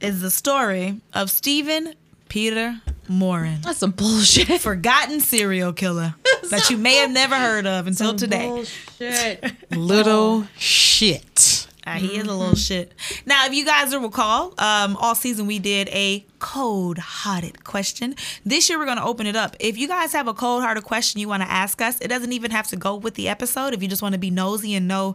is 0.00 0.20
the 0.22 0.30
story 0.30 1.00
of 1.12 1.30
Stephen 1.30 1.94
Peter 2.28 2.80
Morin, 3.08 3.60
That's 3.62 3.78
some 3.78 3.90
bullshit. 3.92 4.60
forgotten 4.60 5.20
serial 5.20 5.72
killer 5.72 6.14
that 6.50 6.70
you 6.70 6.76
may 6.76 6.96
have 6.96 7.10
never 7.10 7.34
heard 7.36 7.66
of 7.66 7.86
until 7.86 8.14
today. 8.14 8.46
Bullshit. 8.48 9.52
Little 9.76 10.46
shit. 10.56 11.66
Uh, 11.86 11.92
he 11.92 12.16
is 12.16 12.26
a 12.26 12.32
little 12.32 12.56
shit. 12.56 12.92
Now, 13.26 13.46
if 13.46 13.54
you 13.54 13.64
guys 13.64 13.92
will 13.94 14.00
recall, 14.00 14.54
um, 14.58 14.96
all 14.96 15.14
season 15.14 15.46
we 15.46 15.60
did 15.60 15.88
a 15.90 16.26
cold 16.40 16.98
hearted 16.98 17.62
question. 17.62 18.16
This 18.44 18.68
year 18.68 18.76
we're 18.76 18.86
going 18.86 18.96
to 18.96 19.04
open 19.04 19.28
it 19.28 19.36
up. 19.36 19.54
If 19.60 19.78
you 19.78 19.86
guys 19.86 20.12
have 20.12 20.26
a 20.26 20.34
cold 20.34 20.62
hearted 20.64 20.82
question 20.82 21.20
you 21.20 21.28
want 21.28 21.44
to 21.44 21.48
ask 21.48 21.80
us, 21.80 22.00
it 22.00 22.08
doesn't 22.08 22.32
even 22.32 22.50
have 22.50 22.66
to 22.68 22.76
go 22.76 22.96
with 22.96 23.14
the 23.14 23.28
episode. 23.28 23.72
If 23.72 23.84
you 23.84 23.88
just 23.88 24.02
want 24.02 24.14
to 24.14 24.18
be 24.18 24.30
nosy 24.30 24.74
and 24.74 24.88
know 24.88 25.14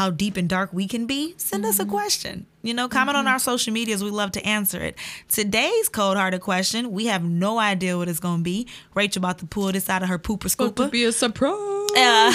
how 0.00 0.08
deep 0.08 0.38
and 0.38 0.48
dark 0.48 0.72
we 0.72 0.88
can 0.88 1.04
be, 1.04 1.34
send 1.36 1.62
us 1.66 1.78
a 1.78 1.84
question. 1.84 2.46
You 2.62 2.72
know, 2.72 2.88
comment 2.88 3.18
on 3.18 3.26
our 3.26 3.38
social 3.38 3.70
medias. 3.70 4.02
We 4.02 4.08
love 4.08 4.32
to 4.32 4.42
answer 4.46 4.80
it. 4.80 4.96
Today's 5.28 5.90
cold 5.90 6.16
hearted 6.16 6.40
question, 6.40 6.90
we 6.90 7.04
have 7.08 7.22
no 7.22 7.58
idea 7.58 7.98
what 7.98 8.08
it's 8.08 8.18
going 8.18 8.38
to 8.38 8.42
be. 8.42 8.66
Rachel 8.94 9.20
about 9.20 9.40
to 9.40 9.46
pull 9.46 9.70
this 9.72 9.90
out 9.90 10.02
of 10.02 10.08
her 10.08 10.18
pooper 10.18 10.44
scooper. 10.44 10.68
About 10.68 10.84
to 10.86 10.90
be 10.90 11.04
a 11.04 11.12
surprise. 11.12 11.52
Uh, 11.52 12.32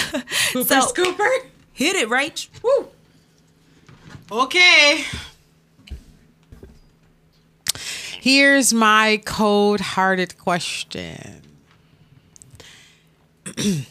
Pooper 0.53 0.65
so 0.67 0.81
scooper. 0.81 1.27
hit 1.73 1.95
it, 1.95 2.07
Rach. 2.07 2.49
Woo. 2.61 2.87
Okay. 4.31 5.03
Here's 8.21 8.75
my 8.75 9.23
cold 9.25 9.79
hearted 9.79 10.37
question 10.37 11.41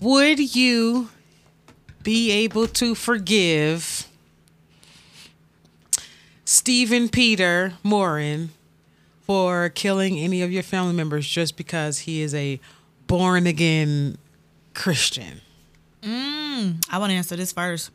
Would 0.00 0.56
you 0.56 1.10
be 2.04 2.30
able 2.30 2.68
to 2.68 2.94
forgive 2.94 4.06
Stephen 6.44 7.08
Peter 7.08 7.72
Morin 7.82 8.50
for 9.22 9.70
killing 9.70 10.18
any 10.18 10.42
of 10.42 10.52
your 10.52 10.62
family 10.62 10.92
members 10.92 11.26
just 11.26 11.56
because 11.56 12.00
he 12.00 12.20
is 12.20 12.34
a 12.34 12.60
born 13.06 13.46
again 13.46 14.18
Christian? 14.74 15.40
Mm, 16.02 16.84
I 16.90 16.98
want 16.98 17.10
to 17.10 17.16
answer 17.16 17.34
this 17.34 17.52
first. 17.52 17.90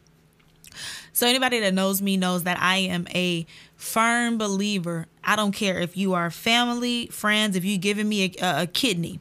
So 1.13 1.27
anybody 1.27 1.59
that 1.59 1.73
knows 1.73 2.01
me 2.01 2.17
knows 2.17 2.43
that 2.43 2.59
I 2.59 2.77
am 2.77 3.07
a 3.13 3.45
firm 3.75 4.37
believer. 4.37 5.05
I 5.23 5.35
don't 5.35 5.51
care 5.51 5.79
if 5.79 5.95
you 5.95 6.13
are 6.13 6.31
family, 6.31 7.07
friends, 7.07 7.55
if 7.55 7.63
you 7.63 7.77
giving 7.77 8.09
me 8.09 8.35
a, 8.41 8.61
a 8.63 8.67
kidney. 8.67 9.19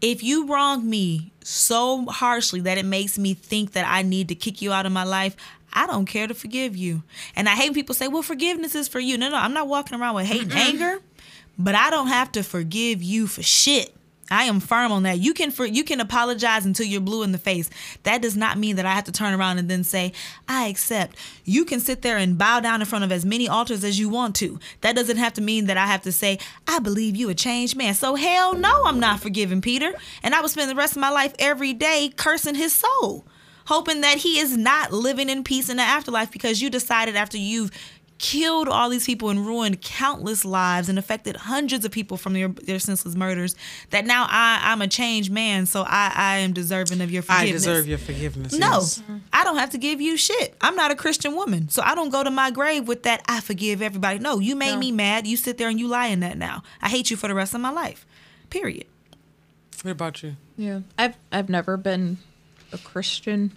If 0.00 0.22
you 0.22 0.46
wrong 0.46 0.88
me 0.88 1.32
so 1.42 2.06
harshly 2.06 2.60
that 2.60 2.78
it 2.78 2.84
makes 2.84 3.18
me 3.18 3.34
think 3.34 3.72
that 3.72 3.86
I 3.86 4.02
need 4.02 4.28
to 4.28 4.34
kick 4.34 4.62
you 4.62 4.72
out 4.72 4.86
of 4.86 4.92
my 4.92 5.04
life, 5.04 5.36
I 5.72 5.86
don't 5.86 6.06
care 6.06 6.26
to 6.26 6.34
forgive 6.34 6.76
you. 6.76 7.02
And 7.34 7.48
I 7.48 7.52
hate 7.52 7.70
when 7.70 7.74
people 7.74 7.94
say, 7.94 8.08
"Well, 8.08 8.22
forgiveness 8.22 8.74
is 8.74 8.88
for 8.88 9.00
you." 9.00 9.18
No, 9.18 9.28
no, 9.28 9.36
I'm 9.36 9.52
not 9.52 9.68
walking 9.68 9.98
around 9.98 10.14
with 10.14 10.26
hate 10.26 10.42
and 10.42 10.52
anger, 10.52 11.00
but 11.58 11.74
I 11.74 11.90
don't 11.90 12.08
have 12.08 12.32
to 12.32 12.42
forgive 12.42 13.02
you 13.02 13.26
for 13.26 13.42
shit. 13.42 13.94
I 14.30 14.44
am 14.44 14.60
firm 14.60 14.92
on 14.92 15.04
that. 15.04 15.18
You 15.18 15.34
can 15.34 15.50
for 15.50 15.64
you 15.64 15.84
can 15.84 16.00
apologize 16.00 16.66
until 16.66 16.86
you're 16.86 17.00
blue 17.00 17.22
in 17.22 17.32
the 17.32 17.38
face. 17.38 17.70
That 18.02 18.22
does 18.22 18.36
not 18.36 18.58
mean 18.58 18.76
that 18.76 18.86
I 18.86 18.94
have 18.94 19.04
to 19.04 19.12
turn 19.12 19.34
around 19.34 19.58
and 19.58 19.70
then 19.70 19.84
say, 19.84 20.12
"I 20.48 20.66
accept." 20.66 21.16
You 21.44 21.64
can 21.64 21.80
sit 21.80 22.02
there 22.02 22.18
and 22.18 22.36
bow 22.38 22.60
down 22.60 22.80
in 22.80 22.86
front 22.86 23.04
of 23.04 23.12
as 23.12 23.24
many 23.24 23.48
altars 23.48 23.84
as 23.84 23.98
you 23.98 24.08
want 24.08 24.34
to. 24.36 24.58
That 24.82 24.96
doesn't 24.96 25.16
have 25.16 25.34
to 25.34 25.40
mean 25.40 25.66
that 25.66 25.76
I 25.76 25.86
have 25.86 26.02
to 26.02 26.12
say, 26.12 26.38
"I 26.66 26.78
believe 26.78 27.16
you 27.16 27.28
a 27.28 27.34
changed 27.34 27.76
man." 27.76 27.94
So 27.94 28.14
hell 28.16 28.54
no, 28.54 28.84
I'm 28.84 29.00
not 29.00 29.20
forgiving 29.20 29.60
Peter, 29.60 29.94
and 30.22 30.34
I 30.34 30.40
will 30.40 30.48
spend 30.48 30.70
the 30.70 30.74
rest 30.74 30.92
of 30.92 31.00
my 31.00 31.10
life 31.10 31.32
every 31.38 31.72
day 31.72 32.12
cursing 32.14 32.54
his 32.54 32.74
soul, 32.74 33.24
hoping 33.66 34.00
that 34.02 34.18
he 34.18 34.38
is 34.38 34.56
not 34.56 34.92
living 34.92 35.28
in 35.28 35.44
peace 35.44 35.68
in 35.68 35.76
the 35.76 35.82
afterlife 35.82 36.30
because 36.30 36.60
you 36.60 36.70
decided 36.70 37.16
after 37.16 37.38
you've 37.38 37.70
killed 38.18 38.68
all 38.68 38.88
these 38.90 39.06
people 39.06 39.30
and 39.30 39.46
ruined 39.46 39.80
countless 39.80 40.44
lives 40.44 40.88
and 40.88 40.98
affected 40.98 41.36
hundreds 41.36 41.84
of 41.84 41.92
people 41.92 42.16
from 42.16 42.32
their, 42.32 42.48
their 42.48 42.78
senseless 42.80 43.14
murders 43.14 43.54
that 43.90 44.04
now 44.06 44.26
I, 44.28 44.60
I'm 44.64 44.82
a 44.82 44.88
changed 44.88 45.30
man, 45.30 45.66
so 45.66 45.82
I, 45.86 46.12
I 46.14 46.36
am 46.38 46.52
deserving 46.52 47.00
of 47.00 47.10
your 47.12 47.22
forgiveness. 47.22 47.50
I 47.50 47.52
deserve 47.70 47.86
your 47.86 47.98
forgiveness. 47.98 48.52
No, 48.52 48.72
yes. 48.80 49.02
I 49.32 49.44
don't 49.44 49.56
have 49.58 49.70
to 49.70 49.78
give 49.78 50.00
you 50.00 50.16
shit. 50.16 50.56
I'm 50.60 50.74
not 50.74 50.90
a 50.90 50.96
Christian 50.96 51.36
woman, 51.36 51.68
so 51.68 51.80
I 51.82 51.94
don't 51.94 52.10
go 52.10 52.24
to 52.24 52.30
my 52.30 52.50
grave 52.50 52.88
with 52.88 53.04
that. 53.04 53.22
I 53.28 53.40
forgive 53.40 53.80
everybody. 53.82 54.18
No, 54.18 54.40
you 54.40 54.56
made 54.56 54.74
No. 54.74 54.80
me 54.80 54.90
mad. 54.92 55.26
You 55.26 55.36
sit 55.36 55.56
there 55.58 55.68
and 55.68 55.78
you 55.78 55.86
lie 55.86 56.08
in 56.08 56.20
that 56.20 56.36
now. 56.36 56.62
I 56.82 56.88
hate 56.88 57.10
you 57.10 57.16
for 57.16 57.28
the 57.28 57.34
rest 57.34 57.54
of 57.54 57.60
my 57.60 57.70
life. 57.70 58.04
Period. 58.50 58.86
What 59.82 59.92
about 59.92 60.22
you? 60.24 60.34
Yeah, 60.56 60.80
I've 60.98 61.16
I've 61.30 61.48
never 61.48 61.76
been 61.76 62.18
a 62.72 62.78
Christian. 62.78 63.56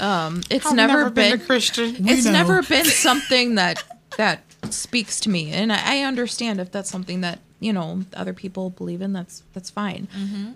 Um, 0.00 0.42
it's 0.50 0.66
I've 0.66 0.74
never, 0.74 1.10
been, 1.10 1.34
a 1.34 1.38
Christian. 1.38 1.96
it's 2.08 2.26
never 2.26 2.62
been 2.62 2.84
something 2.84 3.56
that 3.56 3.82
that 4.16 4.42
speaks 4.70 5.20
to 5.20 5.30
me, 5.30 5.52
and 5.52 5.72
I, 5.72 5.98
I 5.98 6.00
understand 6.02 6.60
if 6.60 6.70
that's 6.70 6.90
something 6.90 7.20
that 7.22 7.40
you 7.60 7.72
know 7.72 8.02
other 8.14 8.32
people 8.32 8.70
believe 8.70 9.00
in. 9.00 9.12
That's 9.12 9.42
that's 9.52 9.70
fine. 9.70 10.08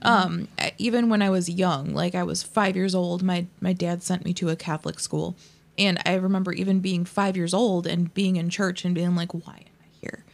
Um, 0.02 0.48
even 0.78 1.08
when 1.08 1.22
I 1.22 1.30
was 1.30 1.48
young, 1.48 1.94
like 1.94 2.14
I 2.14 2.22
was 2.22 2.42
five 2.42 2.76
years 2.76 2.94
old, 2.94 3.22
my 3.22 3.46
my 3.60 3.72
dad 3.72 4.02
sent 4.02 4.24
me 4.24 4.32
to 4.34 4.48
a 4.50 4.56
Catholic 4.56 5.00
school, 5.00 5.36
and 5.78 5.98
I 6.04 6.14
remember 6.14 6.52
even 6.52 6.80
being 6.80 7.04
five 7.04 7.36
years 7.36 7.54
old 7.54 7.86
and 7.86 8.12
being 8.14 8.36
in 8.36 8.50
church 8.50 8.84
and 8.84 8.94
being 8.94 9.14
like, 9.14 9.32
"Why 9.32 9.56
am 9.66 9.76
I 9.80 9.88
here? 10.00 10.24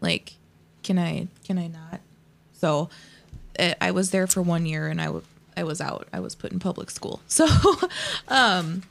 Like, 0.00 0.34
can 0.82 0.98
I 0.98 1.28
can 1.44 1.58
I 1.58 1.68
not?" 1.68 2.00
So 2.54 2.90
I 3.58 3.74
I 3.80 3.90
was 3.90 4.10
there 4.10 4.26
for 4.26 4.42
one 4.42 4.66
year 4.66 4.88
and 4.88 5.00
I, 5.00 5.12
I 5.60 5.64
was 5.64 5.80
out. 5.80 6.08
I 6.12 6.20
was 6.20 6.34
put 6.34 6.52
in 6.52 6.58
public 6.58 6.90
school. 6.90 7.20
So 7.28 7.46
um, 8.28 8.82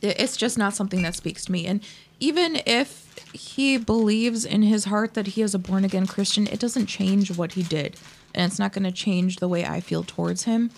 it- 0.00 0.20
it's 0.20 0.36
just 0.36 0.56
not 0.58 0.74
something 0.74 1.02
that 1.02 1.14
speaks 1.14 1.44
to 1.46 1.52
me. 1.52 1.66
And 1.66 1.80
even 2.20 2.60
if 2.66 2.88
he 3.32 3.76
believes 3.76 4.44
in 4.44 4.62
his 4.62 4.84
heart 4.86 5.14
that 5.14 5.26
he 5.28 5.42
is 5.42 5.54
a 5.54 5.58
born 5.58 5.84
again 5.84 6.06
Christian, 6.06 6.46
it 6.46 6.60
doesn't 6.60 6.86
change 6.86 7.36
what 7.36 7.52
he 7.52 7.62
did. 7.62 7.96
And 8.34 8.50
it's 8.50 8.58
not 8.58 8.72
going 8.72 8.84
to 8.84 8.92
change 8.92 9.36
the 9.36 9.48
way 9.48 9.64
I 9.64 9.80
feel 9.80 10.02
towards 10.04 10.44
him. 10.44 10.70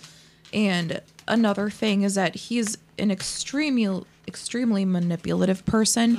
And 0.53 1.01
another 1.27 1.69
thing 1.69 2.01
is 2.03 2.15
that 2.15 2.35
he's 2.35 2.77
an 2.97 3.11
extremely 3.11 4.03
extremely 4.27 4.85
manipulative 4.85 5.65
person. 5.65 6.15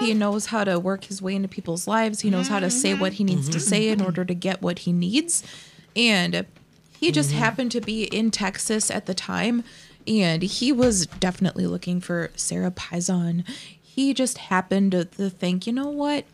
He 0.00 0.12
knows 0.12 0.46
how 0.46 0.62
to 0.64 0.78
work 0.78 1.04
his 1.04 1.22
way 1.22 1.34
into 1.34 1.48
people's 1.48 1.86
lives. 1.86 2.20
He 2.20 2.28
knows 2.30 2.48
how 2.48 2.60
to 2.60 2.68
say 2.70 2.92
what 2.94 3.14
he 3.14 3.24
needs 3.24 3.48
to 3.48 3.58
say 3.60 3.88
in 3.88 4.02
order 4.02 4.24
to 4.26 4.34
get 4.34 4.60
what 4.60 4.80
he 4.80 4.92
needs. 4.92 5.42
And 5.94 6.44
he 6.98 7.12
just 7.12 7.32
happened 7.32 7.72
to 7.72 7.80
be 7.80 8.04
in 8.04 8.30
Texas 8.30 8.90
at 8.90 9.06
the 9.06 9.14
time 9.14 9.64
and 10.06 10.42
he 10.42 10.72
was 10.72 11.06
definitely 11.06 11.66
looking 11.66 12.00
for 12.00 12.30
Sarah 12.36 12.70
Pison. 12.70 13.46
He 13.80 14.14
just 14.14 14.38
happened 14.38 14.92
to, 14.92 15.04
to 15.04 15.30
think, 15.30 15.66
you 15.66 15.72
know 15.72 15.88
what? 15.88 16.24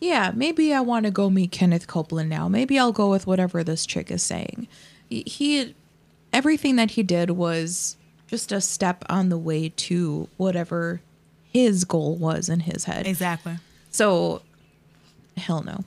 Yeah, 0.00 0.32
maybe 0.34 0.72
I 0.72 0.80
want 0.80 1.04
to 1.06 1.10
go 1.10 1.28
meet 1.28 1.50
Kenneth 1.52 1.86
Copeland 1.86 2.30
now. 2.30 2.48
Maybe 2.48 2.78
I'll 2.78 2.92
go 2.92 3.10
with 3.10 3.26
whatever 3.26 3.64
this 3.64 3.84
chick 3.84 4.10
is 4.10 4.22
saying. 4.22 4.68
He 5.10 5.74
everything 6.32 6.76
that 6.76 6.92
he 6.92 7.02
did 7.02 7.30
was 7.30 7.96
just 8.28 8.52
a 8.52 8.60
step 8.60 9.04
on 9.08 9.28
the 9.28 9.38
way 9.38 9.70
to 9.70 10.28
whatever 10.36 11.00
his 11.52 11.84
goal 11.84 12.16
was 12.16 12.48
in 12.48 12.60
his 12.60 12.84
head. 12.84 13.06
Exactly. 13.06 13.56
So, 13.90 14.42
hell 15.36 15.62
no. 15.62 15.84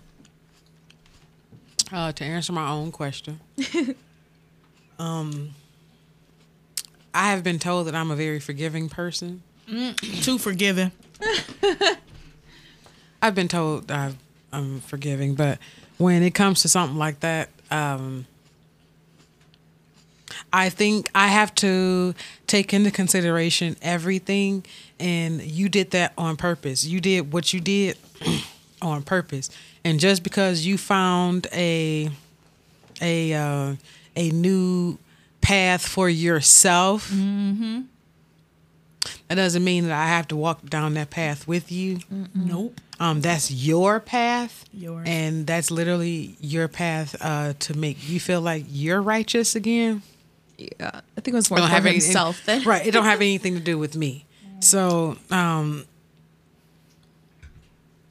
Uh, 1.91 2.11
to 2.13 2.23
answer 2.23 2.51
my 2.53 2.69
own 2.69 2.91
question, 2.91 3.39
um, 5.01 5.49
I 7.13 7.31
have 7.31 7.43
been 7.43 7.59
told 7.59 7.87
that 7.87 7.95
I'm 7.95 8.11
a 8.11 8.15
very 8.15 8.39
forgiving 8.39 8.87
person. 8.87 9.41
Too 9.67 10.37
forgiving. 10.37 10.91
I've 13.21 13.35
been 13.35 13.47
told 13.47 13.91
i 13.91 14.13
I'm 14.53 14.81
forgiving, 14.81 15.33
but 15.33 15.59
when 15.97 16.23
it 16.23 16.35
comes 16.35 16.61
to 16.63 16.69
something 16.69 16.97
like 16.97 17.21
that, 17.21 17.49
um, 17.71 18.25
I 20.51 20.69
think 20.69 21.09
I 21.15 21.27
have 21.27 21.55
to 21.55 22.13
take 22.47 22.73
into 22.73 22.91
consideration 22.91 23.77
everything, 23.81 24.65
and 24.99 25.41
you 25.41 25.69
did 25.69 25.91
that 25.91 26.13
on 26.17 26.35
purpose. 26.35 26.85
You 26.85 26.99
did 26.99 27.31
what 27.31 27.53
you 27.53 27.61
did 27.61 27.97
on 28.81 29.03
purpose, 29.03 29.49
and 29.85 29.99
just 29.99 30.23
because 30.23 30.65
you 30.65 30.77
found 30.77 31.47
a 31.53 32.11
a 33.01 33.33
uh, 33.33 33.75
a 34.15 34.29
new 34.31 34.97
path 35.41 35.85
for 35.85 36.09
yourself, 36.09 37.09
that 39.27 39.35
doesn't 39.35 39.63
mean 39.63 39.85
that 39.87 39.93
I 39.93 40.07
have 40.07 40.27
to 40.29 40.35
walk 40.35 40.65
down 40.69 40.93
that 40.95 41.09
path 41.09 41.47
with 41.47 41.71
you. 41.71 41.99
Nope. 42.35 42.79
Um, 42.99 43.21
that's 43.21 43.49
your 43.49 43.99
path, 43.99 44.65
Yours. 44.73 45.07
and 45.09 45.47
that's 45.47 45.71
literally 45.71 46.35
your 46.39 46.67
path 46.67 47.15
uh, 47.19 47.53
to 47.59 47.75
make 47.75 48.07
you 48.07 48.19
feel 48.19 48.41
like 48.41 48.65
you're 48.69 49.01
righteous 49.01 49.55
again. 49.55 50.03
Yeah, 50.59 50.69
I 51.17 51.21
think 51.21 51.29
it 51.29 51.33
was 51.33 51.49
more 51.49 51.57
Don't 51.57 51.69
for 51.69 51.73
have 51.73 51.85
any- 51.87 51.95
himself 51.95 52.47
right. 52.65 52.85
It 52.85 52.91
don't 52.91 53.05
have 53.05 53.21
anything 53.21 53.55
to 53.55 53.59
do 53.59 53.79
with 53.79 53.95
me. 53.95 54.25
So, 54.59 55.17
um, 55.31 55.85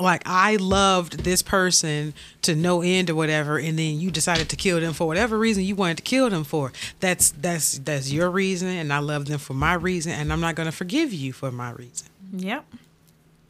like 0.01 0.23
I 0.27 0.57
loved 0.57 1.25
this 1.25 1.43
person 1.43 2.15
to 2.43 2.55
no 2.55 2.83
end 2.83 3.11
or 3.11 3.15
whatever, 3.15 3.59
and 3.59 3.79
then 3.79 4.01
you 4.01 4.11
decided 4.11 4.49
to 4.49 4.57
kill 4.57 4.81
them 4.81 4.93
for 4.93 5.07
whatever 5.07 5.39
reason 5.39 5.65
you 5.65 5.75
wanted 5.75 5.99
to 5.99 6.03
kill 6.03 6.31
them 6.31 6.45
for. 6.45 6.73
That's 7.01 7.31
that's 7.33 7.79
that's 7.79 8.11
your 8.11 8.31
reason, 8.31 8.69
and 8.69 8.93
I 8.93 8.99
love 8.99 9.27
them 9.27 9.39
for 9.39 9.55
my 9.55 9.75
reason, 9.75 10.13
and 10.13 10.33
I'm 10.33 10.41
not 10.41 10.55
gonna 10.55 10.73
forgive 10.73 11.13
you 11.13 11.33
for 11.33 11.51
my 11.51 11.71
reason. 11.73 12.09
Yep. 12.33 12.65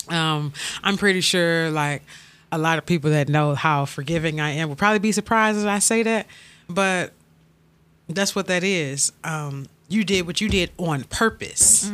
Um, 0.08 0.52
I'm 0.82 0.96
pretty 0.96 1.20
sure 1.20 1.70
like 1.70 2.02
a 2.52 2.58
lot 2.58 2.78
of 2.78 2.86
people 2.86 3.10
that 3.10 3.28
know 3.28 3.54
how 3.54 3.84
forgiving 3.84 4.40
I 4.40 4.50
am 4.50 4.68
will 4.68 4.76
probably 4.76 4.98
be 4.98 5.12
surprised 5.12 5.58
as 5.58 5.66
I 5.66 5.78
say 5.78 6.02
that, 6.02 6.26
but 6.68 7.12
that's 8.08 8.34
what 8.34 8.46
that 8.48 8.64
is. 8.64 9.12
Um, 9.22 9.66
you 9.88 10.04
did 10.04 10.26
what 10.26 10.40
you 10.40 10.48
did 10.48 10.70
on 10.78 11.04
purpose 11.04 11.88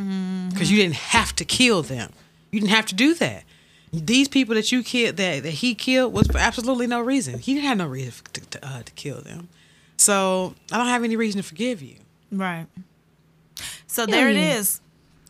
because 0.51 0.71
you 0.71 0.77
didn't 0.77 0.97
have 0.97 1.35
to 1.37 1.45
kill 1.45 1.83
them. 1.83 2.13
You 2.51 2.61
didn't 2.61 2.73
have 2.73 2.87
to 2.87 2.95
do 2.95 3.15
that. 3.15 3.45
These 3.93 4.29
people 4.29 4.55
that 4.55 4.73
you 4.73 4.83
killed, 4.83 5.17
that, 5.17 5.43
that 5.43 5.51
he 5.51 5.75
killed, 5.75 6.13
was 6.13 6.27
for 6.27 6.39
absolutely 6.39 6.87
no 6.87 7.01
reason. 7.01 7.39
He 7.39 7.55
didn't 7.55 7.67
have 7.67 7.79
no 7.79 7.87
reason 7.87 8.13
to, 8.33 8.41
to, 8.41 8.67
uh, 8.67 8.83
to 8.83 8.93
kill 8.93 9.21
them. 9.21 9.49
So 9.97 10.55
I 10.71 10.77
don't 10.77 10.89
have 10.89 11.05
any 11.05 11.17
reason 11.17 11.41
to 11.41 11.47
forgive 11.47 11.83
you. 11.83 11.97
Right. 12.31 12.67
So 13.87 14.05
there 14.05 14.29
it 14.29 14.37
yeah. 14.37 14.57
is. 14.57 14.81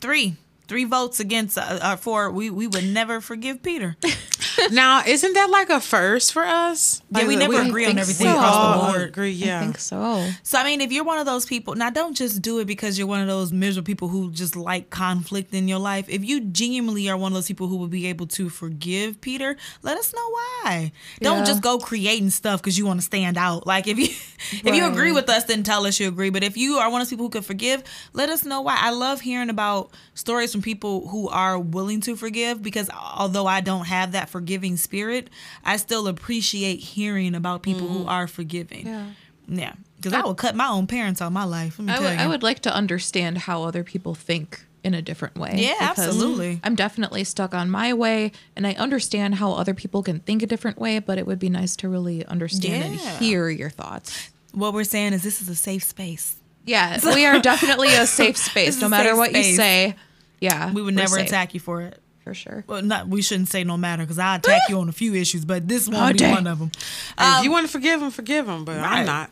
Three. 0.01 0.35
Three 0.67 0.83
votes 0.85 1.19
against 1.19 1.57
uh, 1.57 1.61
uh, 1.81 1.95
for 1.95 2.29
we 2.31 2.49
we 2.49 2.67
would 2.67 2.83
never 2.85 3.21
forgive 3.21 3.63
Peter. 3.63 3.95
now, 4.71 5.03
isn't 5.05 5.33
that 5.33 5.49
like 5.49 5.69
a 5.69 5.79
first 5.79 6.33
for 6.33 6.43
us? 6.43 7.01
Yeah, 7.11 7.19
Like, 7.19 7.27
we 7.27 7.35
never 7.35 7.61
agree 7.61 7.85
on 7.85 7.89
think 7.91 7.99
everything 7.99 8.27
so. 8.27 8.33
across 8.37 8.53
the 8.55 8.59
all 8.85 8.91
board. 8.91 9.01
agree, 9.09 9.31
yeah. 9.31 9.59
I 9.59 9.63
think 9.63 9.79
so. 9.79 10.27
So 10.43 10.57
I 10.59 10.63
mean, 10.65 10.81
if 10.81 10.91
you're 10.91 11.03
one 11.05 11.19
of 11.19 11.25
those 11.25 11.45
people, 11.45 11.75
now 11.75 11.89
don't 11.89 12.15
just 12.15 12.41
do 12.41 12.59
it 12.59 12.65
because 12.65 12.97
you're 12.97 13.07
one 13.07 13.21
of 13.21 13.27
those 13.27 13.51
miserable 13.53 13.85
people 13.85 14.07
who 14.09 14.31
just 14.31 14.55
like 14.55 14.89
conflict 14.89 15.53
in 15.53 15.67
your 15.67 15.79
life. 15.79 16.05
If 16.09 16.25
you 16.25 16.41
genuinely 16.41 17.09
are 17.09 17.17
one 17.17 17.31
of 17.31 17.35
those 17.35 17.47
people 17.47 17.67
who 17.67 17.77
will 17.77 17.87
be 17.87 18.07
able 18.07 18.27
to 18.27 18.49
forgive 18.49 19.21
Peter, 19.21 19.55
let 19.83 19.97
us 19.97 20.13
know 20.13 20.29
why. 20.29 20.91
Don't 21.21 21.39
Yeah. 21.39 21.45
just 21.45 21.61
go 21.61 21.77
creating 21.77 22.29
stuff 22.31 22.61
because 22.61 22.77
you 22.77 22.85
want 22.85 22.99
to 22.99 23.05
stand 23.05 23.37
out. 23.37 23.65
Like 23.65 23.87
if 23.87 23.97
you 23.97 24.07
if 24.67 24.75
you 24.75 24.85
agree 24.85 25.11
with 25.13 25.29
us, 25.29 25.45
then 25.45 25.63
tell 25.63 25.85
us 25.85 25.99
you 25.99 26.07
agree. 26.07 26.29
But 26.29 26.43
if 26.43 26.57
you 26.57 26.77
are 26.77 26.89
one 26.89 26.99
of 27.01 27.05
those 27.07 27.11
people 27.11 27.25
who 27.25 27.29
could 27.29 27.45
forgive, 27.45 27.83
let 28.13 28.29
us 28.29 28.43
know 28.43 28.61
why. 28.61 28.75
I 28.79 28.89
love 28.91 29.21
hearing 29.21 29.49
about 29.49 29.91
stories 30.13 30.51
from 30.57 30.63
people 30.63 31.07
who 31.09 31.29
are 31.29 31.59
willing 31.59 32.01
to 32.01 32.15
forgive 32.15 32.63
because 32.63 32.89
although 32.89 33.45
I 33.45 33.61
don't 33.61 33.85
have 33.85 34.13
that 34.13 34.27
forgiving 34.27 34.75
spirit, 34.75 35.29
I 35.63 35.77
still 35.77 36.07
appreciate 36.07 36.77
hearing 36.77 37.35
about 37.35 37.61
people 37.61 37.87
who 37.87 38.05
mm. 38.05 38.07
are 38.07 38.27
forgiving. 38.27 38.87
Yeah. 38.87 39.09
Yeah, 39.49 39.73
because 39.95 40.11
I 40.11 40.25
would 40.25 40.35
cut 40.35 40.55
my 40.55 40.67
own 40.67 40.87
parents 40.87 41.21
out 41.21 41.27
of 41.27 41.33
my 41.33 41.45
life. 41.45 41.79
Let 41.79 41.85
me 41.85 41.93
I 41.93 41.95
tell 41.95 42.03
would, 42.03 42.13
you. 42.13 42.19
I 42.19 42.27
would 42.27 42.43
like 42.43 42.59
to 42.61 42.73
understand 42.73 43.37
how 43.37 43.63
other 43.63 43.81
people 43.81 44.13
think 44.13 44.65
in 44.83 44.93
a 44.93 45.01
different 45.01 45.37
way. 45.37 45.53
Yeah, 45.55 45.75
absolutely. 45.79 46.59
I'm 46.65 46.75
definitely 46.75 47.23
stuck 47.23 47.53
on 47.53 47.69
my 47.69 47.93
way, 47.93 48.33
and 48.57 48.67
I 48.67 48.73
understand 48.73 49.35
how 49.35 49.53
other 49.53 49.73
people 49.73 50.03
can 50.03 50.19
think 50.19 50.43
a 50.43 50.47
different 50.47 50.79
way, 50.79 50.99
but 50.99 51.17
it 51.17 51.25
would 51.25 51.39
be 51.39 51.49
nice 51.49 51.77
to 51.77 51.87
really 51.87 52.25
understand 52.25 52.95
Yeah. 52.95 53.09
and 53.09 53.19
hear 53.23 53.47
your 53.47 53.69
thoughts. 53.69 54.31
What 54.51 54.73
we're 54.73 54.83
saying 54.83 55.13
is 55.13 55.23
this 55.23 55.41
is 55.41 55.47
a 55.47 55.55
safe 55.55 55.83
space. 55.83 56.35
Yes, 56.65 57.05
we 57.15 57.25
are 57.25 57.39
definitely 57.39 57.95
a 57.95 58.05
safe 58.05 58.35
space. 58.35 58.81
No 58.81 58.89
matter 58.89 59.15
what 59.15 59.31
you 59.33 59.43
say. 59.43 59.95
Yeah, 60.39 60.71
We 60.71 60.81
would 60.81 60.93
never 60.95 61.15
safe, 61.15 61.27
attack 61.27 61.53
you 61.53 61.59
for 61.59 61.81
it. 61.81 61.99
for 62.23 62.33
sure. 62.33 62.63
Well, 62.67 62.81
not 62.81 63.07
we 63.07 63.21
shouldn't 63.21 63.49
say 63.49 63.63
no 63.63 63.77
matter 63.77 64.03
because 64.03 64.19
I 64.19 64.35
attack 64.35 64.61
you 64.69 64.79
on 64.79 64.89
a 64.89 64.91
few 64.93 65.13
issues, 65.15 65.45
but 65.45 65.67
this 65.67 65.87
won't 65.87 66.09
Oh, 66.09 66.13
be 66.13 66.19
dang. 66.19 66.33
one 66.35 66.47
of 66.47 66.59
them. 66.59 66.71
if 66.73 67.43
you 67.43 67.49
um, 67.49 67.51
want 67.53 67.65
to 67.65 67.71
forgive 67.71 68.01
him, 68.01 68.11
forgive 68.11 68.47
him. 68.47 68.63
But 68.65 68.77
right. 68.77 68.99
I'm 68.99 69.05
not. 69.05 69.31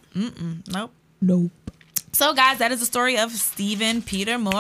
Nope. 0.68 0.92
Nope. 1.22 1.52
So, 2.12 2.34
guys, 2.34 2.60
that 2.60 2.72
is 2.72 2.80
the 2.80 2.86
story 2.86 3.18
of 3.18 3.32
Stephen 3.32 4.02
Peter 4.02 4.38
Morin. 4.40 4.54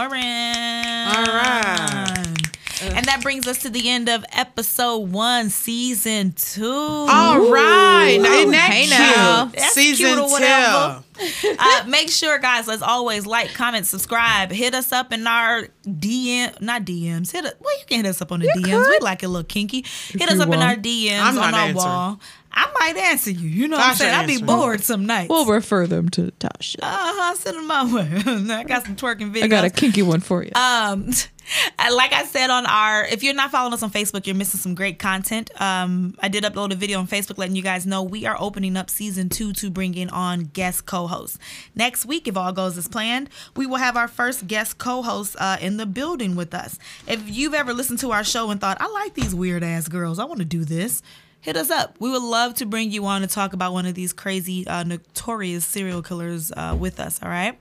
All 1.08 1.24
right. 1.24 2.55
And 2.82 3.06
that 3.06 3.22
brings 3.22 3.48
us 3.48 3.60
to 3.60 3.70
the 3.70 3.90
end 3.90 4.10
of 4.10 4.26
episode 4.32 5.12
one, 5.12 5.50
season 5.50 6.34
two. 6.34 6.66
All 6.66 7.50
right. 7.52 8.18
Now, 8.22 8.32
isn't 8.34 8.52
that 8.52 8.70
hey 8.72 8.86
cute? 8.86 9.00
now. 9.00 9.46
That's 9.46 9.74
Season 9.74 10.06
cute 10.08 10.20
or 10.20 10.30
whatever. 10.30 11.04
two. 11.42 11.56
uh, 11.58 11.84
make 11.88 12.10
sure, 12.10 12.38
guys, 12.40 12.68
as 12.68 12.82
always, 12.82 13.26
like, 13.26 13.54
comment, 13.54 13.88
subscribe. 13.88 14.52
Hit 14.52 14.74
us 14.76 14.92
up 14.92 15.14
in 15.14 15.26
our 15.26 15.68
DM, 15.88 16.60
not 16.62 16.84
DMs. 16.84 17.32
Hit 17.32 17.46
us. 17.46 17.54
Well, 17.60 17.78
you 17.80 17.86
can 17.88 17.98
hit 18.04 18.08
us 18.08 18.22
up 18.22 18.32
on 18.34 18.42
the 18.42 18.48
DMs. 18.58 18.90
We 18.90 19.00
like 19.00 19.24
it 19.24 19.28
a 19.28 19.30
little 19.30 19.46
kinky. 19.46 19.86
Hit 20.10 20.30
us 20.30 20.36
you 20.36 20.42
up 20.44 20.50
in 20.50 20.60
our 20.62 20.76
DMs 20.76 21.20
I'm 21.22 21.38
on 21.38 21.52
not 21.52 21.54
our 21.54 21.60
answering. 21.68 21.76
wall. 21.76 22.20
I 22.56 22.72
might 22.80 22.98
answer 22.98 23.32
you. 23.32 23.50
You 23.50 23.68
know 23.68 23.78
what 23.78 23.86
I'm 23.86 23.94
Tasha 23.94 23.98
saying? 23.98 24.14
I'd 24.14 24.28
be 24.28 24.34
answering. 24.34 24.46
bored 24.46 24.82
some 24.82 25.06
nights. 25.06 25.30
We'll 25.30 25.46
refer 25.46 25.88
them 25.88 26.08
to 26.10 26.32
Tasha. 26.40 26.78
uh 26.82 26.88
huh. 26.88 27.36
Send 27.36 27.58
them 27.58 27.68
my 27.68 27.94
way. 27.94 28.10
I 28.54 28.64
got 28.64 28.86
some 28.86 28.96
twerking 28.96 29.34
videos. 29.34 29.44
I 29.44 29.48
got 29.48 29.66
a 29.66 29.70
kinky 29.70 30.02
one 30.04 30.22
for 30.22 30.42
you. 30.44 30.52
Um, 30.56 31.08
like 31.80 32.14
I 32.14 32.24
said 32.26 32.50
on 32.50 32.66
our, 32.66 33.06
if 33.06 33.24
you're 33.24 33.34
not 33.34 33.52
following 33.52 33.74
us 33.74 33.84
on 33.84 33.92
Facebook, 33.92 34.26
you're 34.26 34.36
missing 34.36 34.60
some 34.60 34.74
great 34.74 35.00
content. 35.00 35.50
Um, 35.60 36.16
I 36.20 36.30
did 36.30 36.44
upload 36.46 36.72
a 36.72 36.76
video 36.76 37.00
on 37.00 37.08
Facebook 37.08 37.38
letting 37.38 37.56
you 37.58 37.62
guys 37.62 37.86
know 37.86 38.02
we 38.04 38.26
are 38.26 38.38
opening 38.40 38.78
up 38.78 38.90
season 38.90 39.28
two 39.28 39.52
to 39.54 39.70
bring 39.70 39.96
in 39.96 40.10
on 40.10 40.46
guest 40.46 40.86
co-hosts. 40.86 41.38
Next 41.76 42.06
week, 42.06 42.28
if 42.28 42.38
all 42.38 42.54
goes 42.54 42.78
as 42.78 42.88
planned, 42.88 43.30
we 43.56 43.66
will 43.66 43.78
have 43.78 43.98
our 43.98 44.08
first 44.08 44.48
guest 44.48 44.78
co-host 44.78 45.36
uh, 45.40 45.58
in 45.60 45.76
the 45.78 45.86
building 45.86 46.36
with 46.36 46.54
us. 46.54 46.80
If 47.08 47.30
you've 47.30 47.54
ever 47.54 47.74
listened 47.74 48.00
to 48.00 48.12
our 48.12 48.24
show 48.24 48.50
and 48.50 48.62
thought, 48.62 48.78
I 48.80 48.88
like 48.88 49.14
these 49.14 49.36
weird 49.36 49.64
ass 49.64 49.88
girls, 49.90 50.20
I 50.20 50.24
want 50.26 50.40
to 50.40 50.46
do 50.46 50.64
this. 50.64 51.02
Hit 51.46 51.56
us 51.58 51.70
up. 51.70 51.96
We 52.00 52.10
would 52.10 52.24
love 52.24 52.56
to 52.56 52.66
bring 52.66 52.90
you 52.90 53.06
on 53.06 53.22
to 53.22 53.28
talk 53.28 53.54
about 53.54 53.72
one 53.72 53.86
of 53.86 53.94
these 53.94 54.14
crazy, 54.14 54.66
uh, 54.66 54.84
notorious 54.84 55.64
serial 55.64 56.02
killers 56.02 56.52
uh, 56.52 56.76
with 56.78 57.00
us. 57.00 57.22
All 57.22 57.30
right. 57.30 57.56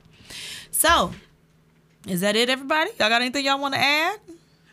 So, 0.71 1.13
is 2.09 2.23
that 2.23 2.35
it, 2.35 2.49
everybody? 2.49 2.91
Y'all 2.99 3.11
got 3.11 3.21
anything 3.21 3.45
y'all 3.45 3.61
want 3.61 3.75
to 3.75 3.81
add? 3.81 4.19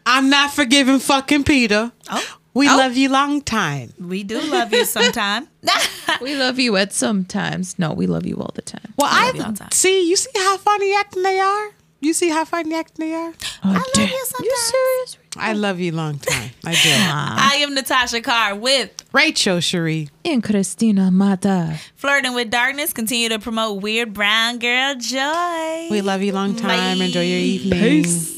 I'm 0.05 0.29
not 0.29 0.51
forgiving 0.53 0.99
fucking 0.99 1.43
Peter. 1.43 1.91
Oh, 2.09 2.37
We 2.53 2.67
love 2.67 2.95
you 2.95 3.09
long 3.09 3.41
time. 3.41 3.91
we 3.99 4.23
do 4.23 4.39
love 4.41 4.71
you 4.71 4.85
sometime. 4.85 5.49
we 6.21 6.35
love 6.35 6.57
you 6.57 6.77
at 6.77 6.93
sometimes. 6.93 7.77
No, 7.77 7.91
we 7.91 8.07
love 8.07 8.25
you 8.25 8.37
all 8.37 8.51
the 8.55 8.61
time. 8.61 8.93
Well, 8.97 9.09
I 9.11 9.31
I, 9.33 9.37
you 9.37 9.55
time. 9.55 9.71
see. 9.73 10.09
You 10.09 10.15
see 10.15 10.31
how 10.37 10.55
funny 10.57 10.95
acting 10.95 11.23
they 11.23 11.39
are. 11.39 11.71
You 11.99 12.13
see 12.13 12.29
how 12.29 12.45
funny 12.45 12.73
acting 12.75 13.07
they 13.09 13.13
are. 13.13 13.33
Oh, 13.63 13.71
love 13.73 13.83
damn. 13.93 14.07
you 14.07 14.25
sometimes. 14.25 14.45
You 14.45 14.57
serious? 14.57 15.17
I 15.41 15.53
love 15.53 15.79
you 15.79 15.91
long 15.91 16.19
time. 16.19 16.51
I 16.63 16.71
do. 16.73 16.89
I 16.89 17.55
am 17.61 17.73
Na 17.73 17.81
Tasha 17.81 18.23
Carr 18.23 18.55
with 18.55 18.91
Rachel 19.11 19.59
Cherie. 19.59 20.09
And 20.23 20.43
Christina 20.43 21.09
Mata. 21.11 21.79
Flirting 21.95 22.33
with 22.33 22.49
Darkness. 22.51 22.93
Continue 22.93 23.29
to 23.29 23.39
promote 23.39 23.81
Weird 23.81 24.13
Brown 24.13 24.59
Girl 24.59 24.95
Joy. 24.95 25.87
We 25.89 26.01
love 26.01 26.21
you 26.21 26.31
long 26.33 26.55
time. 26.55 26.99
Bye. 26.99 27.05
Enjoy 27.05 27.21
your 27.21 27.39
evening. 27.39 27.79
Peace. 27.79 28.37